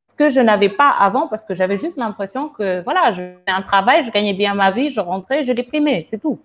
Ce 0.06 0.14
que 0.14 0.28
je 0.28 0.40
n'avais 0.40 0.68
pas 0.68 0.90
avant, 0.90 1.28
parce 1.28 1.44
que 1.44 1.54
j'avais 1.54 1.78
juste 1.78 1.96
l'impression 1.96 2.50
que, 2.50 2.82
voilà, 2.82 3.12
je 3.12 3.22
fais 3.46 3.52
un 3.52 3.62
travail, 3.62 4.04
je 4.04 4.10
gagnais 4.10 4.34
bien 4.34 4.54
ma 4.54 4.70
vie, 4.70 4.90
je 4.90 5.00
rentrais, 5.00 5.44
je 5.44 5.52
déprimais, 5.52 6.06
c'est 6.08 6.20
tout. 6.20 6.38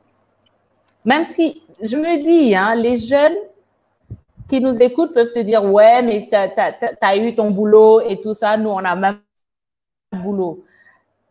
Même 1.04 1.26
si 1.26 1.62
je 1.82 1.98
me 1.98 2.24
dis, 2.24 2.56
hein, 2.56 2.76
les 2.76 2.96
jeunes 2.96 3.36
qui 4.48 4.62
nous 4.62 4.78
écoutent 4.82 5.14
peuvent 5.14 5.28
se 5.28 5.40
dire, 5.40 5.66
ouais, 5.66 6.02
mais 6.02 6.26
tu 6.30 6.36
as, 6.36 7.18
eu 7.18 7.36
ton 7.36 7.52
boulot 7.52 8.02
et 8.02 8.22
tout 8.22 8.34
ça, 8.34 8.56
nous, 8.56 8.70
on 8.70 8.78
a 8.78 8.96
même 8.96 9.20
boulot. 10.14 10.64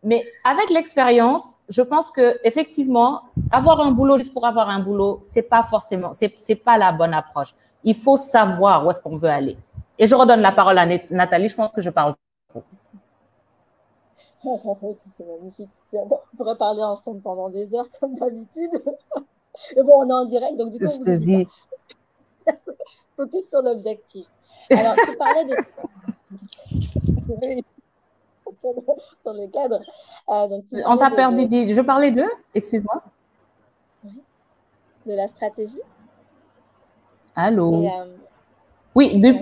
Mais 0.03 0.25
avec 0.43 0.69
l'expérience, 0.69 1.43
je 1.69 1.81
pense 1.81 2.11
que 2.11 2.31
effectivement, 2.45 3.21
avoir 3.51 3.79
un 3.79 3.91
boulot 3.91 4.17
juste 4.17 4.33
pour 4.33 4.45
avoir 4.45 4.69
un 4.69 4.79
boulot, 4.79 5.21
c'est 5.23 5.43
pas 5.43 5.63
forcément, 5.63 6.11
c'est 6.13 6.55
pas 6.55 6.77
la 6.77 6.91
bonne 6.91 7.13
approche. 7.13 7.55
Il 7.83 7.95
faut 7.95 8.17
savoir 8.17 8.85
où 8.85 8.91
est-ce 8.91 9.01
qu'on 9.01 9.15
veut 9.15 9.29
aller. 9.29 9.57
Et 9.97 10.07
je 10.07 10.15
redonne 10.15 10.41
la 10.41 10.51
parole 10.51 10.77
à 10.77 10.85
Nathalie. 10.85 11.49
Je 11.49 11.55
pense 11.55 11.71
que 11.71 11.81
je 11.81 11.89
parle 11.89 12.15
c'est 15.17 15.25
magnifique. 15.25 15.69
On 15.93 16.19
pourrait 16.35 16.57
parler 16.57 16.83
ensemble 16.83 17.21
pendant 17.21 17.49
des 17.49 17.73
heures 17.75 17.89
comme 17.99 18.13
d'habitude. 18.15 18.71
Mais 19.75 19.83
bon, 19.83 20.03
on 20.03 20.09
est 20.09 20.13
en 20.13 20.25
direct, 20.25 20.57
donc 20.57 20.71
du 20.71 20.79
coup, 20.79 20.91
je 20.91 20.97
te 20.99 21.17
dis. 21.17 21.47
Focus 23.15 23.49
sur 23.49 23.61
l'objectif. 23.61 24.25
Alors, 24.69 24.95
tu 24.95 25.15
parlais 25.15 25.45
de. 25.45 25.55
dans 29.25 29.33
le 29.33 29.47
cadre. 29.47 29.79
Euh, 30.29 30.47
donc, 30.47 30.63
On 30.85 30.97
t'a 30.97 31.09
perdu. 31.09 31.73
Je 31.73 31.81
parlais 31.81 32.11
de, 32.11 32.25
excuse-moi. 32.53 33.03
De 35.05 35.13
la 35.15 35.27
stratégie. 35.27 35.81
Allô. 37.35 37.85
Euh, 37.85 38.15
oui, 38.95 39.17
de... 39.17 39.35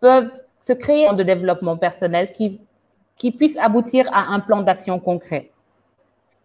peuvent 0.00 0.32
se 0.60 0.72
créer 0.72 1.12
de 1.14 1.22
développement 1.22 1.76
personnel 1.76 2.32
qui, 2.32 2.60
qui 3.16 3.30
puisse 3.30 3.56
aboutir 3.56 4.08
à 4.12 4.32
un 4.32 4.40
plan 4.40 4.62
d'action 4.62 4.98
concret. 4.98 5.50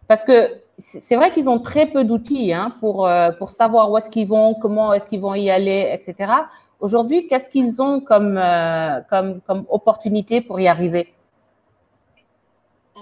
Parce 0.08 0.24
que 0.24 0.60
c'est 0.78 1.16
vrai 1.16 1.30
qu'ils 1.30 1.48
ont 1.48 1.58
très 1.58 1.86
peu 1.86 2.04
d'outils 2.04 2.52
hein, 2.52 2.74
pour, 2.80 3.06
euh, 3.06 3.30
pour 3.32 3.48
savoir 3.48 3.90
où 3.90 3.96
est-ce 3.96 4.10
qu'ils 4.10 4.28
vont, 4.28 4.54
comment 4.54 4.92
est-ce 4.92 5.06
qu'ils 5.06 5.20
vont 5.20 5.34
y 5.34 5.48
aller, 5.48 5.90
etc. 5.92 6.32
Aujourd'hui, 6.80 7.26
qu'est-ce 7.26 7.48
qu'ils 7.48 7.80
ont 7.80 8.00
comme, 8.00 8.36
euh, 8.36 9.00
comme, 9.08 9.40
comme 9.42 9.64
opportunité 9.70 10.42
pour 10.42 10.60
y 10.60 10.68
arriver? 10.68 11.14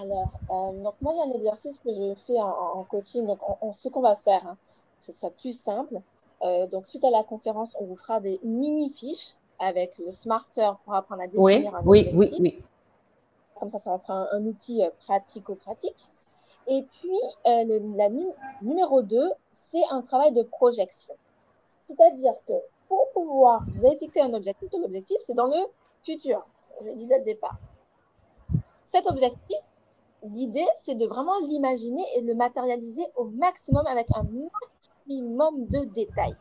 Alors, 0.01 0.31
euh, 0.51 0.83
donc 0.83 0.95
moi, 1.01 1.13
il 1.13 1.17
y 1.17 1.21
a 1.21 1.25
un 1.25 1.37
exercice 1.37 1.79
que 1.79 1.89
je 1.91 2.13
fais 2.15 2.39
en, 2.39 2.85
coaching. 2.89 3.25
Donc, 3.25 3.39
on, 3.61 3.71
ce 3.71 3.89
qu'on 3.89 4.01
va 4.01 4.15
faire, 4.15 4.45
hein, 4.47 4.57
que 4.99 5.05
ce 5.05 5.11
soit 5.11 5.31
plus 5.31 5.57
simple. 5.57 5.99
donc, 6.71 6.87
suite 6.87 7.03
à 7.03 7.09
la 7.09 7.23
conférence, 7.23 7.75
on 7.79 7.85
vous 7.85 7.95
fera 7.95 8.19
des 8.21 8.39
mini-fiches 8.43 9.35
avec 9.59 9.97
le 9.97 10.11
Smarter 10.11 10.69
pour 10.83 10.95
apprendre 10.95 11.23
à 11.23 11.27
définir 11.27 11.75
un 11.75 11.81
oui, 11.85 12.07
objectif. 12.13 12.39
Oui, 12.39 12.53
oui, 12.57 12.63
Comme 13.59 13.69
ça, 13.69 13.79
ça 13.79 13.91
va 13.91 13.99
faire 13.99 14.27
un, 14.31 14.45
outil 14.45 14.83
pratico-pratique. 14.99 16.09
Et 16.67 16.83
puis, 16.83 17.19
euh, 17.45 17.63
le, 17.63 17.95
la 17.95 18.09
numéro 18.61 19.01
2, 19.01 19.31
c'est 19.51 19.83
un 19.91 20.01
travail 20.01 20.31
de 20.31 20.43
projection. 20.43 21.15
C'est-à-dire 21.83 22.33
que 22.47 22.53
pour 22.87 23.07
pouvoir, 23.13 23.63
vous 23.75 23.85
avez 23.85 23.97
fixé 23.97 24.21
un 24.21 24.33
objectif, 24.33 24.69
l'objectif, 24.71 25.17
c'est 25.19 25.33
dans 25.33 25.45
le 25.45 25.67
futur. 26.03 26.45
Je 26.81 26.87
l'ai 26.87 26.95
dit 26.95 27.07
dès 27.07 27.19
le 27.19 27.23
départ. 27.23 27.57
Cet 28.83 29.07
objectif, 29.07 29.57
l'idée, 30.23 30.65
c'est 30.75 30.95
de 30.95 31.05
vraiment 31.05 31.37
l'imaginer 31.39 32.03
et 32.15 32.21
de 32.21 32.27
le 32.27 32.35
matérialiser 32.35 33.05
au 33.15 33.25
maximum 33.25 33.85
avec 33.87 34.07
un 34.15 34.23
maximum 34.23 35.65
de 35.67 35.85
détails. 35.85 36.35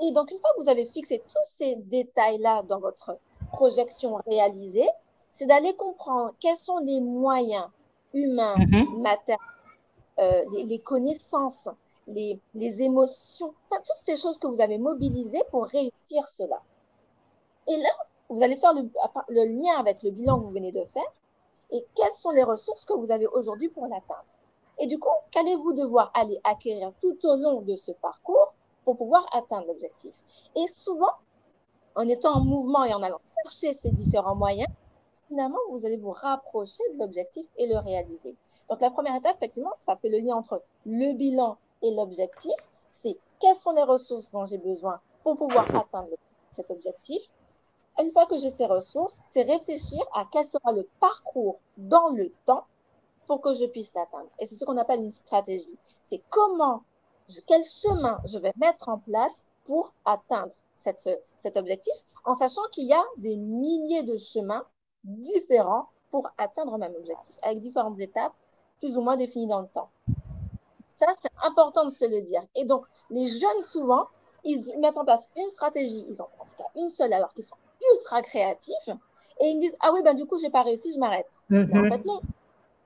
Et 0.00 0.12
donc, 0.12 0.30
une 0.30 0.38
fois 0.38 0.50
que 0.56 0.62
vous 0.62 0.68
avez 0.68 0.86
fixé 0.86 1.22
tous 1.26 1.42
ces 1.42 1.76
détails-là 1.76 2.62
dans 2.62 2.78
votre 2.78 3.18
projection 3.52 4.16
réalisée, 4.26 4.88
c'est 5.30 5.46
d'aller 5.46 5.74
comprendre 5.74 6.32
quels 6.40 6.56
sont 6.56 6.78
les 6.78 7.00
moyens 7.00 7.66
humains, 8.14 8.56
mm 8.58 9.04
les, 10.50 10.80
connaissances, 10.80 11.68
les, 12.08 12.40
les 12.54 12.82
émotions, 12.82 13.54
enfin, 13.64 13.80
toutes 13.84 14.02
ces 14.02 14.16
choses 14.16 14.38
que 14.38 14.48
vous 14.48 14.60
avez 14.60 14.76
mobilisées 14.76 15.42
pour 15.50 15.66
réussir 15.66 16.26
cela. 16.26 16.60
Et 17.68 17.76
là, 17.76 17.90
vous 18.28 18.42
allez 18.42 18.56
faire 18.56 18.74
le, 18.74 18.90
le 19.28 19.44
lien 19.44 19.78
avec 19.78 20.02
le 20.02 20.10
bilan 20.10 20.40
que 20.40 20.44
vous 20.46 20.50
venez 20.50 20.72
de 20.72 20.84
faire 20.92 21.12
et 21.70 21.84
quelles 21.94 22.10
sont 22.10 22.30
les 22.30 22.42
ressources 22.42 22.84
que 22.84 22.94
vous 22.94 23.12
avez 23.12 23.26
aujourd'hui 23.26 23.68
pour 23.68 23.84
l'atteindre. 23.86 24.24
Et 24.78 24.86
du 24.86 24.98
coup, 24.98 25.08
qu'allez-vous 25.30 25.72
devoir 25.72 26.10
aller 26.14 26.40
acquérir 26.44 26.92
tout 27.00 27.18
au 27.24 27.36
long 27.36 27.62
de 27.62 27.76
ce 27.76 27.92
parcours 27.92 28.54
pour 28.84 28.96
pouvoir 28.96 29.26
atteindre 29.32 29.66
l'objectif? 29.66 30.14
Et 30.56 30.66
souvent, 30.66 31.12
en 31.94 32.08
étant 32.08 32.34
en 32.34 32.44
mouvement 32.44 32.84
et 32.84 32.94
en 32.94 33.02
allant 33.02 33.20
chercher 33.22 33.74
ces 33.74 33.90
différents 33.90 34.36
moyens, 34.36 34.68
finalement, 35.28 35.58
vous 35.70 35.86
allez 35.86 35.96
vous 35.96 36.10
rapprocher 36.10 36.82
de 36.94 36.98
l'objectif 36.98 37.46
et 37.56 37.66
le 37.66 37.78
réaliser. 37.78 38.36
Donc, 38.68 38.80
la 38.80 38.90
première 38.90 39.16
étape, 39.16 39.36
effectivement, 39.36 39.72
ça 39.76 39.96
fait 39.96 40.08
le 40.08 40.18
lien 40.18 40.36
entre 40.36 40.62
le 40.84 41.14
bilan 41.14 41.56
et 41.82 41.94
l'objectif. 41.94 42.52
C'est 42.90 43.16
quelles 43.38 43.56
sont 43.56 43.72
les 43.72 43.82
ressources 43.82 44.30
dont 44.30 44.46
j'ai 44.46 44.58
besoin 44.58 45.00
pour 45.22 45.36
pouvoir 45.36 45.74
atteindre 45.74 46.16
cet 46.50 46.70
objectif. 46.70 47.22
Une 48.00 48.12
fois 48.12 48.26
que 48.26 48.36
j'ai 48.36 48.48
ces 48.48 48.66
ressources, 48.66 49.20
c'est 49.26 49.42
réfléchir 49.42 50.00
à 50.14 50.26
quel 50.30 50.44
sera 50.44 50.72
le 50.72 50.88
parcours 51.00 51.58
dans 51.76 52.08
le 52.08 52.32
temps 52.46 52.64
pour 53.26 53.40
que 53.40 53.54
je 53.54 53.66
puisse 53.66 53.94
l'atteindre. 53.94 54.28
Et 54.38 54.46
c'est 54.46 54.54
ce 54.54 54.64
qu'on 54.64 54.76
appelle 54.76 55.02
une 55.02 55.10
stratégie. 55.10 55.76
C'est 56.02 56.22
comment, 56.30 56.82
quel 57.46 57.64
chemin 57.64 58.20
je 58.24 58.38
vais 58.38 58.52
mettre 58.56 58.88
en 58.88 58.98
place 58.98 59.46
pour 59.64 59.92
atteindre 60.04 60.52
cet 60.74 61.56
objectif, 61.56 61.92
en 62.24 62.34
sachant 62.34 62.62
qu'il 62.72 62.86
y 62.86 62.92
a 62.92 63.04
des 63.18 63.36
milliers 63.36 64.04
de 64.04 64.16
chemins 64.16 64.64
différents 65.08 65.88
pour 66.10 66.30
atteindre 66.38 66.72
le 66.72 66.78
même 66.78 66.94
objectif, 66.96 67.34
avec 67.42 67.60
différentes 67.60 68.00
étapes 68.00 68.32
plus 68.78 68.96
ou 68.96 69.02
moins 69.02 69.16
définies 69.16 69.46
dans 69.46 69.60
le 69.60 69.68
temps. 69.68 69.90
Ça, 70.94 71.06
c'est 71.18 71.30
important 71.44 71.84
de 71.84 71.90
se 71.90 72.04
le 72.04 72.20
dire. 72.22 72.42
Et 72.54 72.64
donc, 72.64 72.84
les 73.10 73.26
jeunes, 73.26 73.62
souvent, 73.62 74.06
ils 74.44 74.78
mettent 74.78 74.98
en 74.98 75.04
place 75.04 75.30
une 75.36 75.46
stratégie, 75.46 76.04
ils 76.08 76.22
en 76.22 76.28
pensent 76.38 76.54
qu'à 76.54 76.64
une 76.76 76.88
seule, 76.88 77.12
alors 77.12 77.32
qu'ils 77.32 77.44
sont 77.44 77.56
ultra 77.94 78.22
créatifs, 78.22 78.88
et 79.40 79.46
ils 79.46 79.56
me 79.56 79.60
disent, 79.60 79.76
ah 79.80 79.92
oui, 79.92 80.02
ben 80.02 80.14
du 80.14 80.26
coup, 80.26 80.38
j'ai 80.38 80.50
pas 80.50 80.62
réussi, 80.62 80.92
je 80.92 80.98
m'arrête. 80.98 81.42
Mais 81.48 81.62
en 81.72 81.82
mhm. 81.82 81.92
fait, 81.92 82.04
non. 82.04 82.20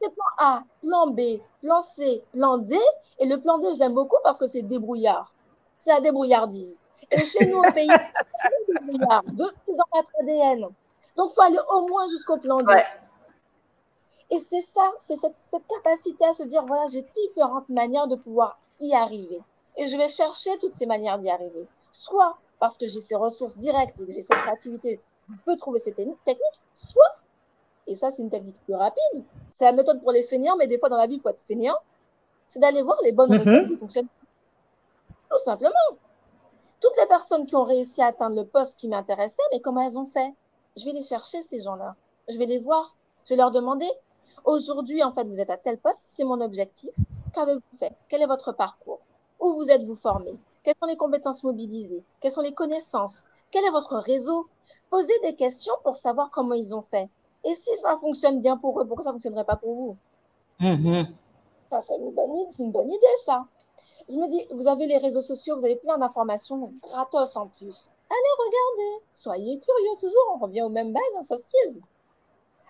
C'est 0.00 0.10
plan 0.10 0.24
A, 0.38 0.62
plan 0.82 1.06
B, 1.08 1.20
plan 1.60 1.80
C, 1.80 2.24
plan 2.32 2.58
D, 2.58 2.76
et 3.18 3.26
le 3.26 3.40
plan 3.40 3.58
D, 3.58 3.68
je 3.74 3.78
l'aime 3.78 3.94
beaucoup 3.94 4.16
parce 4.24 4.38
que 4.38 4.46
c'est 4.46 4.62
débrouillard. 4.62 5.32
C'est 5.78 5.90
la 5.90 6.00
débrouillardise. 6.00 6.80
Et 7.10 7.18
chez 7.24 7.46
nous, 7.46 7.58
au 7.58 7.72
pays, 7.72 7.88
c'est 7.88 8.74
débrouillard. 8.74 9.22
C'est 9.64 9.74
dans 9.74 9.84
notre 9.94 10.10
ADN. 10.20 10.68
Donc, 11.16 11.30
il 11.30 11.34
faut 11.34 11.42
aller 11.42 11.58
au 11.70 11.88
moins 11.88 12.06
jusqu'au 12.08 12.36
plan 12.38 12.62
D. 12.62 12.74
Et 14.30 14.38
c'est 14.38 14.62
ça, 14.62 14.90
c'est 14.96 15.16
cette, 15.16 15.66
capacité 15.68 16.24
à 16.24 16.32
se 16.32 16.44
dire, 16.44 16.64
voilà, 16.64 16.86
j'ai 16.86 17.02
différentes 17.02 17.68
manières 17.68 18.08
de 18.08 18.16
pouvoir 18.16 18.56
y 18.80 18.94
arriver. 18.94 19.42
Et 19.76 19.86
je 19.86 19.96
vais 19.96 20.08
chercher 20.08 20.56
toutes 20.58 20.72
ces 20.72 20.86
manières 20.86 21.18
d'y 21.18 21.28
arriver. 21.28 21.66
Soit 21.90 22.36
parce 22.58 22.78
que 22.78 22.86
j'ai 22.88 23.00
ces 23.00 23.14
ressources 23.14 23.58
directes 23.58 24.00
et 24.00 24.06
que 24.06 24.12
j'ai 24.12 24.22
cette 24.22 24.38
créativité, 24.38 25.00
je 25.28 25.36
peux 25.44 25.56
trouver 25.56 25.78
ces 25.78 25.92
techniques, 25.92 26.16
soit, 26.74 27.16
et 27.86 27.96
ça 27.96 28.10
c'est 28.10 28.22
une 28.22 28.30
technique 28.30 28.62
plus 28.64 28.74
rapide, 28.74 29.24
c'est 29.50 29.64
la 29.64 29.72
méthode 29.72 30.00
pour 30.00 30.12
les 30.12 30.22
fainéants, 30.22 30.56
mais 30.56 30.66
des 30.66 30.78
fois 30.78 30.88
dans 30.88 30.96
la 30.96 31.06
vie, 31.06 31.16
il 31.16 31.20
faut 31.20 31.28
être 31.28 31.42
fainéant, 31.46 31.76
c'est 32.48 32.60
d'aller 32.60 32.82
voir 32.82 32.96
les 33.02 33.12
bonnes 33.12 33.34
mm-hmm. 33.34 33.38
recettes 33.40 33.68
qui 33.68 33.76
fonctionnent. 33.76 34.08
Tout 35.30 35.38
simplement. 35.38 35.74
Toutes 36.80 36.96
les 36.98 37.06
personnes 37.06 37.46
qui 37.46 37.56
ont 37.56 37.64
réussi 37.64 38.00
à 38.00 38.06
atteindre 38.06 38.36
le 38.36 38.46
poste 38.46 38.78
qui 38.78 38.88
m'intéressait, 38.88 39.42
mais 39.52 39.60
comment 39.60 39.80
elles 39.82 39.98
ont 39.98 40.06
fait? 40.06 40.32
Je 40.76 40.84
vais 40.84 40.92
les 40.92 41.02
chercher, 41.02 41.42
ces 41.42 41.60
gens-là. 41.60 41.94
Je 42.28 42.38
vais 42.38 42.46
les 42.46 42.58
voir. 42.58 42.96
Je 43.24 43.30
vais 43.30 43.36
leur 43.36 43.50
demander, 43.50 43.88
aujourd'hui, 44.44 45.02
en 45.02 45.12
fait, 45.12 45.24
vous 45.24 45.40
êtes 45.40 45.50
à 45.50 45.56
tel 45.56 45.78
poste, 45.78 46.02
c'est 46.06 46.24
mon 46.24 46.40
objectif. 46.40 46.90
Qu'avez-vous 47.32 47.60
fait? 47.78 47.92
Quel 48.08 48.22
est 48.22 48.26
votre 48.26 48.52
parcours? 48.52 49.00
Où 49.40 49.52
vous 49.52 49.70
êtes-vous 49.70 49.94
formé? 49.94 50.34
Quelles 50.62 50.74
sont 50.74 50.86
les 50.86 50.96
compétences 50.96 51.44
mobilisées? 51.44 52.02
Quelles 52.20 52.32
sont 52.32 52.40
les 52.40 52.52
connaissances? 52.52 53.24
Quel 53.50 53.64
est 53.64 53.70
votre 53.70 53.96
réseau? 53.96 54.48
Posez 54.90 55.12
des 55.22 55.34
questions 55.34 55.74
pour 55.82 55.96
savoir 55.96 56.30
comment 56.30 56.54
ils 56.54 56.74
ont 56.74 56.82
fait. 56.82 57.08
Et 57.44 57.54
si 57.54 57.74
ça 57.76 57.96
fonctionne 57.98 58.40
bien 58.40 58.56
pour 58.56 58.80
eux, 58.80 58.86
pourquoi 58.86 59.04
ça 59.04 59.10
ne 59.10 59.14
fonctionnerait 59.14 59.44
pas 59.44 59.56
pour 59.56 59.74
vous? 59.74 59.96
Mm-hmm. 60.60 61.06
Ça, 61.70 61.80
c'est 61.80 61.96
une, 61.96 62.12
bonne, 62.12 62.30
une 62.58 62.70
bonne 62.70 62.90
idée, 62.90 63.16
ça. 63.24 63.46
Je 64.08 64.16
me 64.16 64.28
dis, 64.28 64.46
vous 64.50 64.68
avez 64.68 64.86
les 64.86 64.98
réseaux 64.98 65.20
sociaux, 65.20 65.56
vous 65.56 65.64
avez 65.64 65.76
plein 65.76 65.98
d'informations 65.98 66.72
gratos 66.82 67.36
en 67.36 67.48
plus. 67.48 67.90
Allez 68.12 68.46
regarder, 68.46 69.04
soyez 69.14 69.58
curieux, 69.58 69.96
toujours, 69.98 70.34
on 70.34 70.38
revient 70.38 70.60
aux 70.60 70.68
mêmes 70.68 70.92
bases 70.92 71.02
en 71.16 71.22
soft 71.22 71.44
skills. 71.44 71.80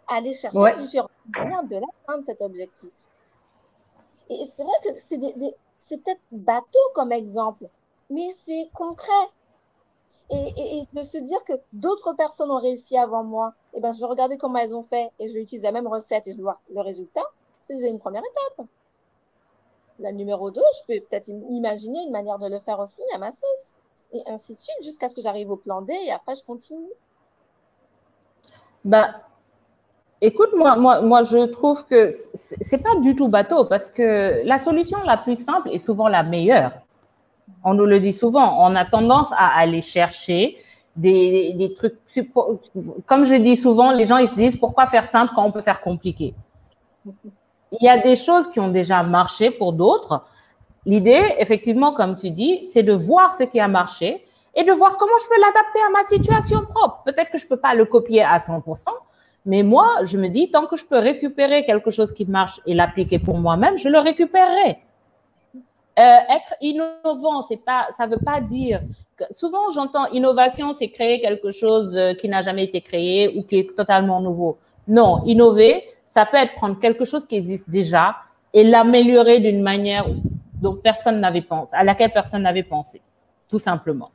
Allez 0.06 0.34
chercher 0.34 0.72
différentes 0.80 1.10
manières 1.36 1.64
de 1.64 1.76
l'atteindre, 1.76 2.22
cet 2.22 2.42
objectif. 2.42 2.90
Et 4.28 4.44
c'est 4.44 4.62
vrai 4.62 4.74
que 4.84 4.94
c'est 5.78 6.04
peut-être 6.04 6.20
bateau 6.30 6.78
comme 6.94 7.10
exemple, 7.10 7.68
mais 8.08 8.30
c'est 8.30 8.70
concret. 8.72 9.12
Et, 10.30 10.84
de 10.92 11.02
se 11.02 11.18
dire 11.18 11.42
que 11.44 11.54
d'autres 11.72 12.12
personnes 12.14 12.50
ont 12.50 12.60
réussi 12.60 12.96
avant 12.96 13.24
moi, 13.24 13.52
et 13.74 13.78
eh 13.78 13.80
ben, 13.80 13.92
je 13.92 13.98
vais 13.98 14.06
regarder 14.06 14.38
comment 14.38 14.58
elles 14.58 14.76
ont 14.76 14.84
fait 14.84 15.10
et 15.18 15.28
je 15.28 15.34
vais 15.34 15.42
utiliser 15.42 15.66
la 15.66 15.72
même 15.72 15.88
recette 15.88 16.26
et 16.26 16.32
je 16.32 16.36
vais 16.36 16.42
voir 16.42 16.60
le 16.72 16.80
résultat. 16.80 17.24
C'est 17.62 17.74
déjà 17.74 17.88
une 17.88 17.98
première 17.98 18.22
étape. 18.22 18.66
La 19.98 20.12
numéro 20.12 20.50
2, 20.50 20.60
je 20.60 20.86
peux 20.86 21.04
peut-être 21.04 21.28
imaginer 21.28 21.98
une 22.04 22.12
manière 22.12 22.38
de 22.38 22.48
le 22.48 22.60
faire 22.60 22.78
aussi 22.78 23.02
à 23.12 23.18
ma 23.18 23.30
sauce 23.30 23.74
et 24.12 24.22
ainsi 24.30 24.54
de 24.54 24.58
suite, 24.58 24.76
jusqu'à 24.82 25.08
ce 25.08 25.14
que 25.14 25.20
j'arrive 25.20 25.50
au 25.50 25.56
plan 25.56 25.82
D 25.82 25.92
et 26.06 26.12
après 26.12 26.34
je 26.34 26.44
continue. 26.44 26.90
Bah, 28.84 29.22
écoute, 30.20 30.50
moi, 30.56 30.76
moi, 30.76 31.00
moi, 31.00 31.22
je 31.22 31.46
trouve 31.46 31.86
que 31.86 32.10
c'est 32.34 32.78
pas 32.78 32.96
du 32.96 33.14
tout 33.14 33.28
bateau 33.28 33.64
parce 33.64 33.90
que 33.90 34.42
la 34.44 34.58
solution 34.58 34.98
la 35.04 35.16
plus 35.16 35.36
simple 35.36 35.70
est 35.70 35.78
souvent 35.78 36.08
la 36.08 36.22
meilleure. 36.22 36.72
On 37.64 37.74
nous 37.74 37.86
le 37.86 38.00
dit 38.00 38.12
souvent. 38.12 38.56
On 38.66 38.74
a 38.74 38.84
tendance 38.84 39.30
à 39.32 39.56
aller 39.56 39.82
chercher 39.82 40.56
des, 40.96 41.54
des 41.54 41.74
trucs. 41.74 41.96
Comme 43.06 43.24
je 43.24 43.34
dis 43.36 43.56
souvent, 43.56 43.92
les 43.92 44.06
gens 44.06 44.18
ils 44.18 44.28
se 44.28 44.34
disent 44.34 44.56
pourquoi 44.56 44.86
faire 44.86 45.06
simple 45.06 45.32
quand 45.34 45.44
on 45.44 45.52
peut 45.52 45.62
faire 45.62 45.80
compliqué? 45.80 46.34
Il 47.06 47.84
y 47.84 47.88
a 47.88 47.98
des 47.98 48.16
choses 48.16 48.48
qui 48.50 48.60
ont 48.60 48.68
déjà 48.68 49.02
marché 49.02 49.50
pour 49.50 49.72
d'autres. 49.72 50.22
L'idée, 50.84 51.22
effectivement, 51.38 51.92
comme 51.92 52.16
tu 52.16 52.30
dis, 52.30 52.68
c'est 52.72 52.82
de 52.82 52.92
voir 52.92 53.34
ce 53.34 53.44
qui 53.44 53.60
a 53.60 53.68
marché 53.68 54.24
et 54.54 54.64
de 54.64 54.72
voir 54.72 54.96
comment 54.98 55.12
je 55.22 55.28
peux 55.28 55.40
l'adapter 55.40 55.80
à 55.86 55.90
ma 55.90 56.04
situation 56.04 56.64
propre. 56.64 57.00
Peut-être 57.04 57.30
que 57.30 57.38
je 57.38 57.46
peux 57.46 57.56
pas 57.56 57.74
le 57.74 57.84
copier 57.84 58.22
à 58.22 58.38
100%, 58.38 58.86
mais 59.46 59.62
moi, 59.62 60.04
je 60.04 60.18
me 60.18 60.28
dis, 60.28 60.50
tant 60.50 60.66
que 60.66 60.76
je 60.76 60.84
peux 60.84 60.98
récupérer 60.98 61.64
quelque 61.64 61.90
chose 61.90 62.12
qui 62.12 62.26
marche 62.26 62.60
et 62.66 62.74
l'appliquer 62.74 63.18
pour 63.18 63.38
moi-même, 63.38 63.78
je 63.78 63.88
le 63.88 63.98
récupérerai. 63.98 64.78
Euh, 65.98 66.00
être 66.00 66.54
innovant, 66.60 67.42
ça 67.42 68.06
veut 68.06 68.16
pas 68.24 68.40
dire 68.40 68.80
souvent 69.30 69.70
j'entends 69.74 70.06
innovation, 70.08 70.72
c'est 70.72 70.88
créer 70.88 71.20
quelque 71.20 71.52
chose 71.52 71.94
euh, 71.96 72.14
qui 72.14 72.28
n'a 72.28 72.42
jamais 72.42 72.64
été 72.64 72.80
créé 72.80 73.36
ou 73.36 73.42
qui 73.42 73.58
est 73.58 73.76
totalement 73.76 74.20
nouveau. 74.20 74.58
Non, 74.88 75.22
innover, 75.26 75.84
ça 76.06 76.26
peut 76.26 76.36
être 76.36 76.54
prendre 76.54 76.78
quelque 76.80 77.04
chose 77.04 77.24
qui 77.26 77.36
existe 77.36 77.70
déjà 77.70 78.16
et 78.52 78.64
l'améliorer 78.64 79.38
d'une 79.38 79.62
manière 79.62 80.06
dont 80.62 80.76
personne 80.76 81.20
n'avait 81.20 81.42
pensé, 81.42 81.74
à 81.74 81.84
laquelle 81.84 82.12
personne 82.12 82.42
n'avait 82.42 82.62
pensé, 82.62 83.02
tout 83.50 83.58
simplement. 83.58 84.10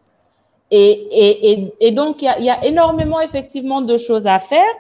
Et, 0.72 0.91
et, 1.12 1.76
et, 1.80 1.91
donc, 1.91 2.22
il 2.22 2.26
y, 2.26 2.30
a, 2.30 2.39
il 2.39 2.45
y, 2.45 2.50
a, 2.50 2.66
énormément 2.66 3.22
effectivement 3.22 3.82
de 3.82 3.98
choses 3.98 4.26
à 4.26 4.39
faire. 4.39 4.74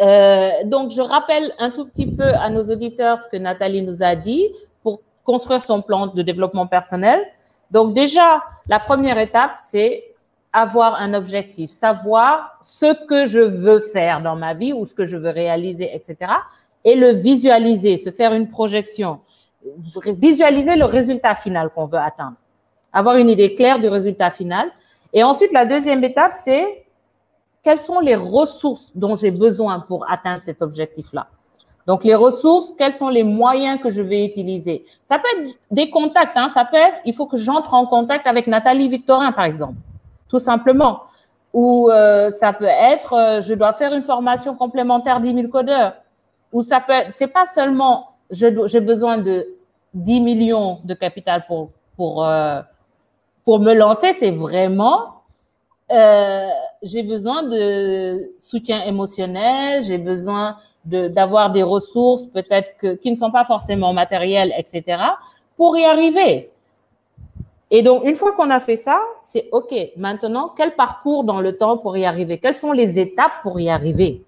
Euh, 0.00 0.50
donc, 0.64 0.92
je 0.92 1.00
rappelle 1.00 1.52
un 1.58 1.70
tout 1.70 1.86
petit 1.86 2.06
peu 2.06 2.28
à 2.34 2.50
nos 2.50 2.64
auditeurs 2.70 3.18
ce 3.18 3.28
que 3.28 3.36
Nathalie 3.36 3.82
nous 3.82 4.02
a 4.02 4.14
dit 4.14 4.48
pour 4.82 5.00
construire 5.24 5.62
son 5.62 5.82
plan 5.82 6.08
de 6.08 6.22
développement 6.22 6.66
personnel. 6.66 7.20
Donc, 7.70 7.94
déjà, 7.94 8.42
la 8.68 8.78
première 8.78 9.18
étape, 9.18 9.52
c'est 9.64 10.04
avoir 10.52 10.94
un 10.94 11.14
objectif, 11.14 11.70
savoir 11.70 12.58
ce 12.62 13.06
que 13.06 13.26
je 13.26 13.40
veux 13.40 13.80
faire 13.80 14.22
dans 14.22 14.36
ma 14.36 14.54
vie 14.54 14.72
ou 14.72 14.86
ce 14.86 14.94
que 14.94 15.04
je 15.04 15.16
veux 15.16 15.30
réaliser, 15.30 15.90
etc. 15.94 16.32
Et 16.84 16.94
le 16.94 17.10
visualiser, 17.10 17.98
se 17.98 18.10
faire 18.10 18.32
une 18.32 18.48
projection, 18.48 19.20
visualiser 20.06 20.76
le 20.76 20.84
résultat 20.84 21.34
final 21.34 21.70
qu'on 21.70 21.86
veut 21.86 21.98
atteindre, 21.98 22.36
avoir 22.92 23.16
une 23.16 23.30
idée 23.30 23.54
claire 23.54 23.78
du 23.78 23.88
résultat 23.88 24.30
final. 24.30 24.70
Et 25.12 25.22
ensuite, 25.22 25.52
la 25.52 25.66
deuxième 25.66 26.02
étape, 26.04 26.32
c'est 26.34 26.84
quelles 27.62 27.78
sont 27.78 28.00
les 28.00 28.16
ressources 28.16 28.90
dont 28.94 29.16
j'ai 29.16 29.30
besoin 29.30 29.80
pour 29.80 30.10
atteindre 30.10 30.42
cet 30.42 30.62
objectif-là. 30.62 31.26
Donc, 31.86 32.04
les 32.04 32.14
ressources, 32.14 32.72
quels 32.76 32.94
sont 32.94 33.08
les 33.08 33.24
moyens 33.24 33.80
que 33.80 33.90
je 33.90 34.02
vais 34.02 34.24
utiliser 34.24 34.84
Ça 35.06 35.18
peut 35.18 35.28
être 35.36 35.54
des 35.70 35.88
contacts, 35.90 36.36
hein, 36.36 36.48
ça 36.48 36.64
peut 36.64 36.76
être, 36.76 36.98
il 37.04 37.14
faut 37.14 37.26
que 37.26 37.38
j'entre 37.38 37.72
en 37.74 37.86
contact 37.86 38.26
avec 38.26 38.46
Nathalie 38.46 38.88
Victorin, 38.88 39.32
par 39.32 39.44
exemple 39.44 39.76
tout 40.28 40.38
simplement. 40.38 40.98
Ou 41.54 41.90
euh, 41.90 42.30
ça 42.30 42.52
peut 42.52 42.66
être, 42.66 43.14
euh, 43.14 43.40
je 43.40 43.54
dois 43.54 43.72
faire 43.72 43.94
une 43.94 44.02
formation 44.02 44.54
complémentaire 44.54 45.20
10 45.20 45.34
000 45.34 45.48
codeurs. 45.48 45.94
Ou 46.52 46.62
ça 46.62 46.80
peut 46.80 46.92
c'est 47.10 47.26
pas 47.26 47.46
seulement, 47.46 48.10
j'ai 48.30 48.80
besoin 48.80 49.18
de 49.18 49.46
10 49.94 50.20
millions 50.20 50.80
de 50.84 50.94
capital 50.94 51.44
pour, 51.46 51.70
pour, 51.96 52.24
euh, 52.24 52.60
pour 53.44 53.60
me 53.60 53.74
lancer, 53.74 54.12
c'est 54.12 54.30
vraiment, 54.30 55.22
euh, 55.90 56.48
j'ai 56.82 57.02
besoin 57.02 57.42
de 57.42 58.32
soutien 58.38 58.82
émotionnel, 58.84 59.84
j'ai 59.84 59.98
besoin 59.98 60.58
d'avoir 60.84 61.50
des 61.50 61.62
ressources 61.62 62.24
peut-être 62.26 62.96
qui 62.96 63.10
ne 63.10 63.16
sont 63.16 63.30
pas 63.30 63.44
forcément 63.44 63.92
matérielles, 63.92 64.52
etc., 64.56 65.02
pour 65.56 65.76
y 65.76 65.84
arriver. 65.84 66.50
Et 67.70 67.82
donc, 67.82 68.04
une 68.04 68.16
fois 68.16 68.32
qu'on 68.32 68.48
a 68.50 68.60
fait 68.60 68.76
ça, 68.76 69.00
c'est 69.22 69.48
OK, 69.52 69.74
maintenant, 69.96 70.52
quel 70.56 70.74
parcours 70.74 71.24
dans 71.24 71.40
le 71.40 71.58
temps 71.58 71.76
pour 71.76 71.96
y 71.96 72.06
arriver? 72.06 72.38
Quelles 72.38 72.54
sont 72.54 72.72
les 72.72 72.98
étapes 72.98 73.42
pour 73.42 73.60
y 73.60 73.68
arriver? 73.68 74.24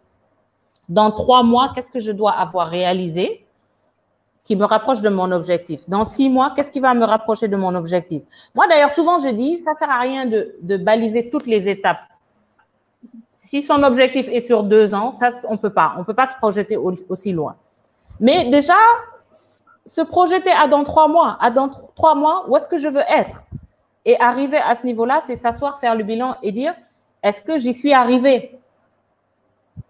Dans 0.88 1.10
trois 1.10 1.42
mois, 1.42 1.72
qu'est-ce 1.74 1.90
que 1.90 2.00
je 2.00 2.12
dois 2.12 2.32
avoir 2.32 2.68
réalisé? 2.68 3.46
Qui 4.44 4.56
me 4.56 4.64
rapproche 4.64 5.00
de 5.00 5.08
mon 5.08 5.30
objectif 5.32 5.88
Dans 5.88 6.04
six 6.04 6.28
mois, 6.28 6.52
qu'est-ce 6.54 6.70
qui 6.70 6.80
va 6.80 6.94
me 6.94 7.04
rapprocher 7.04 7.48
de 7.48 7.56
mon 7.56 7.74
objectif? 7.74 8.22
Moi, 8.54 8.66
d'ailleurs, 8.68 8.90
souvent, 8.90 9.18
je 9.18 9.28
dis, 9.28 9.58
ça 9.62 9.72
ne 9.72 9.76
sert 9.76 9.90
à 9.90 10.00
rien 10.00 10.26
de, 10.26 10.76
baliser 10.76 11.30
toutes 11.30 11.46
les 11.46 11.68
étapes. 11.68 12.00
Si 13.34 13.62
son 13.62 13.82
objectif 13.82 14.28
est 14.28 14.40
sur 14.40 14.62
deux 14.62 14.94
ans, 14.94 15.10
ça, 15.10 15.30
on 15.48 15.52
ne 15.52 15.58
peut 15.58 15.72
pas. 15.72 15.94
On 15.98 16.04
peut 16.04 16.14
pas 16.14 16.26
se 16.26 16.36
projeter 16.36 16.76
aussi 16.76 17.32
loin. 17.32 17.56
Mais 18.18 18.48
déjà, 18.50 18.76
se 19.86 20.02
projeter 20.02 20.52
à 20.52 20.68
dans 20.68 20.84
trois 20.84 21.08
mois, 21.08 21.36
à 21.40 21.50
dans 21.50 21.70
trois 21.96 22.14
mois, 22.14 22.44
où 22.48 22.56
est-ce 22.56 22.68
que 22.68 22.76
je 22.76 22.88
veux 22.88 23.02
être? 23.08 23.42
Et 24.04 24.18
arriver 24.20 24.58
à 24.58 24.74
ce 24.74 24.86
niveau-là, 24.86 25.20
c'est 25.24 25.36
s'asseoir, 25.36 25.78
faire 25.78 25.94
le 25.94 26.04
bilan 26.04 26.36
et 26.42 26.52
dire, 26.52 26.74
est-ce 27.22 27.42
que 27.42 27.58
j'y 27.58 27.74
suis 27.74 27.92
arrivé 27.92 28.58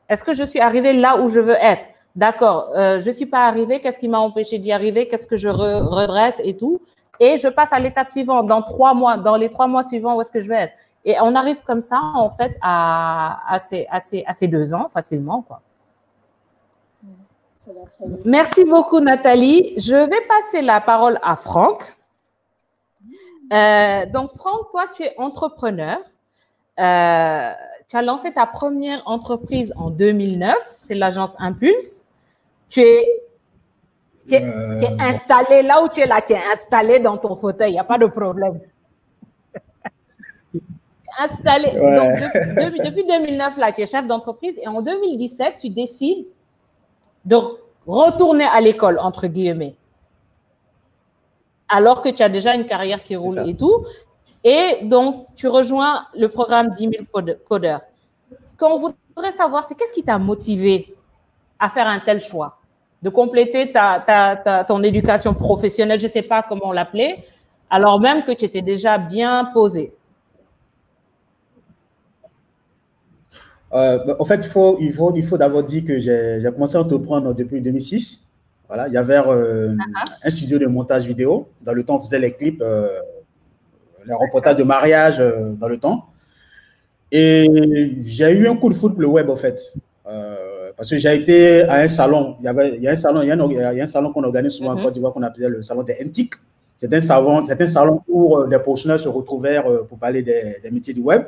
Est-ce 0.09 0.25
que 0.25 0.33
je 0.33 0.43
suis 0.43 0.61
arrivé 0.61 0.93
là 0.93 1.21
où 1.21 1.29
je 1.29 1.41
veux 1.41 1.57
être? 1.61 1.85
D'accord, 2.17 2.71
euh, 2.75 3.01
je 3.01 3.09
ne 3.09 3.15
suis 3.15 3.27
pas 3.27 3.47
arrivé, 3.47 3.81
qu'est-ce 3.81 3.99
qui 3.99 4.09
m'a 4.09 4.19
empêché 4.19 4.59
d'y 4.59 4.73
arriver? 4.73 5.07
Qu'est-ce 5.07 5.27
que 5.27 5.37
je 5.37 5.49
redresse 5.49 6.41
et 6.43 6.57
tout? 6.57 6.81
Et 7.21 7.39
je 7.39 7.49
passe 7.49 7.73
à 7.73 7.79
l'étape 7.79 8.11
suivante, 8.11 8.47
dans 8.47 8.63
trois 8.63 8.95
mois, 8.95 9.17
dans 9.17 9.37
les 9.37 9.49
trois 9.49 9.67
mois 9.67 9.85
suivants, 9.85 10.17
où 10.17 10.21
est-ce 10.21 10.33
que 10.33 10.41
je 10.41 10.49
vais 10.49 10.57
être? 10.57 10.73
Et 11.05 11.17
on 11.21 11.35
arrive 11.35 11.63
comme 11.63 11.81
ça, 11.83 12.01
en 12.15 12.31
fait, 12.31 12.57
à, 12.63 13.41
à, 13.49 13.59
ces, 13.59 13.87
à, 13.91 14.01
ces, 14.01 14.25
à 14.27 14.33
ces 14.33 14.49
deux 14.49 14.75
ans, 14.75 14.89
facilement, 14.89 15.43
quoi. 15.43 15.61
Merci 18.25 18.65
beaucoup, 18.65 19.01
Nathalie. 19.01 19.75
Je 19.79 19.95
vais 19.95 20.21
passer 20.23 20.63
la 20.63 20.81
parole 20.81 21.19
à 21.23 21.37
Franck. 21.37 21.95
Euh, 23.53 24.07
donc, 24.07 24.35
Franck, 24.37 24.71
toi, 24.71 24.87
tu 24.93 25.05
es 25.05 25.15
entrepreneur. 25.19 25.99
Euh, 26.79 27.53
tu 27.89 27.97
as 27.97 28.03
lancé 28.03 28.33
ta 28.33 28.47
première 28.47 29.03
entreprise 29.07 29.73
en 29.77 29.91
2009, 29.91 30.57
c'est 30.83 30.95
l'agence 30.95 31.35
Impulse. 31.39 32.00
Tu 32.71 32.81
es, 32.81 33.23
tu 34.27 34.35
es, 34.35 34.43
euh... 34.43 34.79
tu 34.79 34.85
es, 34.87 35.03
installé 35.03 35.63
là 35.63 35.83
où 35.83 35.89
tu 35.89 36.01
es 36.01 36.07
là, 36.07 36.23
tu 36.23 36.33
es 36.33 36.39
installé 36.53 36.99
dans 37.01 37.19
ton 37.19 37.37
fauteuil, 37.37 37.71
il 37.71 37.75
n'y 37.75 37.81
a 37.81 37.85
pas 37.85 37.99
de 37.99 38.07
problème. 38.07 38.61
installé. 41.19 41.69
Ouais. 41.79 41.97
Donc, 41.97 42.65
depuis, 42.65 42.81
depuis 42.81 43.07
2009, 43.07 43.59
là, 43.59 43.73
tu 43.73 43.83
es 43.83 43.87
chef 43.87 44.07
d'entreprise 44.07 44.55
et 44.59 44.69
en 44.69 44.81
2017, 44.81 45.57
tu 45.61 45.69
décides 45.69 46.27
de 47.25 47.37
retourner 47.87 48.45
à 48.45 48.61
l'école, 48.61 48.99
entre 48.99 49.27
guillemets, 49.27 49.75
alors 51.69 52.03
que 52.03 52.09
tu 52.09 52.23
as 52.23 52.29
déjà 52.29 52.55
une 52.55 52.67
carrière 52.67 53.03
qui 53.03 53.17
roule 53.17 53.49
et 53.49 53.57
tout. 53.57 53.85
Et 54.43 54.79
donc, 54.83 55.27
tu 55.37 55.49
rejoins 55.49 56.07
le 56.15 56.29
programme 56.29 56.71
10 56.71 56.91
000 57.15 57.37
codeurs. 57.47 57.83
Ce 58.45 58.57
qu'on 58.57 58.79
voudrait 58.79 59.33
savoir, 59.33 59.65
c'est 59.65 59.75
qu'est-ce 59.75 59.93
qui 59.93 60.03
t'a 60.03 60.19
motivé 60.19 60.95
à 61.59 61.69
faire 61.69 61.87
un 61.87 62.01
tel 62.01 62.21
choix? 62.21 62.60
De 63.03 63.09
compléter 63.09 63.73
ta, 63.73 64.03
ta, 64.07 64.37
ta 64.37 64.65
ton 64.65 64.83
éducation 64.83 65.35
professionnelle, 65.35 66.01
je 66.01 66.07
ne 66.07 66.11
sais 66.11 66.23
pas 66.23 66.43
comment 66.43 66.73
l'appeler, 66.73 67.25
alors 67.71 68.01
même 68.01 68.25
que 68.25 68.33
tu 68.33 68.45
étais 68.45 68.63
déjà 68.63 68.99
bien 68.99 69.51
posé. 69.55 69.93
Euh, 73.73 74.15
en 74.19 74.25
fait, 74.25 74.41
il 74.45 74.49
faut, 74.51 74.77
il 74.81 74.93
faut, 74.93 75.15
il 75.15 75.25
faut 75.25 75.39
d'abord 75.39 75.63
dire 75.63 75.85
que 75.85 75.99
j'ai 75.99 76.43
commencé 76.53 76.77
à 76.77 76.81
entreprendre 76.81 77.33
depuis 77.35 77.61
2006. 77.61 78.27
Voilà, 78.67 78.89
il 78.89 78.95
y 78.95 78.97
avait 78.97 79.19
euh, 79.19 79.73
uh 79.73 79.77
-huh. 79.77 80.27
un 80.27 80.31
studio 80.31 80.59
de 80.59 80.67
montage 80.67 81.05
vidéo. 81.07 81.49
Dans 81.63 81.73
le 81.73 81.85
temps, 81.85 81.97
on 81.97 82.01
faisait 82.01 82.19
les 82.19 82.33
clips, 82.33 82.61
euh, 82.63 82.89
les 84.07 84.15
reportages 84.15 84.57
de 84.57 84.65
mariage 84.65 85.19
euh, 85.21 85.53
dans 85.61 85.69
le 85.69 85.79
temps. 85.79 86.07
Et 87.13 87.49
j'ai 88.05 88.31
eu 88.31 88.47
un 88.49 88.57
coup 88.57 88.69
de 88.69 88.75
foot 88.75 88.93
pour 88.93 89.03
le 89.03 89.09
web, 89.09 89.29
en 89.31 89.37
fait. 89.37 89.59
Euh, 90.07 90.50
parce 90.77 90.91
que 90.91 90.99
j'ai 90.99 91.15
été 91.15 91.63
à 91.63 91.77
un 91.77 91.89
salon. 91.89 92.37
Il 92.41 92.45
y, 92.45 92.49
avait, 92.49 92.77
il 92.77 92.83
y 92.83 92.89
a 92.89 92.93
un 92.93 92.97
salon, 92.97 93.23
il 93.23 93.29
y 93.29 93.31
a 93.31 93.35
un, 93.35 93.51
il 93.51 93.77
y 93.79 93.81
a 93.81 93.85
un 93.85 93.87
salon 93.87 94.13
qu'on 94.13 94.25
organise 94.25 94.53
souvent 94.53 94.73
en 94.73 94.83
Côte 94.83 94.95
d'Ivoire 94.95 95.13
qu'on 95.13 95.23
appelait 95.23 95.49
le 95.49 95.63
salon 95.63 95.83
des 95.83 95.97
NTIC. 96.05 96.35
C'est 96.77 96.93
un 96.93 97.01
salon, 97.01 97.45
c'est 97.45 97.61
un 97.61 97.67
salon 97.67 98.01
où 98.09 98.37
euh, 98.37 98.47
des 98.47 98.59
professionnels 98.59 98.99
se 98.99 99.09
retrouvèrent 99.09 99.65
pour 99.89 99.99
parler 99.99 100.23
des, 100.23 100.57
des 100.63 100.71
métiers 100.71 100.95
du 100.95 101.01
web. 101.01 101.25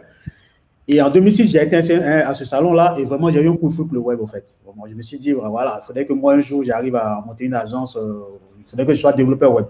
Et 0.88 1.00
en 1.00 1.10
2006, 1.10 1.50
j'ai 1.52 1.62
été 1.62 1.76
à 1.76 2.34
ce 2.34 2.44
salon-là 2.44 2.94
et 2.98 3.04
vraiment, 3.04 3.30
j'ai 3.30 3.40
eu 3.40 3.48
un 3.48 3.56
coup 3.56 3.68
de 3.68 3.72
fou 3.72 3.86
pour 3.86 3.94
le 3.94 4.00
web, 4.00 4.20
en 4.20 4.26
fait. 4.26 4.58
Vraiment, 4.64 4.84
je 4.88 4.94
me 4.94 5.02
suis 5.02 5.18
dit, 5.18 5.32
voilà, 5.32 5.80
il 5.82 5.86
faudrait 5.86 6.06
que 6.06 6.12
moi, 6.12 6.34
un 6.34 6.40
jour, 6.40 6.64
j'arrive 6.64 6.96
à 6.96 7.22
monter 7.24 7.44
une 7.44 7.54
agence, 7.54 7.96
euh, 7.96 8.20
il 8.58 8.66
faudrait 8.68 8.86
que 8.86 8.94
je 8.94 9.00
sois 9.00 9.12
développeur 9.12 9.54
web, 9.54 9.66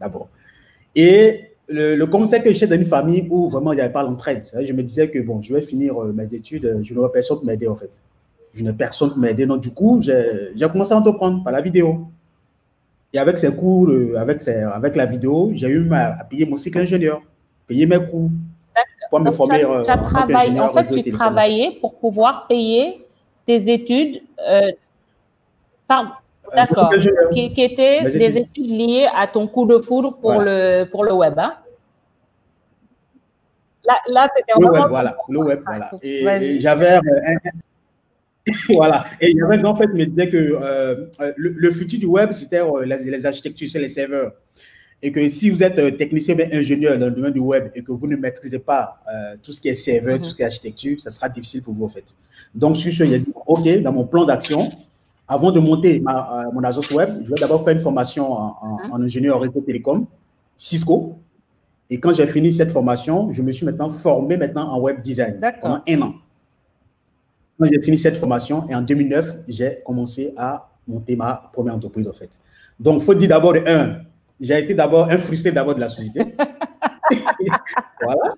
d'abord. 0.00 0.28
Et 0.94 1.52
le, 1.68 1.94
le 1.94 2.06
concept 2.06 2.44
que 2.44 2.52
j'étais 2.52 2.66
dans 2.66 2.74
une 2.76 2.84
famille 2.84 3.28
où 3.30 3.46
vraiment, 3.46 3.72
il 3.72 3.76
n'y 3.76 3.82
avait 3.82 3.92
pas 3.92 4.02
l'entraide. 4.02 4.44
Je 4.60 4.72
me 4.72 4.82
disais 4.82 5.08
que, 5.08 5.20
bon, 5.20 5.40
je 5.40 5.54
vais 5.54 5.62
finir 5.62 6.02
euh, 6.02 6.12
mes 6.12 6.34
études, 6.34 6.80
je 6.82 6.94
n'aurai 6.94 7.12
personne 7.12 7.36
pour 7.36 7.46
m'aider, 7.46 7.68
en 7.68 7.76
fait. 7.76 7.90
Je 8.54 8.62
n'ai 8.62 8.72
personne 8.72 9.10
pour 9.10 9.18
m'aider. 9.18 9.46
Donc, 9.46 9.60
du 9.60 9.72
coup, 9.72 10.00
j'ai 10.02 10.68
commencé 10.72 10.92
à 10.92 10.96
entreprendre 10.96 11.42
par 11.44 11.52
la 11.52 11.60
vidéo. 11.60 12.08
Et 13.12 13.18
avec 13.18 13.38
ces 13.38 13.54
cours, 13.54 13.90
avec, 14.16 14.40
ces, 14.40 14.54
avec 14.62 14.94
la 14.96 15.06
vidéo, 15.06 15.50
j'ai 15.54 15.68
eu 15.68 15.90
à 15.92 16.24
payer 16.28 16.44
mon 16.44 16.56
cycle 16.56 16.78
ingénieur, 16.78 17.22
payer 17.66 17.86
mes 17.86 17.98
cours 17.98 18.30
pour 19.10 19.20
me 19.20 19.30
former. 19.30 19.60
Tu 19.60 19.66
as, 19.66 19.82
tu 19.82 19.90
as 19.90 19.94
en, 19.94 20.04
travaillé, 20.04 20.60
en 20.60 20.72
fait, 20.72 21.02
tu 21.02 21.10
travaillais 21.10 21.78
pour 21.80 21.98
pouvoir 21.98 22.46
payer 22.46 23.06
tes 23.46 23.72
études. 23.72 24.22
Euh, 24.46 24.70
D'accord. 26.54 26.90
Qui, 27.32 27.52
qui, 27.52 27.62
étaient 27.62 28.02
des 28.02 28.16
études. 28.16 28.36
études. 28.36 28.70
liées 28.70 29.08
à 29.14 29.26
ton 29.26 29.46
coup 29.46 29.66
de 29.66 29.78
foudre 29.78 30.16
pour, 30.16 30.32
voilà. 30.32 30.80
le, 30.80 30.90
pour 30.90 31.04
le 31.04 31.12
web. 31.12 31.38
Hein? 31.38 31.54
Là, 33.84 33.94
là 34.08 34.28
c'était 34.36 34.52
le 34.58 34.66
web, 34.66 34.84
voilà. 34.88 35.16
Le 35.28 35.38
web, 35.38 35.60
voilà. 35.64 35.90
Et, 36.02 36.24
et 36.24 36.60
j'avais 36.60 36.96
un, 36.96 37.00
voilà. 38.74 39.04
Et 39.20 39.30
il 39.30 39.36
y 39.36 39.42
avait 39.42 39.64
en 39.64 39.76
fait, 39.76 39.88
me 39.88 40.04
disait 40.04 40.28
que 40.28 40.36
euh, 40.36 41.06
le, 41.36 41.50
le, 41.56 41.70
futur 41.70 41.98
du 41.98 42.06
web, 42.06 42.32
c'était 42.32 42.60
euh, 42.60 42.84
les, 42.84 43.10
les, 43.10 43.26
architectures, 43.26 43.68
c'est 43.70 43.80
les 43.80 43.88
serveurs 43.88 44.32
et 45.02 45.12
que 45.12 45.26
si 45.28 45.50
vous 45.50 45.62
êtes 45.62 45.96
technicien 45.96 46.36
ou 46.36 46.42
ingénieur 46.52 46.98
dans 46.98 47.06
le 47.06 47.12
domaine 47.12 47.32
du 47.32 47.38
web 47.40 47.68
et 47.74 47.82
que 47.82 47.92
vous 47.92 48.06
ne 48.06 48.16
maîtrisez 48.16 48.58
pas 48.58 49.00
euh, 49.12 49.36
tout 49.42 49.52
ce 49.52 49.60
qui 49.60 49.68
est 49.68 49.74
serveur, 49.74 50.16
mm 50.16 50.18
-hmm. 50.18 50.22
tout 50.24 50.30
ce 50.30 50.34
qui 50.36 50.42
est 50.42 50.46
architecture, 50.46 50.96
ça 51.00 51.10
sera 51.10 51.28
difficile 51.28 51.62
pour 51.62 51.74
vous 51.74 51.84
en 51.84 51.88
fait. 51.88 52.04
Donc, 52.54 52.76
sur 52.76 52.92
ce, 52.92 53.04
il 53.04 53.14
a 53.14 53.18
dit, 53.18 53.32
OK, 53.46 53.66
dans 53.82 53.92
mon 53.92 54.06
plan 54.12 54.24
d'action, 54.24 54.60
avant 55.28 55.52
de 55.52 55.60
monter 55.60 56.00
ma, 56.00 56.14
euh, 56.16 56.52
mon 56.54 56.62
agence 56.64 56.90
web, 56.90 57.10
je 57.24 57.28
vais 57.32 57.40
d'abord 57.44 57.62
faire 57.64 57.74
une 57.78 57.84
formation 57.88 58.24
en, 58.32 58.38
en, 58.64 58.72
mm 58.72 58.78
-hmm. 58.78 58.94
en 58.94 58.98
ingénieur 59.08 59.34
réseau 59.44 59.60
télécom, 59.68 59.98
Cisco. 60.66 60.96
Et 61.90 61.96
quand 62.02 62.12
j'ai 62.16 62.26
fini 62.36 62.48
cette 62.60 62.72
formation, 62.78 63.16
je 63.36 63.40
me 63.46 63.50
suis 63.56 63.64
maintenant 63.68 63.90
formé 64.06 64.34
maintenant 64.42 64.66
en 64.74 64.78
web 64.86 64.96
design 65.08 65.34
pendant 65.62 65.80
un 65.94 66.00
an. 66.06 66.12
J'ai 67.60 67.80
fini 67.80 67.98
cette 67.98 68.16
formation 68.16 68.66
et 68.68 68.74
en 68.74 68.82
2009, 68.82 69.38
j'ai 69.48 69.78
commencé 69.84 70.32
à 70.36 70.70
monter 70.86 71.16
ma 71.16 71.50
première 71.52 71.74
entreprise 71.74 72.06
en 72.06 72.12
fait. 72.12 72.30
Donc, 72.78 73.02
il 73.02 73.04
faut 73.04 73.14
dire 73.14 73.28
d'abord, 73.28 73.54
un, 73.66 74.00
j'ai 74.40 74.58
été 74.58 74.74
d'abord 74.74 75.10
un 75.10 75.18
frustré 75.18 75.50
d'abord 75.50 75.74
de 75.74 75.80
la 75.80 75.88
société. 75.88 76.20
voilà. 78.02 78.34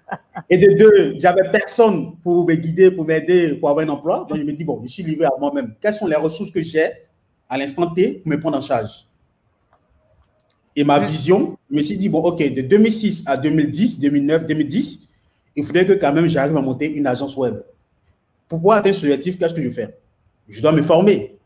Et 0.49 0.57
de 0.57 0.73
deux, 0.73 1.15
j'avais 1.19 1.51
personne 1.51 2.17
pour 2.23 2.47
me 2.47 2.55
guider, 2.55 2.91
pour 2.91 3.05
m'aider, 3.07 3.55
pour 3.55 3.69
avoir 3.69 3.85
un 3.85 3.89
emploi. 3.91 4.27
Donc, 4.29 4.39
je 4.39 4.43
me 4.43 4.53
dis, 4.53 4.65
bon, 4.65 4.81
je 4.83 4.89
suis 4.89 5.03
livré 5.03 5.27
à 5.27 5.33
moi-même. 5.39 5.75
Quelles 5.81 5.95
sont 5.95 6.07
les 6.07 6.17
ressources 6.17 6.51
que 6.51 6.63
j'ai 6.63 6.91
à 7.49 7.59
l'instant 7.59 7.91
T 7.91 8.23
pour 8.25 8.31
me 8.31 8.41
prendre 8.41 8.57
en 8.57 8.63
charge? 8.63 9.07
Et 10.75 10.85
ma 10.85 10.99
vision, 10.99 11.59
je 11.71 11.77
me 11.77 11.83
suis 11.83 11.99
dit, 11.99 12.09
bon, 12.09 12.21
OK, 12.21 12.39
de 12.39 12.63
2006 12.63 13.25
à 13.27 13.37
2010, 13.37 14.01
2009, 14.01 14.47
2010, 14.47 15.09
il 15.57 15.65
faudrait 15.65 15.85
que 15.85 15.93
quand 15.93 16.13
même 16.13 16.29
j'arrive 16.29 16.57
à 16.57 16.61
monter 16.63 16.91
une 16.91 17.07
agence 17.07 17.37
web. 17.37 17.57
Pour 18.51 18.59
pouvoir 18.59 18.79
atteindre 18.79 18.97
ce 18.97 19.07
objectif, 19.07 19.39
qu'est-ce 19.39 19.55
que 19.55 19.63
je 19.63 19.71
fais? 19.71 19.97
Je 20.49 20.61
dois 20.61 20.73
me 20.73 20.83
former. 20.83 21.37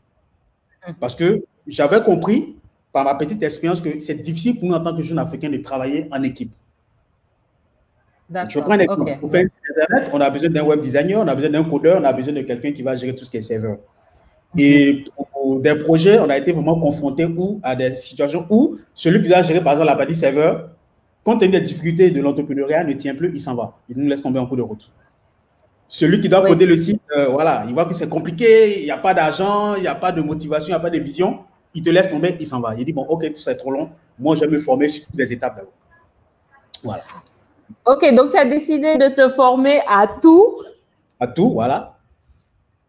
Parce 0.99 1.15
que 1.15 1.45
j'avais 1.67 2.03
compris 2.03 2.57
par 2.95 3.05
ma 3.05 3.15
petite 3.15 3.43
expérience 3.43 3.83
que 3.83 4.01
c'est 4.01 4.15
difficile 4.15 4.59
pour 4.59 4.71
nous 4.71 4.75
en 4.75 4.83
tant 4.83 4.97
que 4.97 5.03
jeunes 5.03 5.19
Africains 5.19 5.51
de 5.51 5.59
travailler 5.59 6.09
en 6.11 6.23
équipe. 6.23 6.51
Je 8.49 8.59
prends 8.59 8.73
un 8.73 8.79
exemple. 8.79 9.19
Pour 9.21 9.31
faire 9.31 9.45
Internet, 9.71 10.11
on 10.15 10.21
a 10.23 10.31
besoin 10.31 10.49
d'un 10.49 10.65
web 10.65 10.81
designer, 10.81 11.21
on 11.21 11.29
a 11.29 11.35
besoin 11.35 11.51
d'un 11.51 11.65
codeur, 11.65 12.01
on 12.01 12.05
a 12.05 12.13
besoin 12.15 12.33
de 12.33 12.41
quelqu'un 12.41 12.73
qui 12.73 12.81
va 12.81 12.97
gérer 12.97 13.15
tout 13.15 13.27
ce 13.27 13.31
qui 13.31 13.37
est 13.37 13.43
serveur. 13.43 13.77
Et 14.57 15.05
pour 15.15 15.61
des 15.61 15.75
projets, 15.75 16.19
on 16.21 16.31
a 16.31 16.39
été 16.39 16.53
vraiment 16.53 16.81
confronté 16.81 17.29
à 17.63 17.77
des 17.77 17.95
situations 17.97 18.47
où 18.49 18.79
celui 18.95 19.23
qui 19.23 19.29
doit 19.29 19.43
gérer, 19.43 19.61
par 19.61 19.75
exemple, 19.75 19.91
la 19.91 19.97
partie 19.97 20.15
serveur, 20.15 20.71
compte 21.23 21.41
tenu 21.41 21.53
des 21.53 21.61
difficultés 21.61 22.11
de 22.11 22.21
l'entrepreneuriat, 22.23 22.83
ne 22.83 22.95
tient 22.95 23.15
plus, 23.15 23.31
il 23.35 23.41
s'en 23.43 23.55
va. 23.55 23.77
Il 23.91 23.99
nous 23.99 24.09
laisse 24.09 24.23
tomber 24.23 24.39
en 24.39 24.47
cours 24.47 24.57
de 24.57 24.63
route. 24.63 24.91
Celui 25.95 26.21
qui 26.21 26.29
doit 26.29 26.47
coder 26.47 26.67
le 26.67 26.77
site, 26.77 27.01
euh, 27.17 27.29
voilà, 27.29 27.65
il 27.69 27.75
voit 27.75 27.85
que 27.85 27.95
c'est 27.95 28.09
compliqué, 28.09 28.81
il 28.81 28.85
n'y 28.85 28.91
a 28.91 28.97
pas 28.97 29.15
d'argent, 29.15 29.77
il 29.77 29.83
n'y 29.83 29.87
a 29.87 29.95
pas 29.95 30.11
de 30.11 30.21
motivation, 30.23 30.69
il 30.69 30.77
n'y 30.77 30.77
a 30.77 30.81
pas 30.81 30.91
de 30.91 30.99
vision 30.99 31.45
il 31.75 31.83
te 31.83 31.91
laisse 31.91 32.09
tomber, 32.09 32.37
il 32.39 32.47
s'en 32.47 32.61
va. 32.61 32.75
Il 32.79 32.85
dit, 32.85 32.93
bon, 32.93 33.03
ok, 33.03 33.33
tout 33.33 33.41
ça 33.41 33.53
est 33.53 33.57
trop 33.57 33.73
long. 33.73 33.91
Moi, 34.19 34.37
je 34.37 34.41
vais 34.43 34.47
me 34.47 34.61
former 34.61 34.89
sur 34.89 35.05
toutes 35.07 35.17
les 35.17 35.33
étapes 35.33 35.57
d'abord. 35.57 35.73
Voilà. 36.83 37.03
Ok, 37.87 38.15
donc 38.15 38.31
tu 38.31 38.39
as 38.39 38.45
décidé 38.45 38.97
de 38.97 39.09
te 39.09 39.29
former 39.31 39.81
à 39.89 40.07
tout. 40.23 40.63
À 41.19 41.27
tout, 41.27 41.51
voilà. 41.51 41.97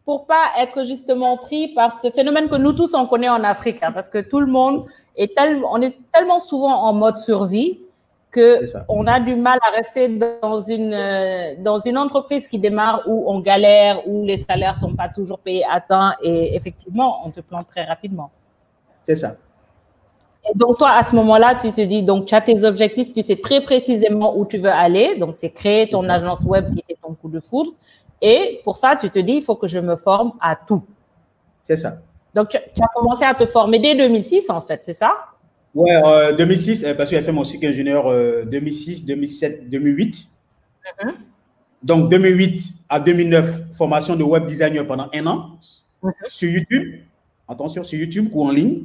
Pour 0.05 0.27
pas 0.27 0.51
être 0.59 0.85
justement 0.85 1.37
pris 1.37 1.69
par 1.69 1.99
ce 1.99 2.11
phénomène 2.11 2.47
que 2.47 2.55
nous 2.55 2.73
tous 2.73 2.93
on 2.93 3.07
connaît 3.07 3.29
en 3.29 3.43
Afrique, 3.43 3.81
hein, 3.81 3.91
parce 3.91 4.07
que 4.07 4.19
tout 4.19 4.39
le 4.39 4.45
monde 4.45 4.81
est 5.15 5.35
tellement, 5.35 5.69
on 5.71 5.81
est 5.81 5.97
tellement 6.13 6.39
souvent 6.39 6.83
en 6.83 6.93
mode 6.93 7.17
survie 7.17 7.79
que 8.35 8.59
on 8.89 9.07
a 9.07 9.19
du 9.19 9.35
mal 9.35 9.57
à 9.67 9.71
rester 9.71 10.03
dans 10.09 10.61
une 10.61 10.93
euh, 10.93 11.55
dans 11.59 11.79
une 11.79 11.97
entreprise 11.97 12.47
qui 12.47 12.59
démarre 12.59 13.03
où 13.07 13.23
on 13.27 13.39
galère, 13.39 14.07
où 14.07 14.25
les 14.25 14.37
salaires 14.37 14.75
sont 14.75 14.93
pas 14.93 15.09
toujours 15.09 15.39
payés 15.39 15.65
à 15.69 15.79
temps 15.81 16.11
et 16.21 16.55
effectivement 16.55 17.25
on 17.25 17.31
te 17.31 17.39
plante 17.39 17.67
très 17.67 17.85
rapidement. 17.85 18.29
C'est 19.03 19.15
ça. 19.15 19.35
Et 20.47 20.55
donc, 20.55 20.77
toi, 20.77 20.91
à 20.91 21.03
ce 21.03 21.15
moment-là, 21.15 21.55
tu 21.55 21.71
te 21.71 21.81
dis, 21.81 22.03
donc, 22.03 22.27
tu 22.27 22.35
as 22.35 22.41
tes 22.41 22.63
objectifs, 22.63 23.13
tu 23.13 23.23
sais 23.23 23.37
très 23.37 23.61
précisément 23.61 24.37
où 24.37 24.45
tu 24.45 24.59
veux 24.59 24.69
aller. 24.69 25.15
Donc, 25.17 25.33
c'est 25.33 25.49
créer 25.49 25.89
ton 25.89 26.07
agence 26.07 26.41
web 26.41 26.71
qui 26.71 26.83
était 26.87 26.99
ton 27.01 27.15
coup 27.15 27.29
de 27.29 27.39
foudre. 27.39 27.71
Et 28.21 28.61
pour 28.63 28.75
ça, 28.77 28.95
tu 28.95 29.09
te 29.09 29.17
dis, 29.17 29.37
il 29.37 29.43
faut 29.43 29.55
que 29.55 29.67
je 29.67 29.79
me 29.79 29.95
forme 29.95 30.33
à 30.39 30.55
tout. 30.55 30.83
C'est 31.63 31.77
ça. 31.77 31.97
Donc, 32.35 32.49
tu, 32.49 32.57
as 32.57 32.87
commencé 32.93 33.23
à 33.23 33.33
te 33.33 33.47
former 33.47 33.79
dès 33.79 33.95
2006, 33.95 34.51
en 34.51 34.61
fait, 34.61 34.83
c'est 34.83 34.93
ça? 34.93 35.13
Oui, 35.75 35.91
2006, 36.37 36.83
euh, 36.85 36.93
parce 36.95 37.09
que 37.09 37.17
j'ai 37.17 37.21
fait 37.21 37.31
mon 37.31 37.43
cycle 37.43 37.67
ingénieur 37.67 38.05
2006, 38.45 39.05
2007, 39.05 39.69
2008. 39.69 40.29
Donc, 41.83 42.09
2008 42.09 42.61
à 42.89 42.99
2009, 42.99 43.73
formation 43.73 44.15
de 44.15 44.23
web 44.23 44.45
designer 44.45 44.87
pendant 44.87 45.09
un 45.13 45.27
an 45.27 45.59
mm-hmm. 46.01 46.11
sur 46.29 46.49
YouTube 46.49 46.95
attention, 47.47 47.83
sur 47.83 47.99
YouTube 47.99 48.29
ou 48.31 48.45
en 48.45 48.51
ligne. 48.51 48.83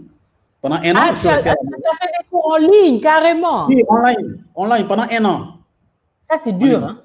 Pendant 0.61 0.76
un 0.76 0.95
an, 0.95 0.99
ah, 0.99 1.14
tu 1.18 1.26
as, 1.26 1.38
fait 1.38 1.51
des 1.55 2.28
cours 2.30 2.53
en 2.53 2.57
ligne, 2.59 3.01
carrément. 3.01 3.66
Oui, 3.66 3.82
online, 3.88 4.45
online 4.55 4.86
pendant 4.86 5.07
un 5.11 5.24
an. 5.24 5.55
Ça, 6.28 6.36
c'est 6.45 6.53
dur, 6.53 6.84
hein? 6.84 7.03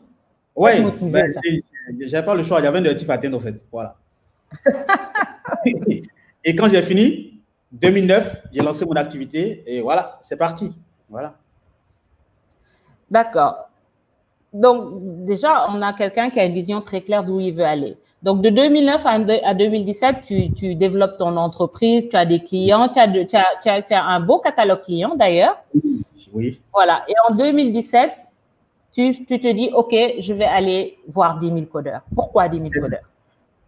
Oui, 0.55 0.71
ben, 1.03 1.31
j'avais 2.01 2.25
pas 2.25 2.35
le 2.35 2.43
choix, 2.43 2.57
avait 2.57 2.67
un 2.67 2.81
objectif 2.81 3.09
à 3.09 3.13
atteindre, 3.13 3.37
en 3.37 3.39
fait. 3.39 3.55
Voilà. 3.71 3.95
et 6.43 6.55
quand 6.55 6.69
j'ai 6.69 6.81
fini, 6.81 7.34
2009, 7.75 8.43
j'ai 8.53 8.61
lancé 8.61 8.85
mon 8.85 8.93
activité 8.93 9.63
et 9.67 9.81
voilà, 9.81 10.17
c'est 10.21 10.37
parti. 10.37 10.71
Voilà. 11.09 11.35
D'accord. 13.11 13.69
Donc, 14.53 15.25
déjà, 15.25 15.67
on 15.69 15.81
a 15.81 15.91
quelqu'un 15.93 16.29
qui 16.29 16.39
a 16.39 16.45
une 16.45 16.53
vision 16.53 16.81
très 16.81 17.01
claire 17.01 17.23
d'où 17.23 17.39
il 17.41 17.53
veut 17.53 17.65
aller. 17.65 17.97
Donc, 18.23 18.41
de 18.41 18.49
2009 18.49 19.05
à 19.05 19.53
2017, 19.53 20.15
tu, 20.55 20.75
développes 20.75 21.17
ton 21.17 21.35
entreprise, 21.35 22.07
tu 22.09 22.15
as 22.15 22.25
des 22.25 22.39
clients, 22.39 22.87
tu 22.87 22.99
as, 22.99 24.03
un 24.03 24.19
beau 24.21 24.39
catalogue 24.39 24.81
client 24.81 25.15
d'ailleurs. 25.15 25.61
Oui. 26.33 26.61
Voilà. 26.73 27.03
Et 27.07 27.13
en 27.29 27.35
2017, 27.35 28.11
tu, 28.93 29.13
te 29.25 29.53
dis, 29.53 29.69
OK, 29.73 29.93
je 30.19 30.33
vais 30.33 30.45
aller 30.45 30.97
voir 31.07 31.37
10 31.37 31.47
000 31.47 31.61
codeurs. 31.65 32.01
Pourquoi 32.15 32.47
10 32.47 32.63
000 32.63 32.69
codeurs? 32.81 33.01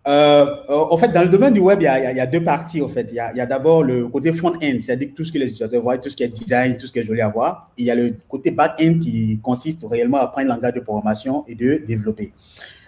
Euh, 0.07 0.55
en 0.69 0.97
fait, 0.97 1.09
dans 1.09 1.21
le 1.21 1.27
domaine 1.27 1.53
du 1.53 1.59
web, 1.59 1.79
il 1.81 1.85
y 1.85 1.87
a, 1.87 2.25
deux 2.25 2.43
parties. 2.43 2.81
En 2.81 2.87
fait. 2.87 3.09
Il 3.11 3.15
y 3.15 3.19
a, 3.19 3.45
d'abord 3.45 3.83
le 3.83 4.07
côté 4.07 4.31
front-end, 4.31 4.77
c'est-à-dire 4.81 5.09
tout 5.15 5.23
ce 5.23 5.31
que 5.31 5.37
les 5.37 5.45
utilisateurs 5.45 5.81
voient, 5.81 5.97
tout 5.97 6.09
ce 6.09 6.15
qui 6.15 6.23
est 6.23 6.29
design, 6.29 6.77
tout 6.77 6.87
ce 6.87 6.93
que 6.93 7.01
je 7.01 7.07
voulais 7.07 7.21
avoir. 7.21 7.71
il 7.77 7.85
y 7.85 7.91
a 7.91 7.95
le 7.95 8.13
côté 8.29 8.51
back-end 8.51 8.99
qui 9.01 9.39
consiste 9.41 9.85
réellement 9.89 10.17
à 10.17 10.27
prendre 10.27 10.51
un 10.51 10.55
langage 10.55 10.73
de 10.73 10.79
programmation 10.79 11.43
et 11.47 11.55
de 11.55 11.81
développer. 11.85 12.31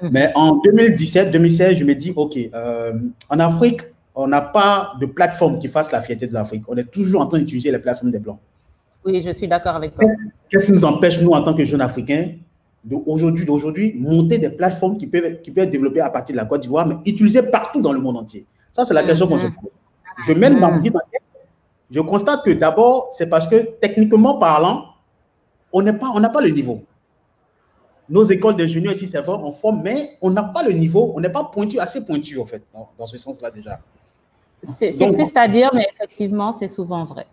Mhm. 0.02 0.10
Mais 0.14 0.32
en 0.36 0.62
2017, 0.64 1.32
2016, 1.32 1.78
je 1.78 1.86
me 1.86 1.94
dis, 1.94 2.14
OK, 2.16 2.38
euh, 2.38 2.94
en 3.30 3.40
Afrique, 3.40 3.82
on 4.16 4.28
n'a 4.28 4.42
pas 4.42 4.94
de 5.00 5.06
plateforme 5.06 5.60
qui 5.60 5.68
fasse 5.68 5.92
la 5.92 6.02
fierté 6.02 6.28
de 6.28 6.34
l'Afrique. 6.34 6.64
On 6.68 6.78
est 6.78 6.90
toujours 6.90 7.22
en 7.22 7.28
train 7.28 7.40
d'utiliser 7.40 7.72
les 7.72 7.80
plateformes 7.80 8.12
des 8.12 8.20
Blancs. 8.20 8.40
Oui, 9.06 9.22
je 9.26 9.32
suis 9.32 9.48
d'accord 9.48 9.76
avec 9.76 9.96
toi. 9.96 10.10
Qu'est-ce 10.50 10.68
qui 10.68 10.72
nous 10.74 10.86
empêche, 10.86 11.22
nous, 11.22 11.32
en 11.32 11.42
tant 11.42 11.54
que 11.54 11.64
jeunes 11.64 11.82
Africains, 11.82 12.32
d'aujourd'hui, 12.84 13.46
d'aujourd'hui, 13.46 13.94
monter 13.98 14.38
des 14.38 14.50
plateformes 14.50 14.98
qui 14.98 15.08
peuvent, 15.08 15.42
qui 15.42 15.52
peuvent 15.52 15.66
être 15.66 15.72
développées 15.72 16.02
à 16.02 16.10
partir 16.10 16.34
de 16.34 16.38
la 16.38 16.46
Côte 16.46 16.62
d'Ivoire, 16.62 16.86
mais 16.86 16.96
utilisées 17.06 17.44
partout 17.44 17.82
dans 17.82 17.94
le 17.94 18.00
monde 18.00 18.18
entier 18.18 18.46
Ça, 18.72 18.86
c'est 18.86 18.94
la 18.94 19.04
question 19.04 19.28
qu'on 19.28 19.38
se 19.38 19.48
mhm. 19.48 19.56
pose. 19.62 19.72
Je 20.28 20.34
mène 20.34 20.60
ma 20.60 20.78
vie 20.80 20.92
dans 20.92 21.00
Je 21.92 22.02
constate 22.02 22.44
que 22.44 22.52
d'abord, 22.52 23.10
c'est 23.12 23.28
parce 23.28 23.48
que 23.48 23.56
techniquement 23.80 24.38
parlant, 24.38 24.86
on 25.72 25.82
n'a 25.82 25.94
pas, 25.94 26.30
pas 26.30 26.42
le 26.42 26.50
niveau. 26.50 26.84
Nos 28.10 28.24
écoles 28.24 28.56
d'ingénieurs 28.56 28.94
ici, 28.94 29.08
c'est 29.08 29.22
fort, 29.24 29.42
on 29.44 29.52
forme, 29.52 29.82
mais 29.84 30.18
on 30.22 30.32
n'a 30.32 30.44
pas 30.44 30.64
le 30.64 30.72
niveau, 30.72 31.14
on 31.16 31.20
n'est 31.20 31.30
pas 31.30 31.44
pointu, 31.44 31.80
assez 31.80 32.04
pointu, 32.04 32.40
en 32.40 32.46
fait, 32.46 32.64
dans, 32.98 33.08
ce 33.08 33.18
sens-là 33.18 33.52
déjà. 33.52 33.80
C'est 34.64 34.92
triste 34.92 35.38
à 35.38 35.48
dire, 35.48 35.70
mais 35.74 35.88
effectivement, 35.94 36.54
c'est 36.54 36.68
souvent 36.68 37.06
vrai. 37.06 37.28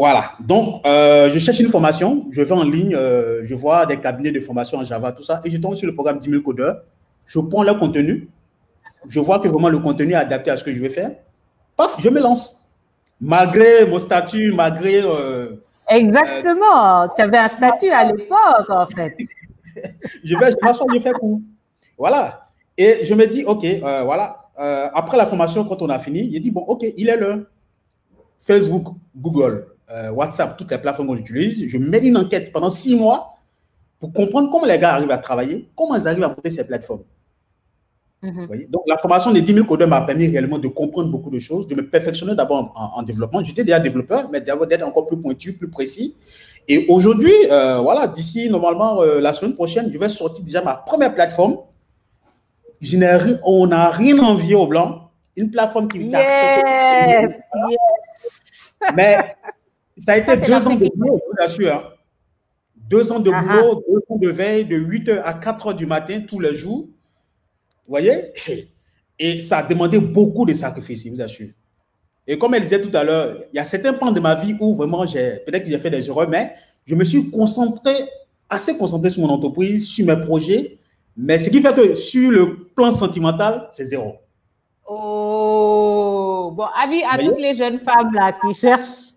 Voilà. 0.00 0.32
Donc, 0.40 0.80
euh, 0.86 1.30
je 1.30 1.38
cherche 1.38 1.60
une 1.60 1.68
formation, 1.68 2.24
je 2.30 2.40
vais 2.40 2.52
en 2.54 2.64
ligne, 2.64 2.94
euh, 2.94 3.42
je 3.44 3.54
vois 3.54 3.84
des 3.84 3.98
cabinets 4.00 4.30
de 4.30 4.40
formation 4.40 4.78
en 4.78 4.84
Java, 4.84 5.12
tout 5.12 5.22
ça, 5.22 5.42
et 5.44 5.50
je 5.50 5.58
tombe 5.58 5.74
sur 5.74 5.86
le 5.86 5.92
programme 5.94 6.18
10 6.18 6.30
000 6.30 6.42
codeurs. 6.42 6.84
Je 7.26 7.38
prends 7.38 7.62
leur 7.62 7.78
contenu, 7.78 8.30
je 9.06 9.20
vois 9.20 9.40
que 9.40 9.48
vraiment 9.48 9.68
le 9.68 9.78
contenu 9.78 10.12
est 10.12 10.16
adapté 10.16 10.50
à 10.50 10.56
ce 10.56 10.64
que 10.64 10.72
je 10.72 10.80
vais 10.80 10.88
faire. 10.88 11.10
Paf, 11.76 11.96
je 12.00 12.08
me 12.08 12.18
lance. 12.18 12.72
Malgré 13.20 13.84
mon 13.84 13.98
statut, 13.98 14.52
malgré. 14.52 15.02
Euh, 15.04 15.62
Exactement. 15.90 17.06
tu 17.14 17.20
avais 17.20 17.36
un 17.36 17.48
statut 17.50 17.90
à 17.90 18.10
l'époque, 18.10 18.70
en 18.70 18.86
fait. 18.86 19.14
je 20.24 20.34
vais, 20.34 20.52
je 20.52 20.56
façon, 20.66 20.86
je 20.94 20.98
fais 20.98 21.12
coup. 21.12 21.42
Voilà. 21.98 22.48
Et 22.78 23.04
je 23.04 23.12
me 23.12 23.26
dis, 23.26 23.44
OK, 23.44 23.66
voilà. 23.82 24.48
après 24.94 25.18
la 25.18 25.26
formation, 25.26 25.62
quand 25.66 25.82
on 25.82 25.90
a 25.90 25.98
fini, 25.98 26.26
il 26.32 26.40
dit, 26.40 26.50
bon, 26.50 26.62
OK, 26.62 26.86
il 26.96 27.10
est 27.10 27.18
là. 27.18 27.36
Facebook, 28.38 28.94
Google, 29.14 29.66
euh, 29.92 30.10
WhatsApp, 30.10 30.56
toutes 30.56 30.70
les 30.70 30.78
plateformes 30.78 31.10
que 31.10 31.16
j'utilise. 31.16 31.68
Je 31.68 31.78
mets 31.78 31.98
une 31.98 32.16
enquête 32.16 32.52
pendant 32.52 32.70
six 32.70 32.96
mois 32.96 33.34
pour 33.98 34.12
comprendre 34.12 34.50
comment 34.50 34.66
les 34.66 34.78
gars 34.78 34.94
arrivent 34.94 35.10
à 35.10 35.18
travailler, 35.18 35.68
comment 35.76 35.96
ils 35.96 36.08
arrivent 36.08 36.24
à 36.24 36.28
monter 36.28 36.50
ces 36.50 36.64
plateformes. 36.64 37.02
Mhm. 38.22 38.66
Donc, 38.68 38.82
la 38.86 38.98
formation 38.98 39.30
des 39.30 39.40
10 39.40 39.54
000 39.54 39.66
codeurs 39.66 39.88
m'a 39.88 40.02
permis 40.02 40.26
réellement 40.26 40.58
de 40.58 40.68
comprendre 40.68 41.10
beaucoup 41.10 41.30
de 41.30 41.38
choses, 41.38 41.66
de 41.66 41.74
me 41.74 41.88
perfectionner 41.88 42.34
d'abord 42.34 42.72
en, 42.76 43.02
développement. 43.02 43.42
J'étais 43.42 43.64
déjà 43.64 43.78
développeur, 43.80 44.28
mais 44.30 44.40
d'être 44.40 44.86
encore 44.86 45.06
plus 45.06 45.18
pointu, 45.18 45.54
plus 45.54 45.70
précis. 45.70 46.16
Et 46.68 46.86
aujourd'hui, 46.88 47.32
euh, 47.50 47.78
voilà, 47.78 48.06
d'ici 48.06 48.50
normalement 48.50 49.02
euh, 49.02 49.20
la 49.20 49.32
semaine 49.32 49.54
prochaine, 49.54 49.90
je 49.92 49.98
vais 49.98 50.08
sortir 50.10 50.44
déjà 50.44 50.62
ma 50.62 50.74
première 50.74 51.14
plateforme. 51.14 51.58
on 53.44 53.66
n'a 53.66 53.88
rien 53.88 54.18
envié 54.18 54.54
au 54.54 54.66
blanc. 54.66 55.10
Une 55.36 55.50
plateforme 55.50 55.88
qui 55.88 55.98
yes, 56.00 57.34
Mais 58.94 59.36
ça 60.00 60.14
a 60.14 60.16
été 60.16 60.36
deux 60.36 60.66
ans 60.66 60.74
de 60.74 60.88
boulot, 60.96 61.20
je 61.20 61.30
vous 61.30 61.44
assure. 61.44 61.74
Hein. 61.74 61.82
Deux 62.74 63.12
ans 63.12 63.20
de 63.20 63.30
ah, 63.32 63.42
boulot, 63.42 63.84
deux 63.86 64.02
ans 64.08 64.18
de 64.18 64.28
veille, 64.28 64.64
de 64.64 64.76
8h 64.76 65.20
à 65.22 65.38
4h 65.38 65.76
du 65.76 65.86
matin, 65.86 66.22
tous 66.26 66.40
les 66.40 66.54
jours. 66.54 66.88
Vous 67.86 67.90
voyez? 67.90 68.32
Et 69.18 69.40
ça 69.40 69.58
a 69.58 69.62
demandé 69.62 70.00
beaucoup 70.00 70.46
de 70.46 70.54
sacrifices, 70.54 71.04
je 71.04 71.10
vous 71.10 71.20
assure. 71.20 71.50
Et 72.26 72.38
comme 72.38 72.54
elle 72.54 72.62
disait 72.62 72.80
tout 72.80 72.96
à 72.96 73.04
l'heure, 73.04 73.36
il 73.52 73.56
y 73.56 73.58
a 73.58 73.64
certains 73.64 73.92
points 73.92 74.12
de 74.12 74.20
ma 74.20 74.34
vie 74.34 74.56
où 74.58 74.74
vraiment, 74.74 75.06
j'ai 75.06 75.40
peut-être 75.46 75.64
que 75.64 75.70
j'ai 75.70 75.78
fait 75.78 75.90
des 75.90 76.08
erreurs, 76.08 76.28
mais 76.28 76.54
je 76.86 76.94
me 76.94 77.04
suis 77.04 77.30
concentré 77.30 77.92
assez 78.48 78.76
concentré 78.76 79.10
sur 79.10 79.22
mon 79.22 79.28
entreprise, 79.28 79.86
sur 79.86 80.06
mes 80.06 80.16
projets, 80.16 80.78
mais 81.16 81.38
ce 81.38 81.50
qui 81.50 81.60
fait 81.60 81.74
que 81.74 81.94
sur 81.94 82.30
le 82.30 82.64
plan 82.74 82.90
sentimental, 82.90 83.68
c'est 83.70 83.84
zéro. 83.84 84.16
Oh, 84.88 86.19
bon, 86.50 86.66
avis 86.80 87.02
à 87.10 87.18
toutes 87.18 87.38
les 87.38 87.54
jeunes 87.54 87.78
femmes 87.78 88.12
là 88.14 88.32
qui 88.32 88.52
cherchent 88.54 89.14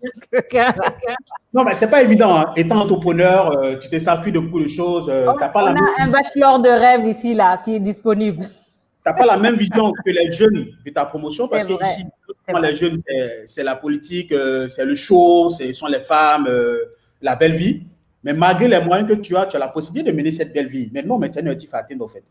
Non, 1.52 1.64
mais 1.64 1.74
c'est 1.74 1.90
pas 1.90 2.02
évident. 2.02 2.36
Hein. 2.36 2.52
Étant 2.56 2.80
entrepreneur, 2.80 3.56
euh, 3.56 3.76
tu 3.78 3.88
te 3.88 3.98
sacrifies 3.98 4.32
de 4.32 4.40
beaucoup 4.40 4.60
de 4.60 4.68
choses. 4.68 5.08
Euh, 5.08 5.26
on, 5.28 5.38
pas 5.38 5.62
la 5.62 5.70
a 5.70 6.02
un 6.02 6.10
bachelor 6.10 6.60
de 6.60 6.68
rêve 6.68 7.06
ici 7.06 7.34
là 7.34 7.58
qui 7.58 7.76
est 7.76 7.80
disponible. 7.80 8.44
Tu 8.44 9.10
n'as 9.10 9.12
pas 9.12 9.26
la 9.26 9.36
même 9.36 9.54
vision 9.54 9.92
que 9.92 10.10
les 10.10 10.32
jeunes 10.32 10.66
de 10.84 10.90
ta 10.90 11.04
promotion 11.04 11.46
parce 11.46 11.66
que 11.66 11.72
ici, 11.72 12.04
les 12.62 12.74
jeunes, 12.74 13.02
c'est 13.46 13.62
la 13.62 13.76
politique, 13.76 14.32
euh, 14.32 14.66
c'est 14.68 14.86
le 14.86 14.94
show, 14.94 15.50
ce 15.50 15.72
sont 15.72 15.86
les 15.86 16.00
femmes, 16.00 16.46
euh, 16.48 16.78
la 17.20 17.36
belle 17.36 17.52
vie. 17.52 17.82
Mais 18.22 18.32
malgré 18.32 18.66
les 18.66 18.80
moyens 18.80 19.08
que 19.08 19.14
tu 19.14 19.36
as, 19.36 19.46
tu 19.46 19.56
as 19.56 19.58
la 19.58 19.68
possibilité 19.68 20.10
de 20.10 20.16
mener 20.16 20.30
cette 20.30 20.54
belle 20.54 20.68
vie. 20.68 20.88
Mais 20.94 21.02
non, 21.02 21.18
mais 21.18 21.30
tu 21.30 21.38
as 21.38 21.42
un 21.42 21.46
objectif 21.46 21.74
à 21.74 21.78
atteindre, 21.78 22.06
en 22.06 22.08
fait. 22.08 22.24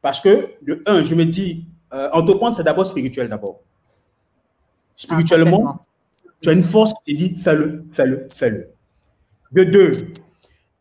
Parce 0.00 0.20
que, 0.20 0.48
de 0.62 0.82
un, 0.86 1.02
je 1.02 1.14
me 1.14 1.24
dis, 1.24 1.66
entreprendre, 2.12 2.56
c'est 2.56 2.62
d'abord 2.62 2.86
spirituel, 2.86 3.28
d'abord. 3.28 3.60
Spirituellement, 4.96 5.78
tu 6.40 6.48
as 6.48 6.52
une 6.52 6.62
force 6.62 6.92
qui 7.04 7.14
te 7.14 7.18
dit, 7.18 7.36
fais-le, 7.36 7.84
fais-le, 7.92 8.26
fais-le. 8.34 8.68
De 9.52 9.64
deux, 9.64 9.90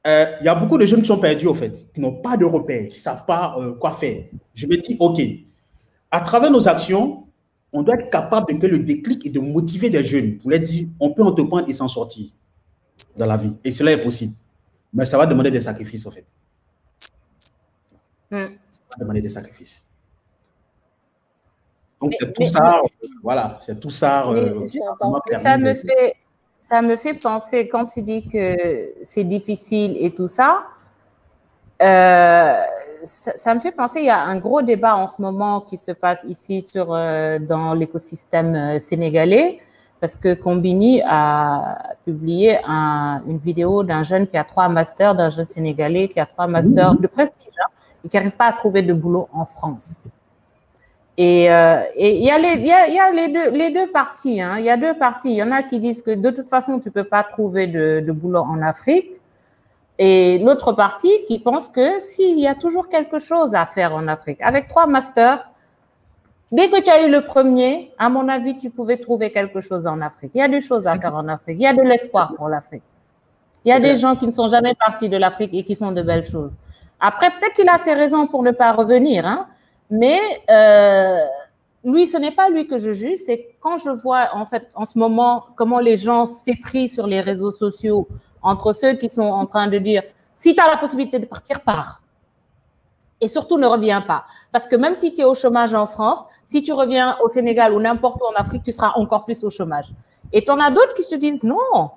euh, 0.05 0.25
il 0.41 0.45
y 0.45 0.49
a 0.49 0.55
beaucoup 0.55 0.77
de 0.77 0.85
jeunes 0.85 1.01
qui 1.01 1.07
sont 1.07 1.19
perdus, 1.19 1.47
au 1.47 1.53
fait, 1.53 1.87
qui 1.93 2.01
n'ont 2.01 2.15
pas 2.15 2.35
de 2.35 2.45
repères, 2.45 2.83
qui 2.83 2.97
ne 2.97 3.03
savent 3.03 3.25
pas 3.25 3.55
euh, 3.57 3.73
quoi 3.73 3.91
faire. 3.91 4.25
Je 4.53 4.67
me 4.67 4.75
dis, 4.77 4.97
OK, 4.99 5.21
à 6.11 6.19
travers 6.19 6.51
nos 6.51 6.67
actions, 6.67 7.21
on 7.71 7.81
doit 7.81 7.95
être 7.95 8.11
capable 8.11 8.53
de 8.53 8.57
créer 8.59 8.69
le 8.69 8.79
déclic 8.79 9.25
et 9.25 9.29
de 9.29 9.39
motiver 9.39 9.89
des 9.89 10.03
jeunes 10.03 10.37
pour 10.37 10.51
leur 10.51 10.59
dire, 10.59 10.87
on 10.99 11.11
peut 11.11 11.23
entreprendre 11.23 11.67
et 11.69 11.73
s'en 11.73 11.87
sortir 11.87 12.27
dans 13.15 13.25
la 13.25 13.37
vie. 13.37 13.53
Et 13.63 13.71
cela 13.71 13.91
est 13.93 14.03
possible. 14.03 14.33
Mais 14.93 15.05
ça 15.05 15.17
va 15.17 15.25
demander 15.25 15.49
des 15.49 15.61
sacrifices, 15.61 16.05
en 16.05 16.11
fait. 16.11 16.25
Hmm. 18.29 18.37
Ça 18.69 18.81
va 18.91 18.99
demander 18.99 19.21
des 19.21 19.29
sacrifices. 19.29 19.87
Donc, 22.03 22.13
c'est 22.19 22.33
tout, 22.33 22.45
ça, 22.45 22.79
voilà, 23.23 23.57
c'est 23.61 23.79
tout 23.79 23.89
ça. 23.89 24.27
Euh, 24.29 24.59
ça 25.41 25.57
me 25.57 25.73
fait 25.73 26.15
ça 26.59 26.81
me 26.81 26.95
fait 26.95 27.13
penser, 27.13 27.67
quand 27.67 27.85
tu 27.85 28.01
dis 28.01 28.25
que 28.25 28.93
c'est 29.03 29.25
difficile 29.25 29.97
et 29.99 30.11
tout 30.11 30.29
ça, 30.29 30.63
euh, 31.81 32.53
ça, 33.03 33.53
me 33.53 33.59
fait 33.59 33.73
penser, 33.73 33.99
il 33.99 34.05
y 34.05 34.09
a 34.09 34.21
un 34.23 34.37
gros 34.37 34.61
débat 34.61 34.95
en 34.95 35.09
ce 35.09 35.21
moment 35.21 35.59
qui 35.59 35.75
se 35.75 35.91
passe 35.91 36.23
ici 36.27 36.61
sur, 36.61 36.93
euh, 36.93 37.39
dans 37.39 37.73
l'écosystème 37.73 38.55
euh, 38.55 38.79
sénégalais, 38.79 39.59
parce 39.99 40.15
que 40.15 40.33
Combini 40.33 41.01
a 41.05 41.95
publié 42.05 42.59
une 42.65 43.37
vidéo 43.37 43.83
d'un 43.83 44.03
jeune 44.03 44.27
qui 44.27 44.37
a 44.37 44.45
trois 44.45 44.69
masters, 44.69 45.15
d'un 45.15 45.29
jeune 45.29 45.49
sénégalais 45.49 46.07
qui 46.07 46.19
a 46.19 46.25
trois 46.25 46.47
masters 46.47 46.95
de 46.95 47.07
prestige 47.07 47.57
hein, 47.59 47.69
et 48.03 48.09
qui 48.09 48.15
n'arrive 48.15 48.37
pas 48.37 48.47
à 48.47 48.53
trouver 48.53 48.81
de 48.81 48.93
boulot 48.93 49.27
en 49.33 49.45
France. 49.45 50.03
Et 51.17 51.51
euh, 51.51 51.81
il 51.95 52.23
y 52.23 52.31
a, 52.31 52.39
les, 52.39 52.55
y 52.61 52.71
a, 52.71 52.87
y 52.87 52.99
a 52.99 53.11
les, 53.11 53.27
deux, 53.27 53.51
les 53.51 53.69
deux 53.69 53.91
parties. 53.91 54.41
Hein. 54.41 54.55
Il 54.57 54.65
y 54.65 54.69
a 54.69 54.77
deux 54.77 54.95
parties. 54.95 55.31
Il 55.31 55.35
y 55.35 55.43
en 55.43 55.51
a 55.51 55.61
qui 55.61 55.79
disent 55.79 56.01
que 56.01 56.11
de 56.11 56.29
toute 56.31 56.49
façon, 56.49 56.79
tu 56.79 56.89
peux 56.89 57.03
pas 57.03 57.23
trouver 57.23 57.67
de, 57.67 58.03
de 58.05 58.11
boulot 58.11 58.39
en 58.41 58.61
Afrique. 58.61 59.11
Et 59.99 60.39
l'autre 60.39 60.73
partie 60.73 61.23
qui 61.27 61.37
pense 61.37 61.67
que 61.69 61.99
s'il 61.99 62.39
y 62.39 62.47
a 62.47 62.55
toujours 62.55 62.89
quelque 62.89 63.19
chose 63.19 63.53
à 63.53 63.67
faire 63.67 63.93
en 63.93 64.07
Afrique, 64.07 64.41
avec 64.41 64.67
trois 64.67 64.87
masters, 64.87 65.47
dès 66.51 66.69
que 66.69 66.81
tu 66.81 66.89
as 66.89 67.05
eu 67.05 67.11
le 67.11 67.21
premier, 67.21 67.91
à 67.99 68.09
mon 68.09 68.27
avis, 68.27 68.57
tu 68.57 68.71
pouvais 68.71 68.97
trouver 68.97 69.31
quelque 69.31 69.61
chose 69.61 69.85
en 69.85 70.01
Afrique. 70.01 70.31
Il 70.33 70.39
y 70.39 70.41
a 70.41 70.47
des 70.47 70.61
choses 70.61 70.87
à 70.87 70.99
faire 70.99 71.13
en 71.15 71.27
Afrique. 71.27 71.57
Il 71.59 71.63
y 71.63 71.67
a 71.67 71.73
de 71.73 71.83
l'espoir 71.83 72.33
pour 72.35 72.49
l'Afrique. 72.49 72.83
Il 73.65 73.69
y 73.69 73.71
a 73.71 73.79
des 73.79 73.97
gens 73.97 74.15
qui 74.15 74.25
ne 74.25 74.31
sont 74.31 74.49
jamais 74.49 74.73
partis 74.73 75.09
de 75.09 75.17
l'Afrique 75.17 75.51
et 75.53 75.63
qui 75.63 75.75
font 75.75 75.91
de 75.91 76.01
belles 76.01 76.25
choses. 76.25 76.57
Après, 76.99 77.29
peut-être 77.29 77.53
qu'il 77.53 77.69
a 77.69 77.77
ses 77.77 77.93
raisons 77.93 78.27
pour 78.27 78.43
ne 78.43 78.51
pas 78.51 78.71
revenir, 78.71 79.25
hein. 79.25 79.47
Mais 79.95 80.19
euh, 80.49 81.19
lui, 81.83 82.07
ce 82.07 82.17
n'est 82.17 82.31
pas 82.31 82.49
lui 82.49 82.65
que 82.65 82.79
je 82.79 82.93
juge, 82.93 83.19
c'est 83.23 83.55
quand 83.59 83.77
je 83.77 83.91
vois 83.91 84.29
en 84.33 84.47
fait 84.47 84.67
en 84.73 84.85
ce 84.85 84.97
moment 84.97 85.45
comment 85.55 85.77
les 85.77 85.97
gens 85.97 86.25
s'étrient 86.25 86.89
sur 86.89 87.05
les 87.05 87.21
réseaux 87.21 87.51
sociaux 87.51 88.07
entre 88.41 88.73
ceux 88.73 88.93
qui 88.93 89.07
sont 89.07 89.21
en 89.21 89.45
train 89.45 89.67
de 89.67 89.77
dire 89.77 90.01
si 90.35 90.55
tu 90.55 90.61
as 90.61 90.67
la 90.67 90.77
possibilité 90.77 91.19
de 91.19 91.27
partir, 91.27 91.61
pars. 91.61 92.01
Et 93.21 93.27
surtout, 93.27 93.59
ne 93.59 93.67
reviens 93.67 94.01
pas. 94.01 94.25
Parce 94.51 94.65
que 94.65 94.75
même 94.75 94.95
si 94.95 95.13
tu 95.13 95.21
es 95.21 95.25
au 95.25 95.35
chômage 95.35 95.75
en 95.75 95.85
France, 95.85 96.25
si 96.43 96.63
tu 96.63 96.73
reviens 96.73 97.15
au 97.23 97.29
Sénégal 97.29 97.71
ou 97.71 97.79
n'importe 97.79 98.19
où 98.19 98.25
en 98.25 98.35
Afrique, 98.35 98.63
tu 98.63 98.71
seras 98.71 98.93
encore 98.95 99.25
plus 99.25 99.43
au 99.43 99.51
chômage. 99.51 99.93
Et 100.31 100.43
tu 100.43 100.49
en 100.49 100.59
as 100.59 100.71
d'autres 100.71 100.95
qui 100.95 101.05
te 101.05 101.13
disent 101.13 101.43
non. 101.43 101.91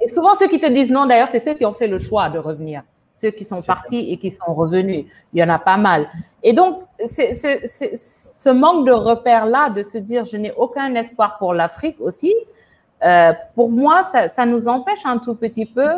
Et 0.00 0.08
souvent, 0.08 0.34
ceux 0.36 0.48
qui 0.48 0.58
te 0.58 0.66
disent 0.66 0.90
non, 0.90 1.04
d'ailleurs, 1.04 1.28
c'est 1.28 1.38
ceux 1.38 1.52
qui 1.52 1.66
ont 1.66 1.74
fait 1.74 1.86
le 1.86 1.98
choix 1.98 2.30
de 2.30 2.38
revenir 2.38 2.82
ceux 3.22 3.30
qui 3.30 3.44
sont 3.44 3.62
partis 3.66 4.10
et 4.10 4.16
qui 4.18 4.30
sont 4.30 4.52
revenus. 4.52 5.06
Il 5.32 5.38
y 5.38 5.44
en 5.44 5.48
a 5.48 5.58
pas 5.58 5.76
mal. 5.76 6.08
Et 6.42 6.52
donc, 6.52 6.82
c'est, 7.06 7.34
ce 7.34 8.50
manque 8.50 8.84
de 8.86 8.92
repères-là, 8.92 9.70
de 9.70 9.82
se 9.82 9.98
dire 9.98 10.24
je 10.24 10.36
n'ai 10.36 10.52
aucun 10.56 10.92
espoir 10.96 11.38
pour 11.38 11.54
l'Afrique 11.54 11.96
aussi, 12.00 12.34
euh, 13.04 13.32
pour 13.54 13.70
moi, 13.70 14.02
ça, 14.02 14.28
ça, 14.28 14.44
nous 14.44 14.68
empêche 14.68 15.04
un 15.04 15.18
tout 15.18 15.34
petit 15.34 15.66
peu 15.66 15.90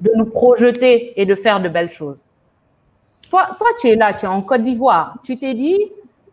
de 0.00 0.10
nous 0.16 0.26
projeter 0.26 1.18
et 1.20 1.24
de 1.24 1.34
faire 1.34 1.60
de 1.60 1.68
belles 1.68 1.90
choses. 1.90 2.20
Toi, 3.30 3.46
toi 3.58 3.68
tu 3.78 3.88
es 3.88 3.96
là, 3.96 4.12
tu 4.12 4.26
es 4.26 4.28
en 4.28 4.42
Côte 4.42 4.62
d'Ivoire. 4.62 5.16
Tu 5.22 5.38
t'es 5.38 5.54
dit, 5.54 5.78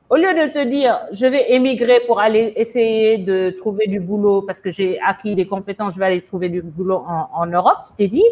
au 0.10 0.16
lieu 0.16 0.34
de 0.34 0.52
te 0.52 0.64
dire 0.64 1.00
je 1.12 1.26
vais 1.26 1.54
émigrer 1.54 2.02
pour 2.08 2.20
aller 2.20 2.54
essayer 2.56 3.18
de 3.18 3.50
trouver 3.50 3.88
du 3.88 4.00
boulot 4.00 4.42
parce 4.42 4.60
que 4.62 4.70
j'ai 4.70 5.00
acquis 5.00 5.36
des 5.36 5.48
compétences, 5.48 5.94
je 5.96 6.00
vais 6.00 6.06
aller 6.06 6.22
trouver 6.22 6.50
du 6.50 6.62
boulot 6.62 7.04
en, 7.08 7.30
en 7.34 7.46
Europe, 7.48 7.80
tu 7.88 7.94
t'es 7.96 8.08
dit, 8.08 8.26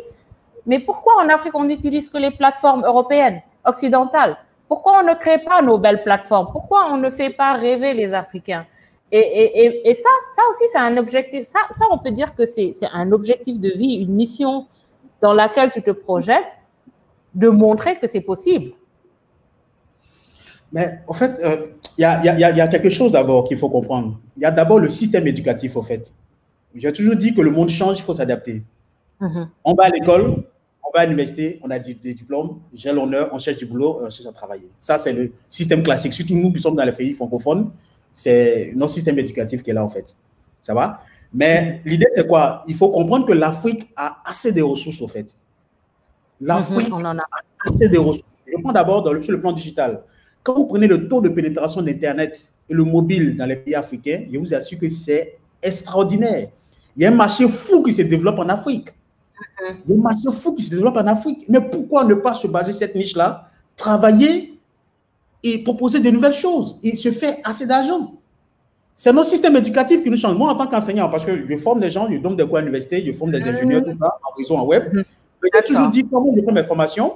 mais 0.65 0.79
pourquoi 0.79 1.15
en 1.23 1.29
Afrique, 1.29 1.55
on 1.55 1.63
n'utilise 1.63 2.09
que 2.09 2.17
les 2.17 2.31
plateformes 2.31 2.83
européennes, 2.85 3.41
occidentales? 3.65 4.37
Pourquoi 4.67 5.01
on 5.01 5.07
ne 5.07 5.13
crée 5.13 5.39
pas 5.39 5.61
nos 5.61 5.77
belles 5.77 6.03
plateformes? 6.03 6.47
Pourquoi 6.51 6.91
on 6.91 6.97
ne 6.97 7.09
fait 7.09 7.31
pas 7.31 7.53
rêver 7.53 7.93
les 7.93 8.13
Africains? 8.13 8.65
Et, 9.11 9.19
et, 9.19 9.89
et, 9.89 9.93
ça, 9.93 10.09
ça 10.35 10.41
aussi, 10.49 10.63
c'est 10.71 10.77
un 10.77 10.95
objectif. 10.95 11.45
Ça, 11.45 11.59
ça, 11.77 11.85
on 11.91 11.97
peut 11.97 12.11
dire 12.11 12.33
que 12.33 12.45
c'est 12.45 12.73
un 12.93 13.11
objectif 13.11 13.59
de 13.59 13.69
vie, 13.69 13.95
une 13.95 14.13
mission 14.13 14.67
dans 15.19 15.33
laquelle 15.33 15.71
tu 15.71 15.81
te 15.81 15.91
projettes, 15.91 16.47
de 17.35 17.49
montrer 17.49 17.99
que 17.99 18.07
c'est 18.07 18.21
possible. 18.21 18.71
Mais 20.71 21.01
en 21.07 21.13
fait, 21.13 21.33
euh, 21.43 21.67
il 21.97 22.01
y, 22.01 22.05
a, 22.05 22.23
y, 22.23 22.29
a, 22.29 22.51
y, 22.51 22.61
a, 22.61 22.67
quelque 22.67 22.89
chose 22.89 23.11
d'abord 23.11 23.43
qu'il 23.43 23.57
faut 23.57 23.69
comprendre. 23.69 24.17
Il 24.37 24.41
y 24.41 24.45
a 24.45 24.51
d'abord 24.51 24.79
le 24.79 24.87
système 24.87 25.27
éducatif, 25.27 25.75
en 25.75 25.81
fait. 25.81 26.13
J'ai 26.73 26.93
toujours 26.93 27.17
dit 27.17 27.33
que 27.33 27.41
le 27.41 27.51
monde 27.51 27.69
change, 27.69 27.99
il 27.99 28.01
faut 28.01 28.13
s'adapter. 28.13 28.63
Mm-hmm. 29.19 29.47
On 29.65 29.73
va 29.73 29.83
à 29.83 29.89
l'école, 29.89 30.45
on 30.93 30.97
va 30.97 31.03
à 31.03 31.05
l'université, 31.05 31.59
on 31.63 31.71
a 31.71 31.79
des 31.79 32.13
diplômes, 32.13 32.59
j'ai 32.73 32.91
l'honneur, 32.91 33.29
on 33.31 33.39
cherche 33.39 33.57
du 33.57 33.65
boulot, 33.65 33.99
on 34.01 34.09
cherche 34.09 34.27
à 34.27 34.31
travailler. 34.31 34.69
Ça, 34.79 34.97
c'est 34.97 35.13
le 35.13 35.31
système 35.49 35.83
classique. 35.83 36.13
Surtout 36.13 36.35
nous 36.35 36.51
qui 36.51 36.61
sommes 36.61 36.75
dans 36.75 36.83
les 36.83 36.91
pays 36.91 37.13
francophones, 37.13 37.71
c'est 38.13 38.73
notre 38.75 38.91
système 38.91 39.17
éducatif 39.19 39.63
qui 39.63 39.69
est 39.69 39.73
là, 39.73 39.85
en 39.85 39.89
fait. 39.89 40.17
Ça 40.61 40.73
va? 40.73 41.01
Mais 41.33 41.81
l'idée, 41.85 42.07
c'est 42.13 42.27
quoi? 42.27 42.61
Il 42.67 42.75
faut 42.75 42.89
comprendre 42.89 43.25
que 43.25 43.31
l'Afrique 43.31 43.89
a 43.95 44.21
assez 44.25 44.51
de 44.51 44.61
ressources, 44.61 45.01
en 45.01 45.07
fait. 45.07 45.35
L'Afrique 46.41 46.89
mm-hmm, 46.89 47.19
a 47.19 47.69
assez 47.69 47.87
de 47.87 47.97
ressources. 47.97 48.27
Je 48.45 48.61
prends 48.61 48.73
d'abord 48.73 49.07
sur 49.23 49.31
le 49.31 49.39
plan 49.39 49.53
digital. 49.53 50.03
Quand 50.43 50.55
vous 50.55 50.65
prenez 50.65 50.87
le 50.87 51.07
taux 51.07 51.21
de 51.21 51.29
pénétration 51.29 51.81
d'Internet 51.81 52.53
et 52.67 52.73
le 52.73 52.83
mobile 52.83 53.37
dans 53.37 53.45
les 53.45 53.55
pays 53.55 53.75
africains, 53.75 54.25
je 54.29 54.37
vous 54.37 54.53
assure 54.53 54.79
que 54.79 54.89
c'est 54.89 55.37
extraordinaire. 55.61 56.49
Il 56.97 57.03
y 57.03 57.05
a 57.05 57.09
un 57.09 57.15
marché 57.15 57.47
fou 57.47 57.81
qui 57.81 57.93
se 57.93 58.01
développe 58.01 58.39
en 58.39 58.49
Afrique. 58.49 58.89
Des 59.85 59.95
marchés 59.95 60.31
fous 60.31 60.53
qui 60.53 60.63
se 60.63 60.69
développent 60.71 60.97
en 60.97 61.07
Afrique. 61.07 61.45
Mais 61.47 61.61
pourquoi 61.61 62.03
ne 62.03 62.13
pas 62.13 62.33
se 62.33 62.47
baser 62.47 62.73
cette 62.73 62.95
niche-là, 62.95 63.49
travailler 63.75 64.59
et 65.43 65.63
proposer 65.63 65.99
de 65.99 66.09
nouvelles 66.11 66.33
choses 66.33 66.77
et 66.83 66.95
se 66.95 67.11
faire 67.11 67.37
assez 67.43 67.65
d'argent? 67.65 68.13
C'est 68.95 69.11
notre 69.11 69.29
système 69.29 69.55
éducatif 69.55 70.03
qui 70.03 70.09
nous 70.09 70.17
change. 70.17 70.37
Moi, 70.37 70.51
en 70.51 70.55
tant 70.55 70.67
qu'enseignant, 70.67 71.09
parce 71.09 71.25
que 71.25 71.47
je 71.47 71.55
forme 71.55 71.79
des 71.79 71.89
gens, 71.89 72.07
je 72.11 72.17
donne 72.17 72.35
des 72.35 72.45
cours 72.45 72.57
à 72.57 72.59
l'université, 72.59 73.03
je 73.05 73.11
forme 73.11 73.31
des 73.31 73.41
ingénieurs, 73.41 73.83
tout 73.83 73.97
ça, 73.99 74.19
en 74.23 74.37
réseau, 74.37 74.55
en 74.55 74.65
web. 74.65 74.93
Mm-hmm. 74.93 75.05
J'ai 75.55 75.63
toujours 75.63 75.89
dit, 75.89 76.05
comment 76.05 76.31
je 76.35 76.41
fais 76.43 76.51
mes 76.51 76.63
formations, 76.63 77.13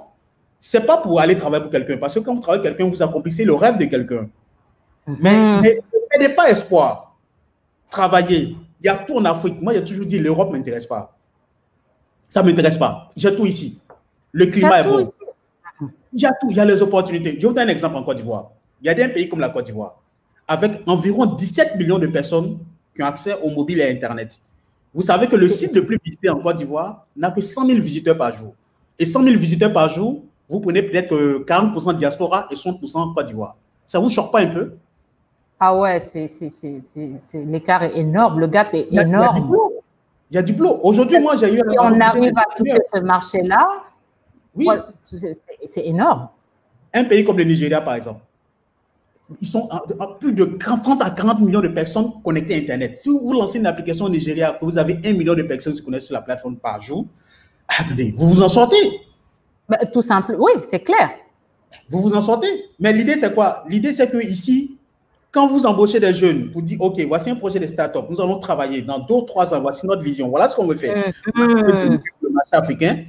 c'est 0.59 0.85
pas 0.85 0.97
pour 0.97 1.19
aller 1.19 1.37
travailler 1.37 1.61
pour 1.61 1.71
quelqu'un. 1.71 1.97
Parce 1.97 2.15
que 2.15 2.19
quand 2.21 2.33
vous 2.33 2.41
travaillez 2.41 2.65
avec 2.65 2.77
quelqu'un, 2.77 2.91
vous 2.91 3.03
accomplissez 3.03 3.45
le 3.45 3.53
rêve 3.53 3.77
de 3.77 3.85
quelqu'un. 3.85 4.27
Mm-hmm. 5.07 5.15
Mais, 5.21 5.61
mais 5.61 5.75
ne 5.93 5.99
perdez 6.09 6.33
pas 6.33 6.49
espoir. 6.49 7.15
Travaillez. 7.91 8.55
Il 8.81 8.85
y 8.85 8.89
a 8.89 8.95
tout 8.95 9.15
en 9.17 9.25
Afrique. 9.25 9.61
Moi, 9.61 9.73
j'ai 9.73 9.83
toujours 9.83 10.05
dit, 10.07 10.17
l'Europe 10.19 10.51
ne 10.51 10.57
m'intéresse 10.57 10.87
pas. 10.87 11.14
Ça 12.35 12.43
ne 12.43 12.49
m'intéresse 12.49 12.75
pas. 12.75 13.13
J'ai 13.15 13.33
tout 13.33 13.45
ici. 13.45 13.79
Le 14.33 14.47
climat 14.47 14.81
est 14.81 14.83
bon. 14.83 15.09
Il 16.11 16.21
y 16.21 16.25
a 16.25 16.33
tout. 16.33 16.47
Il 16.49 16.57
y 16.57 16.59
a 16.59 16.65
les 16.65 16.81
opportunités. 16.81 17.37
Je 17.39 17.47
vous 17.47 17.53
donne 17.53 17.69
un 17.69 17.71
exemple 17.71 17.95
en 17.95 18.03
Côte 18.03 18.17
d'Ivoire. 18.17 18.51
Il 18.81 18.87
y 18.87 18.89
a 18.89 18.93
des 18.93 19.07
pays 19.07 19.29
comme 19.29 19.39
la 19.39 19.47
Côte 19.47 19.67
d'Ivoire, 19.67 20.01
avec 20.45 20.81
environ 20.85 21.27
17 21.27 21.77
millions 21.77 21.97
de 21.97 22.07
personnes 22.07 22.57
qui 22.93 23.01
ont 23.01 23.05
accès 23.05 23.37
au 23.41 23.51
mobile 23.51 23.79
et 23.79 23.85
à 23.85 23.87
Internet. 23.87 24.41
Vous 24.93 25.03
savez 25.03 25.27
que 25.27 25.37
le 25.37 25.47
site 25.47 25.73
le 25.73 25.85
plus 25.85 25.97
visité 26.03 26.29
en 26.29 26.41
Côte 26.41 26.57
d'Ivoire 26.57 27.07
n'a 27.15 27.31
que 27.31 27.39
100 27.39 27.67
000 27.67 27.79
visiteurs 27.79 28.17
par 28.17 28.33
jour. 28.33 28.53
Et 28.99 29.05
100 29.05 29.23
000 29.23 29.37
visiteurs 29.37 29.71
par 29.71 29.87
jour, 29.87 30.21
vous 30.49 30.59
prenez 30.59 30.83
peut-être 30.83 31.15
40% 31.15 31.93
de 31.93 31.97
diaspora 31.99 32.49
et 32.51 32.55
60% 32.55 33.13
Côte 33.13 33.25
d'Ivoire. 33.27 33.55
Ça 33.87 33.97
ne 33.97 34.03
vous 34.03 34.09
choque 34.09 34.33
pas 34.33 34.41
un 34.41 34.47
peu? 34.47 34.73
Ah 35.57 35.73
ouais, 35.73 36.01
l'écart 37.33 37.83
est 37.83 37.97
énorme, 37.97 38.41
le 38.41 38.47
gap 38.47 38.73
est 38.73 38.89
énorme. 38.91 39.55
Il 40.31 40.35
y 40.35 40.37
a 40.37 40.41
du 40.41 40.53
boulot. 40.53 40.79
Aujourd'hui, 40.83 41.19
moi, 41.19 41.35
j'ai 41.37 41.53
eu. 41.53 41.57
Si 41.57 41.77
on 41.79 41.99
arrive 41.99 42.33
à 42.37 42.55
toucher 42.55 42.79
ce 42.93 42.99
marché-là, 42.99 43.67
Oui. 44.55 44.67
C'est 45.67 45.85
énorme. 45.85 46.29
Un 46.93 47.03
pays 47.03 47.23
comme 47.23 47.37
le 47.37 47.43
Nigeria, 47.43 47.81
par 47.81 47.95
exemple, 47.95 48.21
ils 49.41 49.47
sont 49.47 49.67
à, 49.69 49.81
plus 50.19 50.33
de 50.33 50.45
30 50.45 51.01
à 51.01 51.09
40 51.09 51.41
millions 51.41 51.61
de 51.61 51.67
personnes 51.67 52.11
connectées 52.23 52.55
à 52.55 52.57
Internet. 52.57 52.97
Si 52.97 53.09
vous 53.09 53.33
lancez 53.33 53.59
une 53.59 53.65
application 53.65 54.05
au 54.05 54.09
Nigeria, 54.09 54.53
que 54.53 54.63
vous 54.63 54.77
avez 54.77 54.99
un 55.03 55.13
million 55.13 55.33
de 55.33 55.43
personnes 55.43 55.73
qui 55.73 55.79
se 55.79 55.83
connectent 55.83 56.05
sur 56.05 56.13
la 56.13 56.21
plateforme 56.21 56.55
par 56.57 56.79
jour, 56.81 57.05
attendez, 57.67 58.13
vous 58.15 58.27
vous 58.27 58.41
en 58.41 58.49
sortez. 58.49 59.01
Bah, 59.67 59.77
tout 59.91 60.01
simple, 60.01 60.35
oui, 60.39 60.51
c'est 60.69 60.79
clair. 60.79 61.09
Vous 61.89 62.01
vous 62.01 62.13
en 62.13 62.21
sortez. 62.21 62.47
Mais 62.79 62.93
l'idée, 62.93 63.15
c'est 63.17 63.33
quoi? 63.33 63.63
L'idée, 63.67 63.93
c'est 63.93 64.09
que 64.09 64.17
ici, 64.23 64.74
quand 65.35 65.47
vous 65.47 65.65
embauchez 65.65 65.99
des 65.99 66.13
jeunes, 66.13 66.49
vous 66.53 66.61
dites, 66.61 66.79
OK, 66.79 66.97
voici 67.09 67.29
un 67.29 67.35
projet 67.35 67.59
de 67.59 67.67
start-up, 67.67 68.05
nous 68.09 68.21
allons 68.21 68.39
travailler 68.39 68.81
dans 68.81 68.99
deux 68.99 69.15
ou 69.15 69.21
trois 69.23 69.53
ans, 69.53 69.59
voici 69.59 69.85
notre 69.85 70.01
vision, 70.01 70.29
voilà 70.29 70.47
ce 70.47 70.55
qu'on 70.55 70.65
veut 70.65 70.75
faire. 70.75 70.95
Mm-hmm. 70.95 71.99
Le 72.21 72.29
marché 72.29 72.53
africain. 72.53 73.03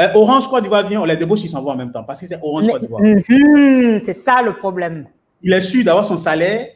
Euh, 0.00 0.08
Orange 0.14 0.48
Côte 0.48 0.62
d'Ivoire 0.62 0.86
vient, 0.88 1.00
on 1.00 1.04
les 1.04 1.16
débauche, 1.16 1.42
ils 1.42 1.48
s'en 1.48 1.62
vont 1.62 1.72
en 1.72 1.76
même 1.76 1.90
temps, 1.90 2.04
parce 2.04 2.20
que 2.20 2.26
c'est 2.28 2.38
Orange 2.40 2.68
Côte 2.68 2.80
d'Ivoire. 2.80 3.02
Mm-hmm. 3.02 4.04
c'est 4.04 4.14
ça 4.14 4.40
le 4.40 4.54
problème. 4.54 5.08
Il 5.42 5.52
est 5.52 5.60
sûr 5.60 5.84
d'avoir 5.84 6.04
son 6.04 6.16
salaire, 6.16 6.68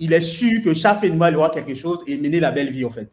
il 0.00 0.12
est 0.12 0.20
sûr 0.20 0.64
que 0.64 0.74
chaque 0.74 1.00
fin 1.00 1.08
de 1.08 1.14
mois, 1.14 1.30
il 1.30 1.36
aura 1.36 1.50
quelque 1.50 1.76
chose 1.76 2.00
et 2.08 2.16
mener 2.16 2.40
la 2.40 2.50
belle 2.50 2.70
vie, 2.70 2.84
en 2.84 2.90
fait. 2.90 3.08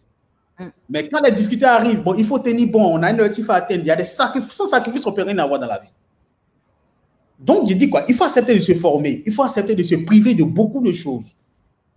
Mm. 0.60 0.64
Mais 0.90 1.08
quand 1.08 1.22
les 1.24 1.32
difficultés 1.32 1.66
arrivent, 1.66 2.02
bon, 2.02 2.16
il 2.16 2.26
faut 2.26 2.40
tenir 2.40 2.68
bon, 2.68 2.84
on 2.84 3.04
a 3.04 3.12
une 3.12 3.20
objectif 3.20 3.48
à 3.52 3.56
atteindre, 3.56 3.82
il 3.82 3.88
y 3.88 3.92
a 3.92 3.96
des 3.96 4.06
sacrifices, 4.06 4.54
sans 4.54 4.66
sacrifice, 4.66 5.06
on 5.06 5.12
peut 5.12 5.22
rien 5.22 5.38
avoir 5.38 5.60
dans 5.60 5.68
la 5.68 5.78
vie. 5.78 5.90
Donc, 7.40 7.68
je 7.68 7.74
dis 7.74 7.90
quoi? 7.90 8.06
Il 8.08 8.16
faut 8.16 8.24
accepter 8.24 8.54
de 8.56 8.60
se 8.60 8.74
former, 8.74 9.22
il 9.26 9.34
faut 9.34 9.44
accepter 9.44 9.76
de 9.76 9.84
se 9.84 9.96
priver 9.96 10.34
de 10.34 10.44
beaucoup 10.44 10.82
de 10.82 10.92
choses. 10.92 11.36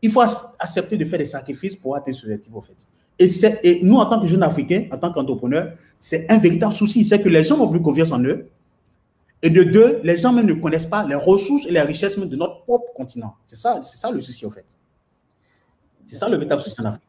Il 0.02 0.10
faut 0.10 0.20
accepter 0.20 0.96
de 0.96 1.04
faire 1.04 1.18
des 1.18 1.26
sacrifices 1.26 1.76
pour 1.76 1.96
atteindre 1.96 2.16
ce 2.16 2.24
objectif, 2.24 2.52
en 2.54 2.60
fait. 2.60 2.76
Et, 3.18 3.28
et 3.64 3.82
nous, 3.82 3.96
en 3.96 4.06
tant 4.06 4.20
que 4.20 4.26
jeunes 4.26 4.42
Africains, 4.42 4.84
en 4.92 4.96
tant 4.96 5.12
qu'entrepreneurs, 5.12 5.72
c'est 5.98 6.30
un 6.30 6.38
véritable 6.38 6.72
souci. 6.72 7.04
C'est 7.04 7.20
que 7.20 7.28
les 7.28 7.42
gens 7.42 7.56
n'ont 7.56 7.68
plus 7.68 7.82
confiance 7.82 8.12
en 8.12 8.22
eux. 8.22 8.48
Et 9.42 9.50
de 9.50 9.62
deux, 9.62 10.00
les 10.02 10.16
gens 10.16 10.32
même 10.32 10.46
ne 10.46 10.54
connaissent 10.54 10.86
pas 10.86 11.04
les 11.04 11.14
ressources 11.14 11.66
et 11.66 11.72
les 11.72 11.82
richesses 11.82 12.18
de 12.18 12.36
notre 12.36 12.62
propre 12.64 12.92
continent. 12.94 13.34
C'est 13.46 13.56
ça, 13.56 13.80
c'est 13.82 13.96
ça 13.96 14.10
le 14.10 14.20
souci, 14.20 14.46
en 14.46 14.50
fait. 14.50 14.64
C'est 16.06 16.16
ça 16.16 16.28
le 16.28 16.36
véritable 16.36 16.62
souci 16.62 16.76
en 16.80 16.84
Afrique. 16.86 17.02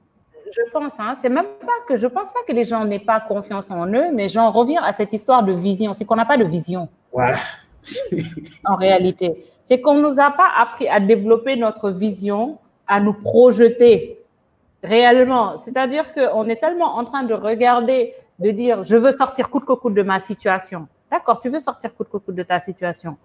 Je 0.46 0.72
pense, 0.72 1.00
hein, 1.00 1.16
c'est 1.22 1.30
même 1.30 1.46
pas 1.62 1.68
que 1.88 1.96
je 1.96 2.08
pense 2.08 2.28
pas 2.28 2.40
que 2.48 2.54
les 2.54 2.66
gens 2.66 2.84
n'aient 2.84 3.00
pas 3.00 3.20
confiance 3.20 3.66
en 3.70 3.88
eux, 3.88 4.12
mais 4.14 4.30
j'en 4.30 4.52
reviens 4.52 4.82
à 4.82 4.94
cette 4.94 5.14
histoire 5.14 5.44
de 5.44 5.54
vision. 5.54 5.94
C'est 5.94 6.06
qu'on 6.06 6.16
n'a 6.16 6.26
pas 6.26 6.38
de 6.38 6.44
vision. 6.44 6.90
Voilà 7.12 7.38
en 8.66 8.76
réalité. 8.76 9.46
C'est 9.66 9.82
qu'on 9.82 9.96
ne 9.96 10.02
nous 10.02 10.20
a 10.20 10.32
pas 10.32 10.50
appris 10.58 10.88
à 10.88 11.00
développer 11.00 11.56
notre 11.56 11.92
vision, 11.92 12.58
à 12.88 13.00
nous 13.00 13.14
projeter 13.14 14.20
réellement. 14.84 15.58
C'est-à-dire 15.58 16.14
qu'on 16.14 16.46
est 16.46 16.58
tellement 16.58 16.98
en 16.98 17.06
train 17.06 17.24
de 17.24 17.34
regarder, 17.34 18.14
de 18.40 18.52
dire, 18.52 18.84
je 18.84 18.96
veux 18.96 19.12
sortir 19.12 19.50
coûte 19.50 19.66
que 19.66 19.74
coûte 19.74 19.94
de 19.94 20.04
ma 20.04 20.20
situation. 20.20 20.88
D'accord, 21.12 21.40
tu 21.42 21.50
veux 21.50 21.60
sortir 21.60 21.96
coûte 21.96 22.10
que 22.12 22.18
coûte 22.18 22.36
de 22.36 22.44
ta 22.44 22.60
situation. 22.60 23.18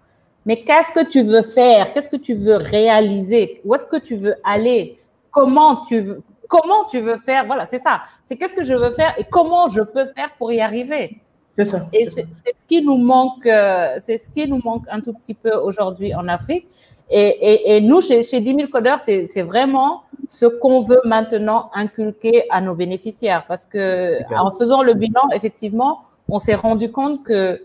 Mais 0.45 0.63
qu'est-ce 0.63 0.91
que 0.91 1.09
tu 1.09 1.23
veux 1.23 1.41
faire? 1.41 1.91
Qu'est-ce 1.93 2.09
que 2.09 2.17
tu 2.17 2.35
veux 2.35 2.57
réaliser? 2.57 3.61
Où 3.65 3.73
est-ce 3.73 3.85
que 3.85 3.97
tu 3.97 4.15
veux 4.15 4.35
aller? 4.43 4.99
Comment 5.31 5.83
tu 5.85 6.01
veux, 6.01 6.21
comment 6.47 6.85
tu 6.85 6.99
veux 6.99 7.17
faire? 7.17 7.45
Voilà, 7.45 7.65
c'est 7.65 7.79
ça. 7.79 8.03
C'est 8.25 8.37
qu'est-ce 8.37 8.53
que 8.53 8.63
je 8.63 8.73
veux 8.73 8.91
faire 8.91 9.13
et 9.17 9.23
comment 9.23 9.67
je 9.69 9.81
peux 9.81 10.05
faire 10.15 10.29
pour 10.37 10.51
y 10.51 10.61
arriver? 10.61 11.19
C'est 11.55 11.65
ça. 11.65 11.87
Et 11.93 12.09
c'est 12.09 12.27
ce 12.53 12.65
qui 12.67 12.81
nous 12.81 12.97
manque, 12.97 13.45
euh, 13.45 13.95
c'est 14.01 14.17
ce 14.17 14.29
qui 14.29 14.45
nous 14.45 14.59
manque 14.61 14.83
un 14.91 14.99
tout 14.99 15.13
petit 15.13 15.33
peu 15.33 15.53
aujourd'hui 15.55 16.13
en 16.13 16.27
Afrique. 16.27 16.67
Et, 17.09 17.27
et, 17.27 17.77
et, 17.77 17.81
nous, 17.81 18.01
chez, 18.01 18.23
chez 18.23 18.41
10 18.41 18.55
000 18.55 18.67
codeurs, 18.67 18.99
c'est 18.99 19.41
vraiment 19.43 20.03
ce 20.27 20.47
qu'on 20.47 20.81
veut 20.81 20.99
maintenant 21.05 21.69
inculquer 21.73 22.43
à 22.49 22.59
nos 22.59 22.73
bénéficiaires. 22.73 23.45
Parce 23.47 23.65
que 23.65 24.19
en 24.35 24.51
faisant 24.51 24.83
le 24.83 24.95
bilan, 24.95 25.21
effectivement, 25.33 26.01
on 26.27 26.39
s'est 26.39 26.55
rendu 26.55 26.91
compte 26.91 27.23
que, 27.23 27.61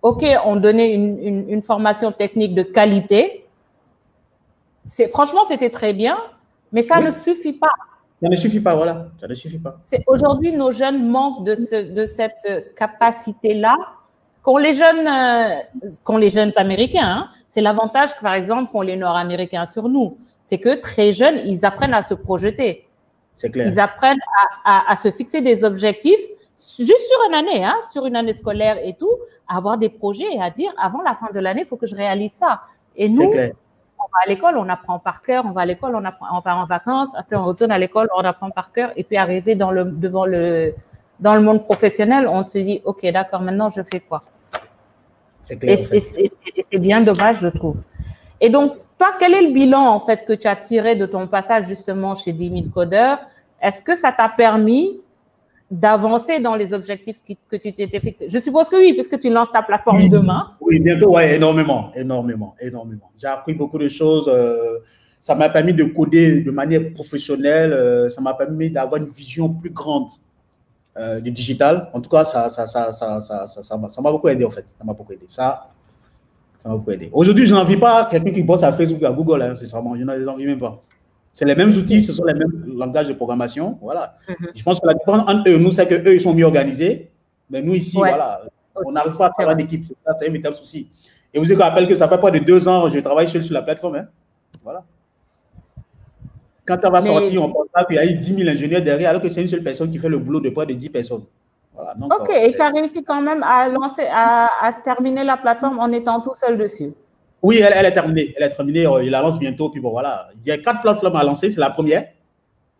OK, 0.00 0.24
on 0.46 0.56
donnait 0.56 0.94
une, 0.94 1.18
une, 1.18 1.50
une 1.50 1.62
formation 1.62 2.12
technique 2.12 2.54
de 2.54 2.62
qualité. 2.62 3.44
Franchement, 5.10 5.42
c'était 5.46 5.70
très 5.70 5.92
bien, 5.92 6.16
mais 6.72 6.82
ça 6.82 7.00
ne 7.00 7.10
suffit 7.10 7.52
pas. 7.52 7.72
Ça 8.22 8.28
ne 8.28 8.36
suffit 8.36 8.60
pas, 8.60 8.76
voilà. 8.76 9.06
Ça 9.18 9.26
ne 9.28 9.34
suffit 9.34 9.58
pas. 9.58 9.78
Aujourd'hui 10.06 10.52
nos 10.52 10.72
jeunes 10.72 11.08
manquent 11.08 11.44
de, 11.44 11.54
ce, 11.54 11.92
de 11.92 12.06
cette 12.06 12.74
capacité-là. 12.76 13.76
Qu'ont 14.42 14.56
les 14.56 14.72
jeunes, 14.72 15.06
euh, 15.06 16.18
les 16.18 16.30
jeunes 16.30 16.52
américains, 16.56 17.04
hein, 17.04 17.28
c'est 17.50 17.60
l'avantage, 17.60 18.10
par 18.22 18.32
exemple, 18.34 18.72
qu'ont 18.72 18.80
les 18.80 18.96
Nord-Américains 18.96 19.66
sur 19.66 19.88
nous. 19.88 20.16
C'est 20.46 20.56
que 20.58 20.80
très 20.80 21.12
jeunes, 21.12 21.40
ils 21.44 21.66
apprennent 21.66 21.92
à 21.92 22.00
se 22.00 22.14
projeter. 22.14 22.86
C'est 23.34 23.50
clair. 23.50 23.68
Ils 23.68 23.78
apprennent 23.78 24.20
à, 24.64 24.88
à, 24.88 24.92
à, 24.92 24.96
se 24.96 25.10
fixer 25.10 25.42
des 25.42 25.62
objectifs 25.62 26.20
juste 26.58 27.06
sur 27.10 27.28
une 27.28 27.34
année, 27.34 27.64
hein, 27.64 27.76
sur 27.92 28.06
une 28.06 28.16
année 28.16 28.32
scolaire 28.32 28.78
et 28.82 28.94
tout, 28.94 29.14
à 29.46 29.58
avoir 29.58 29.76
des 29.76 29.90
projets 29.90 30.32
et 30.32 30.40
à 30.40 30.50
dire 30.50 30.72
avant 30.78 31.02
la 31.02 31.14
fin 31.14 31.28
de 31.34 31.38
l'année, 31.38 31.62
il 31.62 31.66
faut 31.66 31.76
que 31.76 31.86
je 31.86 31.94
réalise 31.94 32.32
ça. 32.32 32.62
Et 32.96 33.08
nous, 33.08 33.30
clair 33.30 33.52
on 34.00 34.08
va 34.12 34.18
à 34.24 34.28
l'école, 34.28 34.56
on 34.56 34.68
apprend 34.68 34.98
par 34.98 35.22
cœur, 35.22 35.44
on 35.46 35.52
va 35.52 35.62
à 35.62 35.66
l'école, 35.66 35.94
on 35.94 36.04
apprend, 36.04 36.26
on 36.36 36.40
va 36.40 36.56
en 36.56 36.66
vacances, 36.66 37.08
après 37.16 37.36
on 37.36 37.44
retourne 37.44 37.70
à 37.70 37.78
l'école, 37.78 38.08
on 38.16 38.24
apprend 38.24 38.50
par 38.50 38.72
cœur, 38.72 38.92
et 38.96 39.04
puis 39.04 39.16
arriver 39.16 39.54
dans 39.54 39.70
le, 39.70 39.84
devant 39.84 40.26
le, 40.26 40.74
dans 41.20 41.34
le 41.34 41.40
monde 41.40 41.64
professionnel, 41.64 42.26
on 42.28 42.46
se 42.46 42.58
dit, 42.58 42.80
OK, 42.84 43.06
d'accord, 43.12 43.42
maintenant 43.42 43.70
je 43.70 43.82
fais 43.82 44.00
quoi? 44.00 44.24
C'est 45.42 45.58
clair. 45.58 45.78
Et, 45.92 46.00
c'est 46.70 46.78
bien 46.78 47.00
dommage, 47.00 47.40
je 47.40 47.48
trouve. 47.48 47.76
Et 48.40 48.50
donc, 48.50 48.74
toi, 48.98 49.08
quel 49.18 49.34
est 49.34 49.42
le 49.42 49.52
bilan, 49.52 49.86
en 49.86 50.00
fait, 50.00 50.24
que 50.24 50.32
tu 50.32 50.46
as 50.46 50.56
tiré 50.56 50.94
de 50.94 51.06
ton 51.06 51.26
passage 51.26 51.66
justement 51.66 52.14
chez 52.14 52.32
10 52.32 52.50
000 52.50 52.62
codeurs? 52.72 53.18
Est-ce 53.60 53.82
que 53.82 53.96
ça 53.96 54.12
t'a 54.12 54.28
permis 54.28 55.00
d'avancer 55.70 56.40
dans 56.40 56.56
les 56.56 56.74
objectifs 56.74 57.20
que 57.48 57.56
tu 57.56 57.72
t'étais 57.72 58.00
fixé 58.00 58.28
Je 58.28 58.40
suppose 58.40 58.68
que 58.68 58.76
oui, 58.76 58.92
puisque 58.92 59.18
tu 59.20 59.30
lances 59.30 59.52
ta 59.52 59.62
plateforme 59.62 60.08
demain. 60.08 60.48
Oui, 60.60 60.80
bientôt, 60.80 61.16
oui, 61.16 61.22
énormément, 61.34 61.92
énormément, 61.94 62.56
énormément. 62.60 63.10
J'ai 63.16 63.28
appris 63.28 63.54
beaucoup 63.54 63.78
de 63.78 63.86
choses. 63.86 64.28
Euh, 64.28 64.78
ça 65.20 65.34
m'a 65.34 65.48
permis 65.48 65.72
de 65.72 65.84
coder 65.84 66.40
de 66.40 66.50
manière 66.50 66.92
professionnelle. 66.92 67.72
Euh, 67.72 68.08
ça 68.08 68.20
m'a 68.20 68.34
permis 68.34 68.70
d'avoir 68.70 69.00
une 69.00 69.06
vision 69.06 69.48
plus 69.48 69.70
grande 69.70 70.08
euh, 70.98 71.20
du 71.20 71.30
digital. 71.30 71.88
En 71.92 72.00
tout 72.00 72.10
cas, 72.10 72.24
ça 72.24 72.50
ça, 72.50 72.66
ça, 72.66 72.90
ça, 72.92 73.20
ça, 73.20 73.46
ça, 73.46 73.62
ça 73.62 73.76
m'a 74.02 74.10
beaucoup 74.10 74.28
aidé, 74.28 74.44
en 74.44 74.50
fait. 74.50 74.66
Ça 74.76 74.84
m'a 74.84 74.92
beaucoup 74.92 75.12
aidé. 75.12 75.26
Ça, 75.28 75.70
ça 76.58 76.68
m'a 76.68 76.74
beaucoup 76.76 76.90
aidé. 76.90 77.10
Aujourd'hui, 77.12 77.46
je 77.46 77.54
n'envie 77.54 77.76
pas 77.76 78.06
quelqu'un 78.06 78.32
qui 78.32 78.42
bosse 78.42 78.64
à 78.64 78.72
Facebook, 78.72 79.04
à 79.04 79.12
Google, 79.12 79.42
hein, 79.42 79.54
sincèrement. 79.54 79.94
Je 79.96 80.02
n'en 80.02 80.32
envie 80.32 80.46
même 80.46 80.58
pas. 80.58 80.82
C'est 81.32 81.44
les 81.44 81.54
mêmes 81.54 81.70
outils, 81.70 82.02
ce 82.02 82.12
sont 82.12 82.24
les 82.24 82.34
mêmes 82.34 82.64
langages 82.76 83.08
de 83.08 83.12
programmation. 83.12 83.78
Voilà. 83.80 84.16
Mhm. 84.28 84.48
Je 84.54 84.62
pense 84.62 84.80
que 84.80 84.86
la 84.86 84.94
différence 84.94 85.28
entre 85.28 85.48
eux, 85.48 85.58
nous, 85.58 85.70
c'est 85.70 85.86
qu'eux, 85.86 86.14
ils 86.14 86.20
sont 86.20 86.34
mieux 86.34 86.44
organisés. 86.44 87.10
Mais 87.48 87.62
nous, 87.62 87.74
ici, 87.74 87.96
voilà, 87.96 88.42
on 88.74 88.92
n'arrive 88.92 89.16
pas 89.16 89.26
à 89.26 89.30
travailler 89.30 89.62
en 89.62 89.66
équipe. 89.66 89.84
C'est 89.86 89.94
un 90.06 90.18
véritable 90.18 90.56
souci. 90.56 90.88
Et 91.32 91.38
vous 91.38 91.44
vous 91.44 91.60
rappelle 91.60 91.86
que 91.86 91.94
ça 91.94 92.08
fait 92.08 92.18
pas 92.18 92.30
de 92.30 92.38
deux 92.40 92.66
ans 92.68 92.88
que 92.88 92.94
je 92.96 93.00
travaille 93.00 93.28
seul 93.28 93.44
sur 93.44 93.54
la 93.54 93.62
plateforme. 93.62 93.96
Hein. 93.96 94.06
Voilà. 94.62 94.82
Quand 96.66 96.78
on 96.84 96.90
va 96.90 97.02
sortir, 97.02 97.42
on 97.42 97.50
pense 97.52 97.66
qu'il 97.86 97.96
y 97.96 97.98
a 97.98 98.04
eu 98.04 98.14
10 98.14 98.36
000 98.36 98.48
ingénieurs 98.48 98.82
derrière, 98.82 99.10
alors 99.10 99.22
que 99.22 99.28
c'est 99.28 99.42
une 99.42 99.48
seule 99.48 99.62
personne 99.62 99.90
qui 99.90 99.98
fait 99.98 100.08
le 100.08 100.18
boulot 100.18 100.40
de 100.40 100.50
près 100.50 100.66
de 100.66 100.74
10 100.74 100.88
personnes. 100.90 101.24
Voilà. 101.74 101.94
ok, 102.00 102.30
euh, 102.30 102.46
et 102.46 102.52
tu 102.52 102.60
as 102.60 102.68
réussi 102.68 103.02
quand 103.02 103.22
même 103.22 103.42
à 103.42 103.68
lancer, 103.68 104.06
à, 104.10 104.48
à 104.66 104.72
terminer 104.72 105.24
la 105.24 105.36
plateforme 105.36 105.78
en 105.78 105.90
étant 105.92 106.20
tout 106.20 106.34
seul 106.34 106.58
dessus. 106.58 106.92
Oui, 107.42 107.58
elle, 107.58 107.72
elle, 107.74 107.86
est 107.86 107.92
terminée. 107.92 108.34
Elle 108.36 108.44
est 108.44 108.50
terminée. 108.50 108.86
Euh, 108.86 109.02
il 109.02 109.10
la 109.10 109.20
lance 109.20 109.38
bientôt. 109.38 109.70
Puis 109.70 109.80
bon, 109.80 109.90
voilà. 109.90 110.28
Il 110.36 110.46
y 110.46 110.50
a 110.50 110.58
quatre 110.58 110.82
plateformes 110.82 111.16
à 111.16 111.24
lancer. 111.24 111.50
C'est 111.50 111.60
la 111.60 111.70
première. 111.70 112.06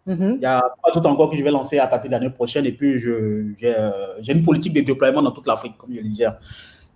Mm-hmm. 0.07 0.37
Il 0.37 0.43
y 0.43 0.47
a 0.47 0.63
trois 0.79 0.99
autres 0.99 1.09
encore 1.09 1.31
que 1.31 1.37
je 1.37 1.43
vais 1.43 1.51
lancer 1.51 1.79
à 1.79 1.87
partir 1.87 2.11
de 2.11 2.15
l'année 2.15 2.31
prochaine. 2.31 2.67
Et 2.67 2.73
puis, 2.73 2.99
j'ai 2.99 3.75
euh, 3.77 3.91
une 4.29 4.45
politique 4.45 4.73
de 4.73 4.81
déploiement 4.81 5.23
dans 5.23 5.31
toute 5.31 5.47
l'Afrique, 5.47 5.77
comme 5.79 5.91
je 5.93 6.01
le 6.01 6.03
disais. 6.03 6.27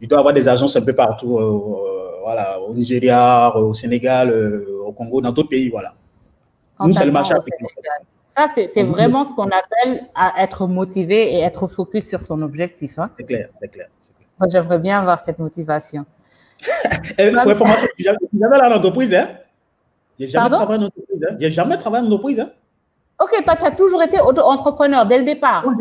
Il 0.00 0.08
doit 0.08 0.18
avoir 0.18 0.34
des 0.34 0.46
agences 0.48 0.76
un 0.76 0.82
peu 0.82 0.94
partout. 0.94 1.38
Euh, 1.38 2.20
voilà, 2.22 2.60
au 2.60 2.74
Nigeria, 2.74 3.54
au 3.56 3.74
Sénégal, 3.74 4.32
au 4.84 4.92
Congo, 4.92 5.20
dans 5.20 5.32
d'autres 5.32 5.48
pays. 5.48 5.68
Voilà. 5.68 5.94
Nous, 6.80 6.92
c'est 6.92 7.04
le 7.04 7.12
marché 7.12 7.34
africain. 7.34 7.66
Ça, 8.26 8.48
c'est 8.52 8.82
vraiment 8.82 9.24
ce 9.24 9.32
qu'on 9.32 9.46
appelle 9.46 10.08
à 10.14 10.42
être 10.42 10.66
motivé 10.66 11.34
et 11.34 11.40
être 11.40 11.68
focus 11.68 12.08
sur 12.08 12.20
son 12.20 12.42
objectif. 12.42 12.98
Hein. 12.98 13.10
C'est 13.16 13.26
clair, 13.26 13.48
c'est 13.60 13.68
clair. 13.68 13.86
Moi, 14.40 14.48
j'aimerais 14.50 14.80
bien 14.80 14.98
avoir 14.98 15.20
cette 15.20 15.38
motivation. 15.38 16.04
pour 17.42 17.50
information, 17.50 17.88
je 17.98 18.04
n'ai 18.04 18.16
jamais 18.40 18.56
allé 18.56 18.74
en 18.74 18.78
entreprise. 18.78 19.14
Hein? 19.14 19.28
Je 20.18 20.24
n'ai 20.24 20.30
jamais 20.30 20.50
travaillé 20.50 20.82
en 20.82 20.86
entreprise. 20.86 21.24
Hein? 21.28 21.36
Je 21.38 21.46
n'ai 21.46 21.52
jamais 21.52 21.78
travaillé 21.78 22.04
en 22.04 22.06
entreprise. 22.06 22.40
Hein? 22.40 22.50
Ok, 23.20 23.44
toi, 23.44 23.54
tu 23.56 23.64
as 23.64 23.70
toujours 23.70 24.02
été 24.02 24.18
entrepreneur 24.20 25.06
dès 25.06 25.18
le 25.18 25.24
départ? 25.24 25.64
Oui, 25.66 25.74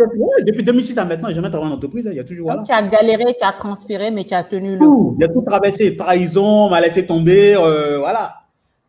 depuis 0.46 0.64
2006 0.64 0.98
à 1.00 1.06
maintenant, 1.06 1.30
je 1.30 1.34
n'ai 1.34 1.36
jamais 1.36 1.50
travaillé 1.50 1.72
en 1.72 1.76
entreprise. 1.76 2.08
Hein. 2.08 2.12
Il 2.12 2.18
y 2.18 2.20
a 2.20 2.24
toujours, 2.24 2.54
Donc, 2.54 2.66
tu 2.66 2.72
as 2.72 2.84
galéré, 2.84 3.36
tu 3.40 3.46
as 3.46 3.54
transpiré, 3.54 4.12
mais 4.12 4.24
tu 4.24 4.34
as 4.34 4.44
tenu 4.44 4.74
le 4.74 4.80
coup. 4.80 5.18
J'ai 5.20 5.28
tout 5.28 5.42
traversé. 5.42 5.96
Trahison, 5.96 6.70
m'a 6.70 6.80
laissé 6.80 7.06
tomber. 7.06 7.56
Euh, 7.56 7.98
voilà. 8.00 8.36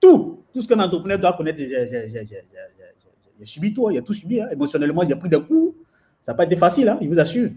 Tout. 0.01 0.41
Tout 0.53 0.61
ce 0.61 0.68
qu'un 0.68 0.78
entrepreneur 0.78 1.18
doit 1.18 1.32
connaître, 1.32 1.59
j'ai 1.59 3.47
subi 3.47 3.72
tout. 3.72 3.91
Il 3.91 3.99
a 3.99 4.03
tout 4.03 4.14
subi. 4.14 4.41
Hein. 4.41 4.49
Émotionnellement, 4.53 5.03
j'ai 5.09 5.16
pris 5.16 5.28
des 5.28 5.41
coups. 5.41 5.74
Ça 6.22 6.32
n'a 6.32 6.37
pas 6.37 6.45
été 6.45 6.57
facile, 6.57 6.89
hein, 6.89 6.99
je 7.01 7.09
vous 7.09 7.18
assure. 7.18 7.51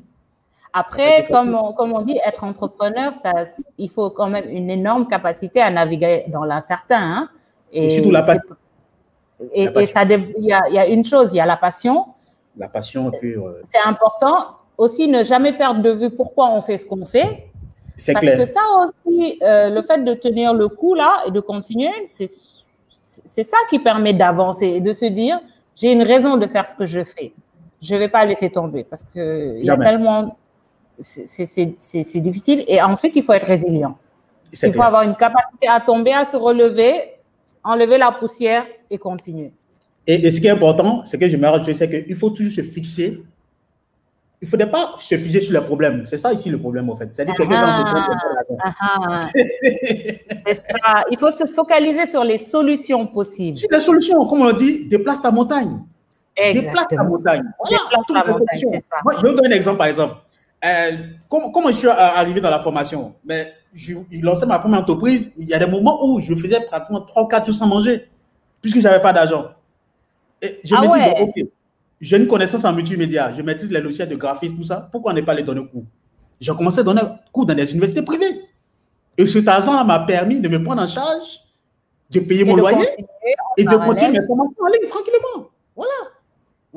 Après, 0.73 1.27
comme 1.31 1.55
on, 1.55 1.73
comme 1.73 1.93
on 1.93 2.01
dit, 2.01 2.19
être 2.25 2.43
entrepreneur, 2.43 3.13
ça, 3.13 3.45
il 3.77 3.89
faut 3.89 4.09
quand 4.09 4.27
même 4.27 4.49
une 4.49 4.69
énorme 4.69 5.07
capacité 5.07 5.61
à 5.61 5.69
naviguer 5.69 6.25
dans 6.27 6.43
l'incertain. 6.43 7.01
Hein. 7.01 7.29
Et, 7.71 7.89
surtout 7.89 8.11
la 8.11 8.23
passion. 8.23 8.55
Et, 9.53 9.65
ça, 9.85 10.03
il 10.03 10.45
y, 10.45 10.53
a, 10.53 10.67
il 10.69 10.75
y, 10.75 10.79
a, 10.79 10.87
une 10.87 11.05
chose, 11.05 11.29
il 11.31 11.37
y 11.37 11.39
a 11.39 11.45
la 11.45 11.57
passion. 11.57 12.05
La 12.57 12.67
passion 12.67 13.11
pure. 13.11 13.53
C'est 13.63 13.81
important. 13.85 14.57
Aussi, 14.77 15.07
ne 15.07 15.23
jamais 15.23 15.53
perdre 15.53 15.81
de 15.81 15.91
vue 15.91 16.09
pourquoi 16.09 16.49
on 16.51 16.61
fait 16.61 16.77
ce 16.77 16.85
qu'on 16.85 17.05
fait. 17.05 17.47
C'est 17.95 18.13
clair. 18.13 18.37
Parce 18.37 18.49
que 18.49 18.53
ça 18.53 18.61
aussi, 18.83 19.39
euh, 19.41 19.69
le 19.69 19.81
fait 19.81 20.03
de 20.03 20.13
tenir 20.13 20.53
le 20.53 20.67
coup 20.67 20.93
là 20.93 21.23
et 21.27 21.31
de 21.31 21.39
continuer, 21.39 21.91
c'est 22.09 23.43
ça 23.43 23.57
qui 23.69 23.79
permet 23.79 24.13
d'avancer 24.13 24.67
et 24.67 24.81
de 24.81 24.93
se 24.93 25.05
dire, 25.05 25.39
j'ai 25.75 25.91
une 25.91 26.03
raison 26.03 26.37
de 26.37 26.45
faire 26.47 26.65
ce 26.65 26.75
que 26.75 26.85
je 26.85 27.03
fais. 27.03 27.33
Je 27.81 27.93
ne 27.93 27.99
vais 27.99 28.09
pas 28.09 28.25
laisser 28.25 28.49
tomber 28.49 28.83
parce 28.83 29.03
que 29.03 29.57
il 29.59 29.65
y 29.65 29.69
a 29.69 29.77
tellement, 29.77 30.37
c'est 30.99 32.19
difficile. 32.19 32.63
Et 32.67 32.81
ensuite, 32.81 33.15
il 33.15 33.23
faut 33.23 33.33
être 33.33 33.47
résilient. 33.47 33.97
Il 34.51 34.73
faut 34.73 34.81
avoir 34.81 35.03
une 35.03 35.15
capacité 35.15 35.67
à 35.67 35.79
tomber, 35.79 36.13
à 36.13 36.25
se 36.25 36.37
relever, 36.37 36.93
enlever 37.63 37.97
la 37.97 38.11
poussière 38.11 38.65
et 38.89 38.97
continuer. 38.97 39.51
Et, 40.05 40.31
ce 40.31 40.39
qui 40.39 40.47
est 40.47 40.51
important, 40.51 41.03
c'est 41.05 41.19
que 41.19 41.27
je 41.27 41.35
me 41.35 41.73
c'est 41.73 42.05
qu'il 42.05 42.15
faut 42.15 42.29
toujours 42.29 42.53
se 42.53 42.61
fixer. 42.61 43.21
Il 44.39 44.45
ne 44.45 44.49
faudrait 44.49 44.69
pas 44.69 44.93
se 44.99 45.17
figer 45.17 45.41
sur 45.41 45.59
les 45.59 45.65
problèmes. 45.65 46.05
C'est 46.05 46.19
ça 46.19 46.31
ici 46.31 46.49
le 46.49 46.59
problème, 46.59 46.89
en 46.89 46.95
fait. 46.95 47.09
C'est-à-dire 47.11 47.33
que 47.33 47.41
quelqu'un 47.41 48.07
ah, 48.63 48.73
ah. 48.79 49.25
ça. 49.25 51.03
Il 51.11 51.17
faut 51.17 51.31
se 51.31 51.45
focaliser 51.47 52.05
sur 52.05 52.23
les 52.23 52.37
solutions 52.37 53.07
possibles. 53.07 53.57
Sur 53.57 53.69
les 53.71 53.79
solutions, 53.79 54.25
comme 54.27 54.41
on 54.41 54.53
dit, 54.53 54.85
déplace 54.85 55.21
ta 55.23 55.31
montagne. 55.31 55.81
Déplace 56.53 56.87
ta 56.87 57.03
montagne. 57.03 57.43
Voilà, 57.59 57.83
déplace 57.89 58.23
ta 58.23 58.31
montagne, 58.31 58.81
Moi, 59.03 59.13
je 59.17 59.21
vais 59.23 59.29
vous 59.29 59.35
donner 59.35 59.55
un 59.55 59.57
exemple, 59.57 59.77
par 59.79 59.87
exemple. 59.87 60.15
Euh, 60.65 60.91
comment, 61.29 61.67
je 61.67 61.73
suis 61.77 61.87
arrivé 61.87 62.41
dans 62.41 62.49
la 62.49 62.59
formation 62.59 63.13
Mais 63.23 63.53
je, 63.73 63.93
lançais 64.21 64.45
ma 64.45 64.59
première 64.59 64.79
entreprise. 64.79 65.33
Il 65.37 65.47
y 65.47 65.53
a 65.53 65.59
des 65.59 65.67
moments 65.67 66.03
où 66.05 66.19
je 66.19 66.33
faisais 66.35 66.61
pratiquement 66.61 67.01
3 67.01 67.23
ou 67.23 67.27
4 67.27 67.45
jours 67.45 67.55
sans 67.55 67.67
manger, 67.67 68.07
puisque 68.61 68.77
je 68.77 68.83
n'avais 68.83 69.01
pas 69.01 69.13
d'argent. 69.13 69.51
Et 70.41 70.59
je 70.63 70.75
ah 70.75 70.81
me 70.81 70.87
dis, 70.87 71.21
ok, 71.21 71.49
j'ai 72.01 72.17
une 72.17 72.27
connaissance 72.27 72.65
en 72.65 72.73
multimédia, 72.73 73.33
je 73.33 73.41
maîtrise 73.41 73.71
les 73.71 73.81
logiciels 73.81 74.09
de 74.09 74.15
graphisme, 74.15 74.55
tout 74.55 74.63
ça. 74.63 74.87
Pourquoi 74.91 75.11
on 75.11 75.15
n'est 75.15 75.23
pas 75.23 75.31
allé 75.31 75.43
donner 75.43 75.65
cours? 75.65 75.85
J'ai 76.39 76.53
commencé 76.53 76.79
à 76.79 76.83
donner 76.83 77.01
cours 77.31 77.45
dans 77.45 77.55
des 77.55 77.71
universités 77.71 78.03
privées. 78.03 78.41
Et 79.17 79.25
cet 79.25 79.47
argent 79.47 79.83
m'a 79.83 79.99
permis 79.99 80.39
de 80.39 80.47
me 80.47 80.63
prendre 80.63 80.83
en 80.83 80.87
charge, 80.87 81.41
de 82.11 82.19
payer 82.19 82.43
mon 82.43 82.55
loyer 82.55 82.87
et 83.57 83.63
de 83.63 83.75
continuer 83.75 84.19
mes 84.19 84.25
formations 84.25 84.63
en 84.63 84.67
ligne 84.67 84.87
tranquillement. 84.87 85.49
Voilà. 85.75 85.91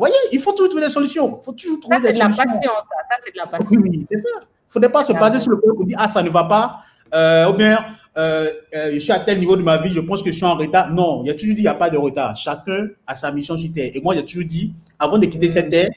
Vous 0.01 0.07
voyez, 0.07 0.17
il 0.33 0.41
faut 0.41 0.53
toujours 0.53 0.71
trouver 0.71 0.87
des 0.87 0.91
solutions. 0.91 1.39
Il 1.43 1.45
faut 1.45 1.53
toujours 1.53 1.79
trouver 1.79 2.01
des 2.01 2.15
solutions. 2.15 2.31
C'est 2.31 2.47
de 2.47 2.49
la 2.49 2.55
passion, 2.55 2.73
ça. 2.73 2.97
ça 3.07 3.17
c'est 3.23 3.33
de 3.33 3.37
la 3.37 3.47
passion. 3.47 3.81
Oui, 3.83 4.07
c'est 4.11 4.17
ça. 4.17 4.29
Il 4.33 4.39
ne 4.41 4.73
faudrait 4.73 4.93
pas 4.93 5.03
se 5.03 5.13
baser 5.13 5.39
sur 5.39 5.51
le 5.51 5.61
fait 5.61 5.77
qu'on 5.77 5.85
dit, 5.85 5.95
ah, 5.99 6.09
ça 6.09 6.23
ne 6.23 6.31
va 6.31 6.45
pas. 6.45 6.81
Euh, 7.13 7.51
ou 7.51 7.53
bien, 7.53 7.85
euh, 8.17 8.51
euh, 8.75 8.93
je 8.95 8.99
suis 8.99 9.13
à 9.13 9.21
tel 9.21 9.39
niveau 9.39 9.57
de 9.57 9.63
ma 9.63 9.77
vie, 9.77 9.93
je 9.93 10.01
pense 10.01 10.23
que 10.23 10.31
je 10.31 10.37
suis 10.37 10.47
en 10.47 10.55
retard. 10.55 10.91
Non, 10.91 11.23
il 11.23 11.27
y 11.27 11.31
a 11.31 11.35
toujours 11.35 11.55
dit, 11.55 11.61
il 11.61 11.65
n'y 11.65 11.69
a 11.69 11.75
pas 11.75 11.91
de 11.91 11.99
retard. 11.99 12.35
Chacun 12.35 12.89
a 13.07 13.15
sa 13.15 13.31
mission 13.31 13.59
sur 13.59 13.71
Terre. 13.75 13.91
Et 13.93 14.01
moi, 14.01 14.15
j'ai 14.15 14.25
toujours 14.25 14.49
dit, 14.49 14.73
avant 14.99 15.19
de 15.19 15.27
quitter 15.27 15.51
cette 15.51 15.69
Terre, 15.69 15.91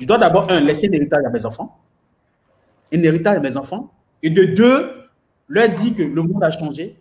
je 0.00 0.04
dois 0.04 0.18
d'abord, 0.18 0.50
un, 0.50 0.58
laisser 0.58 0.88
un 0.88 0.92
héritage 0.92 1.24
à 1.24 1.30
mes 1.30 1.46
enfants. 1.46 1.78
Un 2.92 3.04
héritage 3.04 3.36
à 3.36 3.40
mes 3.40 3.56
enfants. 3.56 3.88
Et 4.20 4.30
de 4.30 4.46
deux, 4.46 4.90
leur 5.46 5.68
dire 5.68 5.94
que 5.94 6.02
le 6.02 6.22
monde 6.22 6.42
a 6.42 6.50
changé 6.50 6.96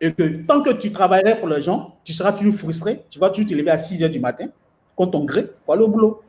et 0.00 0.12
que 0.12 0.44
tant 0.46 0.62
que 0.62 0.70
tu 0.70 0.92
travaillerais 0.92 1.40
pour 1.40 1.48
les 1.48 1.60
gens, 1.60 1.96
tu 2.04 2.12
seras 2.12 2.30
toujours 2.30 2.54
frustré. 2.54 3.02
Tu 3.10 3.18
vas 3.18 3.30
toujours 3.30 3.50
te 3.50 3.54
lever 3.56 3.70
à 3.72 3.78
6 3.78 4.04
heures 4.04 4.10
du 4.10 4.20
matin, 4.20 4.46
contre 4.98 5.12
ton 5.12 5.24
gré, 5.24 5.46
pour 5.64 5.74
aller 5.74 5.84
au 5.84 5.88
boulot. 5.88 6.20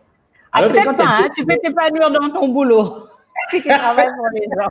Ah, 0.51 0.59
Alors, 0.59 0.71
pas, 0.71 1.03
hein, 1.05 1.29
tu 1.35 1.43
peux 1.43 1.57
t'épanouir 1.57 2.11
dans 2.11 2.29
ton 2.29 2.47
boulot. 2.47 2.97
tu 3.49 3.61
travailles 3.63 4.13
pour 4.15 4.27
les 4.33 4.45
gens. 4.45 4.69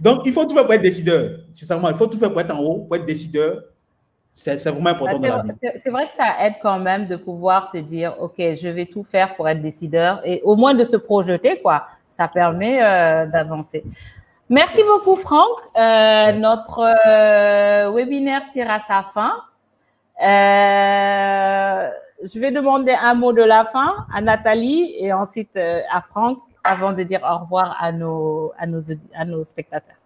Donc, 0.00 0.22
il 0.26 0.32
faut 0.32 0.44
tout 0.44 0.54
faire 0.54 0.64
pour 0.64 0.74
être 0.74 0.82
décideur. 0.82 1.38
Sincèrement, 1.54 1.88
il 1.88 1.94
faut 1.94 2.08
tout 2.08 2.18
faire 2.18 2.32
pour 2.32 2.40
être 2.40 2.54
en 2.54 2.60
haut, 2.60 2.78
pour 2.80 2.96
être 2.96 3.06
décideur. 3.06 3.62
C'est 4.34 4.56
vraiment 4.70 4.90
important 4.90 5.18
dans 5.18 5.28
la 5.28 5.42
vie. 5.42 5.52
C'est 5.76 5.90
vrai 5.90 6.06
que 6.06 6.12
ça 6.12 6.34
aide 6.40 6.54
quand 6.62 6.78
même 6.78 7.06
de 7.06 7.16
pouvoir 7.16 7.70
se 7.70 7.78
dire, 7.78 8.16
OK, 8.20 8.36
je 8.38 8.68
vais 8.68 8.86
tout 8.86 9.04
faire 9.04 9.36
pour 9.36 9.48
être 9.48 9.62
décideur 9.62 10.20
et 10.24 10.40
au 10.44 10.56
moins 10.56 10.74
de 10.74 10.84
se 10.84 10.96
projeter, 10.96 11.60
quoi. 11.60 11.86
Ça 12.16 12.26
permet 12.26 12.82
euh, 12.82 13.26
d'avancer. 13.26 13.84
Merci 14.48 14.82
beaucoup, 14.82 15.16
Franck. 15.16 15.60
Euh, 15.76 16.32
notre 16.32 16.80
euh, 17.06 17.92
webinaire 17.92 18.42
tire 18.50 18.70
à 18.70 18.80
sa 18.80 19.02
fin. 19.02 19.32
Je 22.22 22.40
vais 22.40 22.50
demander 22.50 22.92
un 22.92 23.14
mot 23.14 23.32
de 23.32 23.42
la 23.42 23.64
fin 23.64 24.06
à 24.12 24.20
Nathalie 24.20 24.94
et 24.98 25.12
ensuite 25.12 25.56
à 25.56 26.00
Franck 26.00 26.38
avant 26.64 26.92
de 26.92 27.02
dire 27.02 27.20
au 27.22 27.38
revoir 27.44 27.76
à 27.80 27.92
nos, 27.92 28.52
à 28.58 28.66
nos, 28.66 28.80
à 29.14 29.24
nos 29.24 29.44
spectateurs. 29.44 29.96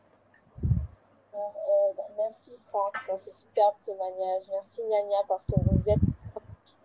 Euh, 0.65 1.93
bah, 1.97 2.05
merci 2.17 2.53
Franck 2.69 2.95
pour 3.07 3.19
ce 3.19 3.33
superbe 3.33 3.75
témoignage. 3.81 4.43
Merci 4.53 4.83
Niania 4.85 5.19
parce 5.29 5.47
que 5.47 5.53
vous 5.57 5.79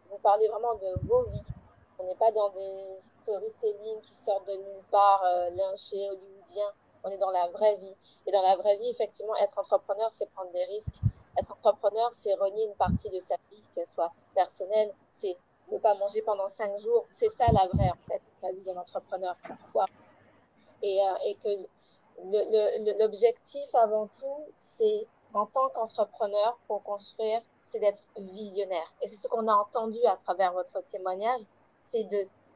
vous 0.09 0.17
parlez 0.23 0.47
vraiment 0.47 0.73
de 0.75 1.07
vos 1.07 1.23
vies. 1.29 1.53
On 1.99 2.05
n'est 2.05 2.15
pas 2.15 2.31
dans 2.31 2.49
des 2.49 2.95
storytelling 2.99 3.99
qui 4.01 4.15
sortent 4.15 4.47
de 4.47 4.53
nulle 4.53 4.83
part, 4.89 5.21
euh, 5.25 5.49
lynchés, 5.51 6.09
hollywoodiens. 6.09 6.71
On 7.03 7.09
est 7.09 7.17
dans 7.17 7.31
la 7.31 7.47
vraie 7.47 7.75
vie. 7.75 7.95
Et 8.25 8.31
dans 8.31 8.41
la 8.41 8.55
vraie 8.55 8.75
vie, 8.77 8.89
effectivement, 8.89 9.35
être 9.37 9.57
entrepreneur, 9.59 10.07
c'est 10.09 10.29
prendre 10.31 10.51
des 10.51 10.63
risques. 10.65 11.01
Être 11.37 11.53
entrepreneur, 11.53 12.09
c'est 12.11 12.33
renier 12.35 12.65
une 12.65 12.75
partie 12.75 13.09
de 13.09 13.19
sa 13.19 13.35
vie, 13.51 13.61
qu'elle 13.75 13.85
soit 13.85 14.11
personnelle, 14.33 14.93
c'est 15.11 15.37
ne 15.71 15.77
pas 15.77 15.93
manger 15.95 16.21
pendant 16.21 16.47
cinq 16.47 16.77
jours. 16.79 17.05
C'est 17.11 17.29
ça 17.29 17.45
la 17.51 17.67
vraie, 17.67 17.89
en 17.89 18.11
fait, 18.11 18.21
la 18.41 18.51
vie 18.51 18.61
d'un 18.61 18.77
entrepreneur 18.77 19.35
parfois. 19.47 19.85
Et, 20.81 20.99
euh, 21.01 21.15
et 21.25 21.35
que 21.35 22.99
l'objectif 22.99 23.73
avant 23.75 24.07
tout, 24.07 24.45
c'est 24.57 25.07
en 25.33 25.45
tant 25.45 25.69
qu'entrepreneur 25.69 26.57
pour 26.67 26.83
construire, 26.83 27.41
c'est 27.61 27.79
d'être 27.79 28.01
visionnaire. 28.17 28.93
Et 29.01 29.07
c'est 29.07 29.15
ce 29.15 29.27
qu'on 29.27 29.47
a 29.47 29.53
entendu 29.53 29.99
à 30.05 30.15
travers 30.15 30.53
votre 30.53 30.81
témoignage, 30.85 31.41
c'est 31.81 32.07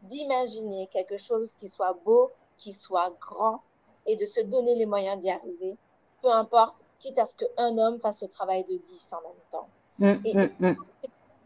d'imaginer 0.02 0.88
quelque 0.88 1.18
chose 1.18 1.56
qui 1.56 1.70
soit 1.70 1.94
beau, 2.04 2.32
qui 2.58 2.74
soit 2.74 3.12
grand, 3.20 3.62
et 4.06 4.16
de 4.16 4.26
se 4.26 4.42
donner 4.42 4.76
les 4.76 4.86
moyens 4.86 5.22
d'y 5.22 5.30
arriver, 5.30 5.78
peu 6.22 6.32
importe, 6.32 6.84
quitte 7.04 7.20
à 7.20 7.26
ce 7.26 7.36
qu'un 7.36 7.78
homme 7.78 8.00
fasse 8.00 8.22
le 8.22 8.30
travail 8.30 8.64
de 8.64 8.78
dix 8.78 9.14
en 9.14 9.22
même 9.22 9.44
temps. 9.52 9.68
Mmh, 10.00 10.26
et, 10.26 10.34
mmh, 10.34 10.52
mmh 10.60 10.76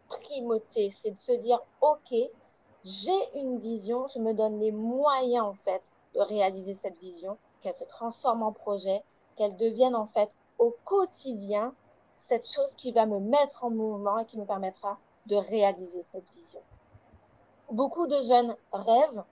primauté, 0.08 0.90
c'est 0.90 1.12
de 1.12 1.18
se 1.18 1.34
dire, 1.34 1.60
OK, 1.82 2.14
j'ai 2.86 3.36
une 3.36 3.60
vision, 3.60 4.08
je 4.08 4.20
me 4.20 4.34
donne 4.34 4.58
les 4.58 4.72
moyens, 4.72 5.44
en 5.44 5.54
fait, 5.66 5.92
de 6.16 6.22
réaliser 6.22 6.76
cette 6.76 6.98
vision, 7.00 7.38
qu'elle 7.60 7.74
se 7.74 7.84
transforme 7.84 8.42
en 8.42 8.54
projet, 8.54 9.04
qu'elle 9.36 9.58
devienne, 9.58 9.96
en 9.96 10.08
fait, 10.08 10.30
au 10.60 10.74
quotidien, 10.86 11.74
cette 12.16 12.48
chose 12.48 12.74
qui 12.76 12.94
va 12.94 13.06
me 13.06 13.20
mettre 13.20 13.66
en 13.66 13.70
mouvement 13.70 14.20
et 14.20 14.26
qui 14.26 14.38
me 14.38 14.46
permettra 14.46 14.98
de 15.26 15.36
réaliser 15.36 16.04
cette 16.04 16.30
vision. 16.30 16.62
Beaucoup 17.70 18.08
de 18.08 18.22
jeunes 18.22 18.56
rêvent 18.72 19.26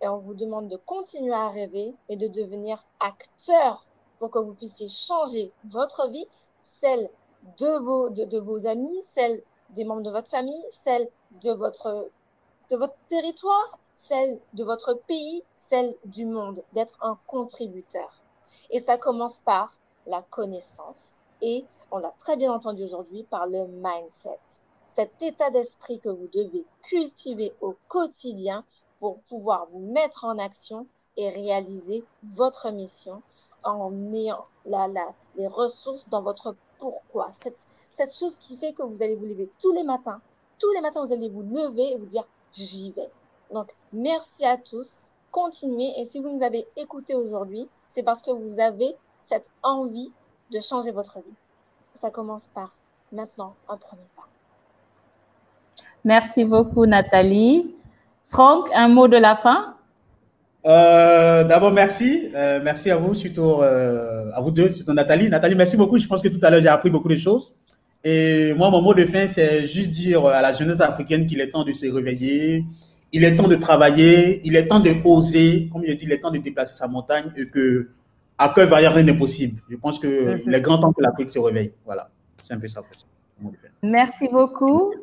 et 0.00 0.08
on 0.08 0.18
vous 0.18 0.34
demande 0.34 0.68
de 0.68 0.76
continuer 0.76 1.34
à 1.34 1.48
rêver, 1.48 1.94
et 2.08 2.16
de 2.16 2.26
devenir 2.26 2.84
acteur 3.00 3.86
pour 4.22 4.30
que 4.30 4.38
vous 4.38 4.54
puissiez 4.54 4.86
changer 4.86 5.50
votre 5.64 6.08
vie, 6.08 6.28
celle 6.60 7.10
de 7.58 7.76
vos, 7.80 8.08
de, 8.08 8.38
vos 8.38 8.68
amis, 8.68 9.02
celle 9.02 9.42
des 9.70 9.82
membres 9.84 10.02
de 10.02 10.12
votre 10.12 10.28
famille, 10.28 10.64
celle 10.68 11.08
de 11.42 11.50
votre, 11.50 12.08
de 12.70 12.76
votre 12.76 12.94
territoire, 13.08 13.80
celle 13.96 14.38
de 14.52 14.62
votre 14.62 14.94
pays, 14.94 15.42
celle 15.56 15.96
du 16.04 16.24
monde, 16.24 16.62
d'être 16.72 16.96
un 17.02 17.18
contributeur. 17.26 18.22
Et 18.70 18.78
ça 18.78 18.96
commence 18.96 19.40
par 19.40 19.76
la 20.06 20.22
connaissance 20.22 21.16
et, 21.40 21.64
on 21.90 21.98
l'a 21.98 22.14
très 22.20 22.36
bien 22.36 22.52
entendu 22.52 22.84
aujourd'hui, 22.84 23.24
par 23.24 23.48
le 23.48 23.66
mindset. 23.66 24.38
Cet 24.86 25.20
état 25.20 25.50
d'esprit 25.50 25.98
que 25.98 26.10
vous 26.10 26.28
devez 26.28 26.64
cultiver 26.82 27.52
au 27.60 27.74
quotidien 27.88 28.64
pour 29.00 29.18
pouvoir 29.22 29.66
vous 29.72 29.80
mettre 29.80 30.24
en 30.24 30.38
action 30.38 30.86
et 31.16 31.28
réaliser 31.28 32.04
votre 32.22 32.70
mission 32.70 33.20
en 33.64 34.12
ayant 34.12 34.46
la, 34.66 34.88
la, 34.88 35.06
les 35.36 35.46
ressources 35.46 36.08
dans 36.08 36.22
votre 36.22 36.54
pourquoi. 36.78 37.28
Cette, 37.32 37.66
cette 37.90 38.14
chose 38.14 38.36
qui 38.36 38.56
fait 38.56 38.72
que 38.72 38.82
vous 38.82 39.02
allez 39.02 39.14
vous 39.14 39.26
lever 39.26 39.50
tous 39.58 39.72
les 39.72 39.84
matins. 39.84 40.20
Tous 40.58 40.70
les 40.72 40.80
matins, 40.80 41.02
vous 41.02 41.12
allez 41.12 41.28
vous 41.28 41.42
lever 41.42 41.92
et 41.92 41.96
vous 41.96 42.06
dire 42.06 42.24
j'y 42.52 42.92
vais. 42.92 43.10
Donc, 43.52 43.74
merci 43.92 44.44
à 44.44 44.56
tous. 44.56 44.98
Continuez. 45.30 45.92
Et 45.98 46.04
si 46.04 46.20
vous 46.20 46.30
nous 46.30 46.42
avez 46.42 46.66
écoutés 46.76 47.14
aujourd'hui, 47.14 47.68
c'est 47.88 48.02
parce 48.02 48.22
que 48.22 48.30
vous 48.30 48.60
avez 48.60 48.96
cette 49.20 49.48
envie 49.62 50.12
de 50.50 50.60
changer 50.60 50.90
votre 50.90 51.18
vie. 51.18 51.34
Ça 51.94 52.10
commence 52.10 52.46
par 52.46 52.72
maintenant 53.10 53.54
un 53.68 53.76
premier 53.76 54.02
pas. 54.16 54.26
Merci 56.04 56.44
beaucoup, 56.44 56.86
Nathalie. 56.86 57.74
Franck, 58.26 58.70
un 58.74 58.88
mot 58.88 59.08
de 59.08 59.18
la 59.18 59.36
fin? 59.36 59.76
Euh, 60.66 61.44
D'abord, 61.44 61.72
merci. 61.72 62.30
Euh, 62.34 62.60
merci 62.62 62.90
à 62.90 62.96
vous, 62.96 63.14
surtout 63.14 63.62
euh, 63.62 64.30
à 64.32 64.40
vous 64.40 64.50
deux, 64.50 64.68
surtout 64.72 64.92
Nathalie. 64.92 65.28
Nathalie, 65.28 65.54
merci 65.54 65.76
beaucoup. 65.76 65.98
Je 65.98 66.06
pense 66.06 66.22
que 66.22 66.28
tout 66.28 66.40
à 66.42 66.50
l'heure, 66.50 66.60
j'ai 66.60 66.68
appris 66.68 66.90
beaucoup 66.90 67.08
de 67.08 67.16
choses. 67.16 67.54
Et 68.04 68.52
moi, 68.54 68.70
mon 68.70 68.82
mot 68.82 68.94
de 68.94 69.04
fin, 69.04 69.26
c'est 69.28 69.66
juste 69.66 69.90
dire 69.90 70.26
à 70.26 70.42
la 70.42 70.52
jeunesse 70.52 70.80
africaine 70.80 71.26
qu'il 71.26 71.40
est 71.40 71.50
temps 71.50 71.64
de 71.64 71.72
se 71.72 71.86
réveiller, 71.86 72.64
il 73.12 73.24
est 73.24 73.36
temps 73.36 73.46
de 73.46 73.54
travailler, 73.56 74.40
il 74.44 74.56
est 74.56 74.66
temps 74.66 74.80
de 74.80 74.90
oser, 75.04 75.68
comme 75.72 75.84
je 75.86 75.92
dis, 75.92 76.04
il 76.04 76.12
est 76.12 76.18
temps 76.18 76.30
de 76.30 76.38
déplacer 76.38 76.74
sa 76.74 76.88
montagne 76.88 77.26
et 77.36 77.46
que 77.46 77.88
à 78.38 78.48
cœur 78.48 78.68
rien 78.70 79.02
n'est 79.02 79.14
possible. 79.16 79.60
Je 79.70 79.76
pense 79.76 79.98
que 79.98 80.08
mm 80.08 80.40
-hmm. 80.48 80.54
est 80.56 80.62
grand 80.62 80.78
temps 80.78 80.92
que 80.92 81.02
l'Afrique 81.02 81.30
se 81.30 81.38
réveille. 81.38 81.72
Voilà, 81.84 82.04
c'est 82.42 82.54
un 82.54 82.60
peu 82.60 82.68
ça. 82.68 82.80
Merci 83.82 84.28
beaucoup. 84.28 84.94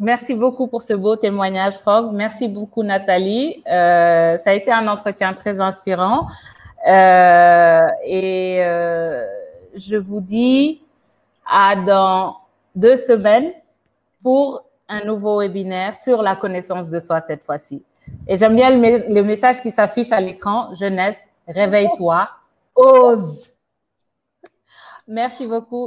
Merci 0.00 0.34
beaucoup 0.34 0.68
pour 0.68 0.82
ce 0.82 0.94
beau 0.94 1.16
témoignage, 1.16 1.74
Franck. 1.78 2.12
Merci 2.12 2.48
beaucoup, 2.48 2.82
Nathalie. 2.82 3.62
Euh, 3.66 4.38
ça 4.38 4.50
a 4.50 4.52
été 4.52 4.70
un 4.70 4.86
entretien 4.86 5.34
très 5.34 5.60
inspirant. 5.60 6.26
et 6.86 8.62
je 9.74 9.96
vous 9.96 10.20
dis 10.20 10.82
à 11.46 11.76
dans 11.76 12.36
deux 12.74 12.96
semaines 12.96 13.52
pour 14.22 14.64
un 14.88 15.04
nouveau 15.04 15.40
webinaire 15.40 15.94
sur 15.96 16.22
la 16.22 16.36
connaissance 16.36 16.88
de 16.88 17.00
soi 17.00 17.20
cette 17.20 17.44
fois-ci. 17.44 17.82
Et 18.26 18.36
j'aime 18.36 18.56
bien 18.56 18.70
le, 18.70 19.22
message 19.22 19.62
qui 19.62 19.70
s'affiche 19.70 20.12
à 20.12 20.20
l'écran, 20.20 20.74
jeunesse, 20.74 21.18
réveille-toi, 21.46 22.28
ose. 22.74 23.50
Merci 25.06 25.46
beaucoup. 25.46 25.76